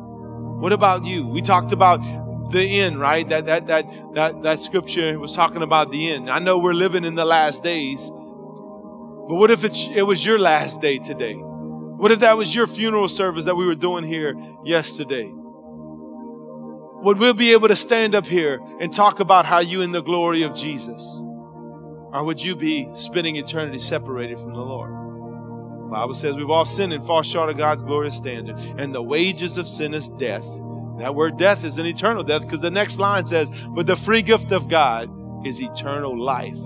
What 0.62 0.74
about 0.74 1.05
you? 1.05 1.26
We 1.26 1.41
talked 1.41 1.72
about 1.72 2.51
the 2.51 2.80
end, 2.80 2.99
right? 2.99 3.28
That 3.28 3.47
that 3.47 3.68
that 3.68 3.86
that 4.14 4.43
that 4.43 4.59
scripture 4.59 5.18
was 5.18 5.36
talking 5.36 5.64
about 5.64 5.91
the 5.91 6.12
end. 6.12 6.30
I 6.30 6.39
know 6.39 6.59
we're 6.59 6.74
living 6.74 7.03
in 7.03 7.16
the 7.16 7.26
last 7.26 7.64
days, 7.64 8.12
but 9.32 9.38
what 9.38 9.49
if 9.49 9.64
it's, 9.64 9.88
it 9.95 10.03
was 10.03 10.26
your 10.26 10.38
last 10.38 10.82
day 10.82 10.97
today? 10.99 11.34
What 11.34 12.12
if 12.12 12.20
that 12.20 12.38
was 12.38 12.53
your 12.53 12.68
funeral 12.68 13.07
service 13.07 13.45
that 13.45 13.55
we 13.55 13.66
were 13.66 13.76
doing 13.76 14.03
here 14.03 14.36
yesterday? 14.64 15.32
Would 15.34 17.18
we 17.18 17.34
be 17.34 17.53
able 17.53 17.70
to 17.70 17.76
stand 17.76 18.14
up 18.14 18.26
here 18.26 18.59
and 18.80 18.93
talk 18.93 19.20
about 19.20 19.45
how 19.45 19.59
you 19.59 19.82
in 19.82 19.91
the 19.91 20.01
glory 20.01 20.43
of 20.43 20.53
Jesus? 20.53 21.24
Or 22.14 22.24
would 22.24 22.43
you 22.43 22.55
be 22.55 22.89
spending 22.93 23.38
eternity 23.38 23.80
separated 23.80 24.39
from 24.39 24.53
the 24.53 24.59
Lord? 24.59 25.11
Bible 25.92 26.14
says 26.14 26.38
we've 26.38 26.50
all 26.50 26.64
sinned 26.64 26.94
and 26.94 27.06
fall 27.06 27.22
short 27.22 27.50
of 27.50 27.58
God's 27.58 27.84
glorious 27.84 28.16
standard, 28.16 28.56
and 28.80 28.96
the 28.96 29.04
wages 29.04 29.58
of 29.58 29.68
sin 29.68 29.94
is 29.94 30.08
death. 30.12 30.48
That 31.00 31.16
word 31.16 31.38
death 31.38 31.66
is 31.66 31.78
an 31.78 31.86
eternal 31.86 32.24
death 32.24 32.44
because 32.44 32.62
the 32.62 32.72
next 32.72 32.98
line 32.98 33.26
says, 33.26 33.52
But 33.72 33.88
the 33.88 33.98
free 33.98 34.22
gift 34.22 34.54
of 34.54 34.70
God 34.70 35.10
is 35.46 35.62
eternal 35.62 36.18
life 36.18 36.58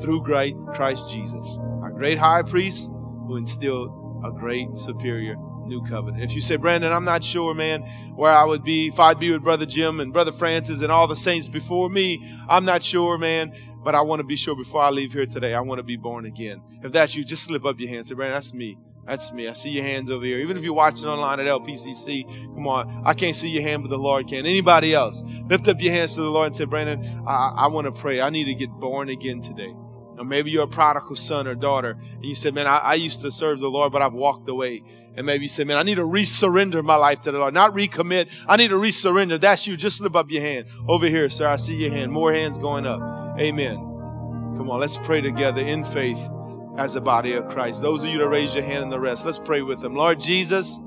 through 0.00 0.22
great 0.22 0.56
Christ 0.74 1.08
Jesus, 1.08 1.58
our 1.80 1.92
great 1.92 2.18
high 2.18 2.42
priest 2.42 2.90
who 3.28 3.36
instilled 3.36 3.90
a 4.24 4.32
great 4.32 4.76
superior 4.76 5.36
new 5.64 5.80
covenant. 5.88 6.24
If 6.24 6.34
you 6.34 6.40
say, 6.40 6.56
Brandon, 6.56 6.92
I'm 6.92 7.04
not 7.04 7.22
sure, 7.22 7.54
man, 7.54 7.82
where 8.16 8.32
I 8.32 8.44
would 8.44 8.64
be 8.64 8.88
if 8.88 8.98
I'd 8.98 9.20
be 9.20 9.30
with 9.30 9.44
Brother 9.44 9.66
Jim 9.66 10.00
and 10.00 10.12
Brother 10.12 10.32
Francis 10.32 10.80
and 10.80 10.90
all 10.90 11.06
the 11.06 11.14
saints 11.14 11.46
before 11.46 11.88
me, 11.88 12.36
I'm 12.48 12.64
not 12.64 12.82
sure, 12.82 13.16
man. 13.16 13.52
But 13.82 13.94
I 13.94 14.00
want 14.02 14.20
to 14.20 14.24
be 14.24 14.36
sure 14.36 14.54
before 14.54 14.82
I 14.82 14.90
leave 14.90 15.12
here 15.12 15.26
today, 15.26 15.54
I 15.54 15.60
want 15.60 15.78
to 15.78 15.82
be 15.82 15.96
born 15.96 16.26
again. 16.26 16.62
If 16.82 16.92
that's 16.92 17.14
you, 17.14 17.24
just 17.24 17.44
slip 17.44 17.64
up 17.64 17.80
your 17.80 17.88
hand. 17.88 18.06
Say, 18.06 18.14
Brandon, 18.14 18.36
that's 18.36 18.54
me. 18.54 18.78
That's 19.06 19.32
me. 19.32 19.48
I 19.48 19.52
see 19.52 19.70
your 19.70 19.82
hands 19.82 20.10
over 20.10 20.24
here. 20.24 20.38
Even 20.38 20.56
if 20.56 20.62
you're 20.62 20.74
watching 20.74 21.06
online 21.06 21.40
at 21.40 21.46
LPCC, 21.46 22.54
come 22.54 22.68
on. 22.68 23.02
I 23.04 23.14
can't 23.14 23.34
see 23.34 23.48
your 23.48 23.62
hand, 23.62 23.82
but 23.82 23.90
the 23.90 23.98
Lord 23.98 24.28
can. 24.28 24.46
Anybody 24.46 24.94
else? 24.94 25.24
Lift 25.48 25.66
up 25.66 25.80
your 25.80 25.92
hands 25.92 26.14
to 26.14 26.20
the 26.20 26.30
Lord 26.30 26.48
and 26.48 26.56
say, 26.56 26.64
Brandon, 26.64 27.24
I, 27.26 27.54
I 27.56 27.66
want 27.66 27.86
to 27.86 27.92
pray. 27.92 28.20
I 28.20 28.30
need 28.30 28.44
to 28.44 28.54
get 28.54 28.70
born 28.70 29.08
again 29.08 29.40
today. 29.40 29.74
Or 30.18 30.24
maybe 30.24 30.50
you're 30.50 30.64
a 30.64 30.68
prodigal 30.68 31.16
son 31.16 31.48
or 31.48 31.54
daughter, 31.54 31.98
and 32.00 32.24
you 32.24 32.34
said, 32.34 32.54
Man, 32.54 32.66
I, 32.66 32.78
I 32.78 32.94
used 32.94 33.22
to 33.22 33.32
serve 33.32 33.58
the 33.58 33.68
Lord, 33.68 33.92
but 33.92 34.02
I've 34.02 34.12
walked 34.12 34.48
away. 34.48 34.84
And 35.16 35.26
maybe 35.26 35.44
you 35.44 35.48
say, 35.48 35.64
Man, 35.64 35.76
I 35.76 35.82
need 35.82 35.96
to 35.96 36.02
resurrender 36.02 36.84
my 36.84 36.96
life 36.96 37.22
to 37.22 37.32
the 37.32 37.38
Lord. 37.38 37.54
Not 37.54 37.74
recommit. 37.74 38.28
I 38.46 38.56
need 38.56 38.68
to 38.68 38.76
resurrender. 38.76 39.40
That's 39.40 39.66
you. 39.66 39.76
Just 39.76 39.96
slip 39.96 40.14
up 40.14 40.30
your 40.30 40.42
hand. 40.42 40.66
Over 40.86 41.08
here, 41.08 41.28
sir. 41.28 41.48
I 41.48 41.56
see 41.56 41.74
your 41.74 41.90
hand. 41.90 42.12
More 42.12 42.32
hands 42.32 42.56
going 42.56 42.86
up. 42.86 43.21
Amen. 43.38 43.76
Come 44.56 44.70
on, 44.70 44.80
let's 44.80 44.96
pray 44.98 45.20
together 45.20 45.62
in 45.62 45.84
faith 45.84 46.28
as 46.76 46.96
a 46.96 47.00
body 47.00 47.32
of 47.32 47.48
Christ. 47.48 47.82
Those 47.82 48.04
of 48.04 48.10
you 48.10 48.18
that 48.18 48.28
raise 48.28 48.54
your 48.54 48.64
hand 48.64 48.84
and 48.84 48.92
the 48.92 49.00
rest, 49.00 49.24
let's 49.24 49.38
pray 49.38 49.62
with 49.62 49.80
them. 49.80 49.94
Lord 49.94 50.20
Jesus, 50.20 50.78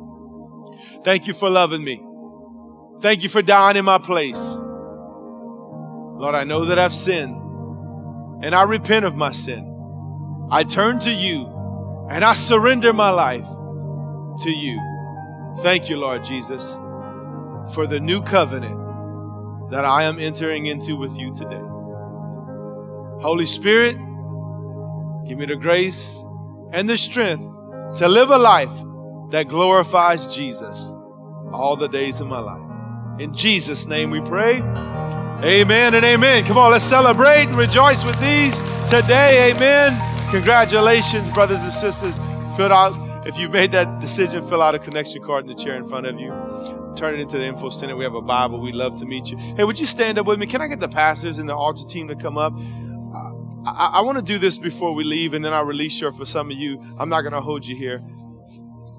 thank 1.03 1.27
you 1.27 1.33
for 1.33 1.49
loving 1.49 1.83
me. 1.83 2.03
Thank 3.01 3.23
you 3.23 3.29
for 3.29 3.41
dying 3.41 3.77
in 3.77 3.85
my 3.85 3.97
place. 3.97 4.55
Lord, 6.17 6.35
I 6.35 6.43
know 6.43 6.65
that 6.65 6.79
I've 6.79 6.93
sinned 6.93 7.35
and 8.43 8.55
I 8.55 8.63
repent 8.63 9.05
of 9.05 9.15
my 9.15 9.31
sin. 9.31 9.71
I 10.51 10.63
turn 10.63 10.99
to 11.01 11.11
you 11.11 11.45
and 12.09 12.23
I 12.23 12.33
surrender 12.33 12.93
my 12.93 13.09
life 13.09 13.47
to 14.43 14.49
you. 14.51 14.79
Thank 15.59 15.89
you, 15.89 15.97
Lord 15.97 16.23
Jesus, 16.23 16.73
for 17.73 17.87
the 17.87 17.99
new 17.99 18.21
covenant 18.21 19.71
that 19.71 19.83
I 19.83 20.03
am 20.03 20.19
entering 20.19 20.67
into 20.67 20.95
with 20.95 21.17
you 21.17 21.33
today. 21.33 21.61
Holy 23.21 23.45
Spirit, 23.45 23.97
Give 25.27 25.39
me 25.39 25.47
the 25.47 25.55
grace 25.55 26.23
and 26.71 26.87
the 26.87 26.97
strength 26.97 27.43
to 27.97 28.07
live 28.07 28.29
a 28.29 28.37
life 28.37 28.71
that 29.31 29.47
glorifies 29.47 30.35
Jesus 30.35 30.77
all 31.51 31.75
the 31.75 31.87
days 31.87 32.21
of 32.21 32.27
my 32.27 32.39
life. 32.39 32.61
In 33.19 33.33
Jesus' 33.33 33.87
name 33.87 34.11
we 34.11 34.21
pray. 34.21 34.57
Amen 35.43 35.95
and 35.95 36.05
amen. 36.05 36.45
Come 36.45 36.59
on, 36.59 36.71
let's 36.71 36.83
celebrate 36.83 37.47
and 37.47 37.55
rejoice 37.55 38.03
with 38.05 38.19
these 38.19 38.55
today. 38.87 39.51
Amen. 39.51 39.99
Congratulations, 40.29 41.27
brothers 41.31 41.61
and 41.61 41.73
sisters. 41.73 42.13
Fill 42.55 42.71
out, 42.71 43.27
if 43.27 43.35
you 43.39 43.49
made 43.49 43.71
that 43.71 43.99
decision, 43.99 44.47
fill 44.47 44.61
out 44.61 44.75
a 44.75 44.79
connection 44.79 45.23
card 45.23 45.49
in 45.49 45.55
the 45.55 45.61
chair 45.61 45.75
in 45.75 45.87
front 45.87 46.05
of 46.05 46.19
you. 46.19 46.29
Turn 46.95 47.15
it 47.15 47.19
into 47.19 47.39
the 47.39 47.47
info 47.47 47.69
center. 47.69 47.95
We 47.95 48.03
have 48.03 48.13
a 48.13 48.21
Bible. 48.21 48.61
We'd 48.61 48.75
love 48.75 48.95
to 48.97 49.05
meet 49.05 49.31
you. 49.31 49.37
Hey, 49.37 49.63
would 49.63 49.79
you 49.79 49.87
stand 49.87 50.19
up 50.19 50.27
with 50.27 50.37
me? 50.37 50.45
Can 50.45 50.61
I 50.61 50.67
get 50.67 50.79
the 50.79 50.87
pastors 50.87 51.39
and 51.39 51.49
the 51.49 51.55
altar 51.55 51.83
team 51.83 52.07
to 52.09 52.15
come 52.15 52.37
up? 52.37 52.53
I, 53.65 53.91
I 53.93 54.01
want 54.01 54.17
to 54.17 54.23
do 54.23 54.37
this 54.37 54.57
before 54.57 54.93
we 54.93 55.03
leave, 55.03 55.33
and 55.33 55.43
then 55.43 55.53
I'll 55.53 55.65
release 55.65 55.99
you 55.99 56.11
for 56.11 56.25
some 56.25 56.51
of 56.51 56.57
you. 56.57 56.81
I'm 56.99 57.09
not 57.09 57.21
going 57.21 57.33
to 57.33 57.41
hold 57.41 57.65
you 57.65 57.75
here. 57.75 57.99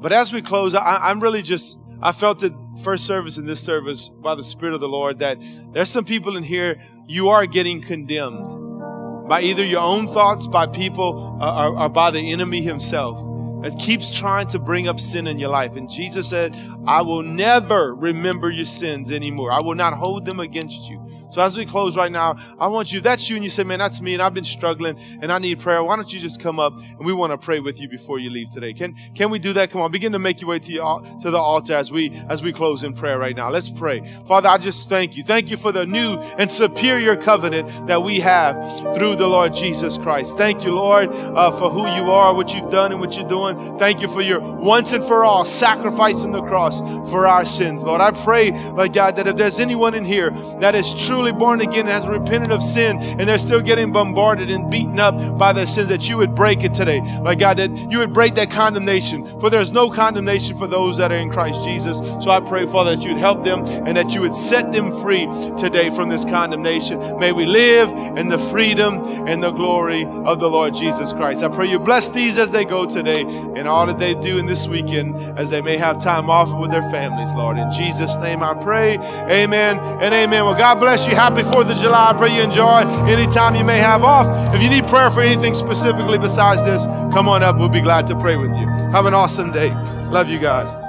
But 0.01 0.13
as 0.13 0.33
we 0.33 0.43
close, 0.43 0.75
I, 0.75 0.97
I'm 0.97 1.21
really 1.21 1.43
just, 1.43 1.79
I 2.03 2.13
felt 2.13 2.41
that 2.41 2.53
first 2.83 3.07
service 3.07 3.37
and 3.37 3.49
this 3.49 3.61
service 3.61 4.09
by 4.09 4.35
the 4.35 4.45
Spirit 4.45 4.75
of 4.75 4.81
the 4.81 4.89
Lord 4.89 5.21
that 5.21 5.39
there's 5.73 5.89
some 5.89 6.05
people 6.05 6.37
in 6.37 6.43
here, 6.43 6.81
you 7.07 7.29
are 7.29 7.47
getting 7.47 7.81
condemned 7.81 9.29
by 9.29 9.41
either 9.43 9.65
your 9.65 9.81
own 9.81 10.13
thoughts, 10.13 10.47
by 10.47 10.67
people, 10.67 11.39
uh, 11.41 11.69
or, 11.69 11.83
or 11.83 11.89
by 11.89 12.11
the 12.11 12.33
enemy 12.33 12.63
himself 12.63 13.19
that 13.63 13.79
keeps 13.79 14.17
trying 14.17 14.47
to 14.49 14.59
bring 14.59 14.87
up 14.87 15.01
sin 15.01 15.27
in 15.27 15.39
your 15.39 15.49
life. 15.49 15.77
And 15.77 15.91
Jesus 15.91 16.29
said, 16.29 16.55
I 16.87 17.03
will 17.03 17.23
never 17.23 17.95
remember 17.95 18.51
your 18.51 18.67
sins 18.67 19.11
anymore. 19.11 19.51
I 19.51 19.61
will 19.61 19.75
not 19.75 19.95
hold 19.95 20.25
them 20.25 20.41
against 20.41 20.83
you. 20.83 21.06
So 21.31 21.41
as 21.43 21.57
we 21.57 21.67
close 21.67 21.97
right 21.97 22.13
now, 22.13 22.37
I 22.59 22.69
want 22.69 22.93
you, 22.93 23.01
that's 23.01 23.29
you 23.29 23.37
and 23.37 23.45
you 23.45 23.51
say, 23.51 23.65
man, 23.65 23.79
that's 23.79 24.01
me 24.01 24.15
and 24.15 24.23
I've 24.23 24.35
been 24.35 24.45
struggling 24.45 24.99
and 25.21 25.33
I 25.33 25.39
need 25.39 25.59
prayer, 25.61 25.83
why 25.83 25.97
don't 25.97 26.13
you 26.13 26.21
just 26.21 26.41
come 26.41 26.59
up 26.59 26.77
and 26.79 27.05
we 27.05 27.13
want 27.13 27.33
to 27.33 27.39
pray 27.39 27.61
with 27.61 27.81
you 27.81 27.89
before 27.89 28.19
you 28.19 28.31
leave 28.31 28.51
today. 28.51 28.73
Can, 28.73 28.95
can 29.15 29.31
we 29.31 29.39
do 29.39 29.53
that? 29.55 29.71
Come 29.71 29.81
on, 29.81 29.91
begin 29.91 30.13
to 30.13 30.19
make 30.19 30.41
your 30.41 30.51
way 30.51 30.59
to, 30.59 30.73
your, 30.73 31.01
to 31.23 31.31
the 31.31 31.39
altar 31.39 31.75
as 31.75 31.91
we, 31.91 32.11
as 32.29 32.43
we 32.43 32.53
close 32.53 32.83
in 32.83 32.93
prayer 32.93 33.19
right 33.19 33.35
now. 33.37 33.51
Let's 33.51 33.69
pray. 33.69 34.21
Father, 34.27 34.49
I 34.49 34.59
just 34.59 34.89
thank 34.89 35.17
you. 35.17 35.25
Thank 35.25 35.51
you 35.51 35.57
for 35.57 35.73
the 35.73 35.87
new 35.87 36.15
and 36.39 36.51
superior 36.51 37.17
covenant 37.17 37.89
that 37.89 38.03
we 38.03 38.21
have 38.21 38.55
through 38.97 39.17
the 39.17 39.27
Lord 39.27 39.55
Jesus 39.55 39.99
Christ. 39.99 40.37
Thank 40.37 40.65
you, 40.65 40.75
Lord, 40.75 41.09
uh, 41.11 41.51
for 41.53 41.71
who 41.71 41.81
you 41.81 42.11
are, 42.11 42.35
what 42.35 42.55
you've 42.55 42.71
done 42.71 42.93
and 42.93 43.01
what 43.01 43.17
you're 43.17 43.29
doing. 43.29 43.79
Thank 43.79 44.01
you 44.01 44.09
for 44.09 44.23
your 44.23 44.41
once 44.41 44.93
and 44.93 45.03
for 45.03 45.25
all 45.25 45.45
sacrifice 45.45 46.23
on 46.23 46.33
the 46.33 46.43
cross 46.43 46.81
for 47.11 47.27
our 47.27 47.45
sins, 47.45 47.83
Lord. 47.83 48.01
I 48.01 48.11
pray, 48.11 48.51
Lord 48.51 48.93
God, 48.93 49.17
that 49.17 49.27
if 49.27 49.37
there's 49.37 49.59
anyone 49.59 49.95
in 49.95 50.05
here 50.05 50.31
that 50.61 50.75
is 50.75 50.93
true 50.95 51.16
truly 51.17 51.33
born 51.33 51.63
again 51.63 51.81
and 51.81 51.89
has 51.89 52.07
repented 52.07 52.53
of 52.53 52.63
sin 52.63 52.99
and 52.99 53.27
they're 53.27 53.39
still 53.39 53.63
getting 53.63 53.91
bombarded 53.91 54.51
and 54.51 54.71
beaten 54.71 55.01
up 55.01 55.39
by 55.39 55.51
their 55.51 55.65
sins, 55.65 55.89
that 55.89 56.07
you 56.07 56.19
would 56.19 56.35
break 56.35 56.63
it 56.63 56.75
today. 56.75 57.01
Like 57.23 57.39
God, 57.39 57.57
that 57.57 57.71
you 57.91 57.99
would 58.01 58.13
break 58.13 58.35
that 58.35 58.51
condemnation. 58.51 59.41
For 59.41 59.49
there's 59.49 59.73
no 59.73 59.89
condemnation 59.89 60.59
for 60.59 60.67
those 60.67 60.99
that 60.99 61.11
are 61.11 61.17
in 61.17 61.31
Christ 61.31 61.65
Jesus. 61.65 61.97
So 62.23 62.29
I 62.29 62.41
pray, 62.41 62.67
Father, 62.67 62.97
that 62.97 63.03
you'd 63.03 63.17
help 63.17 63.45
them 63.45 63.65
and 63.65 63.97
that 63.97 64.13
you 64.13 64.21
would 64.21 64.35
set 64.35 64.73
them 64.73 64.91
free 65.01 65.27
today 65.57 65.89
from 65.89 66.11
this 66.11 66.27
condemnation. 66.27 67.19
May 67.19 67.33
we 67.33 67.47
live 67.47 67.89
in 68.19 68.29
the 68.29 68.39
freedom 68.39 69.27
and 69.27 69.43
the 69.43 69.53
glory 69.53 70.05
of 70.05 70.39
the 70.39 70.51
Lord 70.51 70.75
Jesus 70.75 71.15
Christ. 71.15 71.43
I 71.43 71.49
pray 71.49 71.67
you 71.71 71.79
bless 71.79 72.11
these 72.11 72.37
as 72.37 72.51
they 72.51 72.67
go 72.67 72.85
today 72.85 73.23
and 73.23 73.67
all 73.67 73.87
that 73.87 73.99
they 73.99 74.13
do 74.13 74.37
in 74.37 74.45
this 74.45 74.69
weekend 74.69 75.39
as 75.39 75.49
they 75.49 75.63
may 75.63 75.79
have 75.79 76.03
time 76.03 76.29
off 76.29 76.55
with 76.61 76.71
their 76.71 76.89
families, 76.91 77.33
Lord. 77.35 77.57
In 77.57 77.73
Jesus' 77.73 78.19
name 78.19 78.43
I 78.43 78.53
pray. 78.53 78.99
Amen 78.99 79.79
and 79.79 80.13
amen. 80.13 80.45
Well, 80.45 80.55
God 80.55 80.75
bless 80.79 81.06
you. 81.07 81.15
Happy 81.15 81.43
4th 81.43 81.71
of 81.71 81.79
July. 81.79 82.11
I 82.11 82.13
pray 82.13 82.35
you 82.35 82.43
enjoy 82.43 82.81
any 83.07 83.27
time 83.33 83.55
you 83.55 83.65
may 83.65 83.79
have 83.79 84.03
off. 84.05 84.55
If 84.55 84.63
you 84.63 84.71
need 84.71 84.87
prayer 84.87 85.11
for 85.11 85.23
anything 85.23 85.55
specifically 85.55 86.19
besides 86.19 86.65
this, 86.65 86.85
come 87.13 87.29
on 87.29 87.43
up. 87.43 87.57
We'll 87.57 87.69
be 87.69 87.81
glad 87.81 88.07
to 88.09 88.17
pray 88.19 88.37
with 88.37 88.51
you. 88.51 88.67
Have 88.93 89.07
an 89.07 89.15
awesome 89.15 89.53
day. 89.53 89.71
Love 90.11 90.29
you 90.29 90.39
guys. 90.39 90.86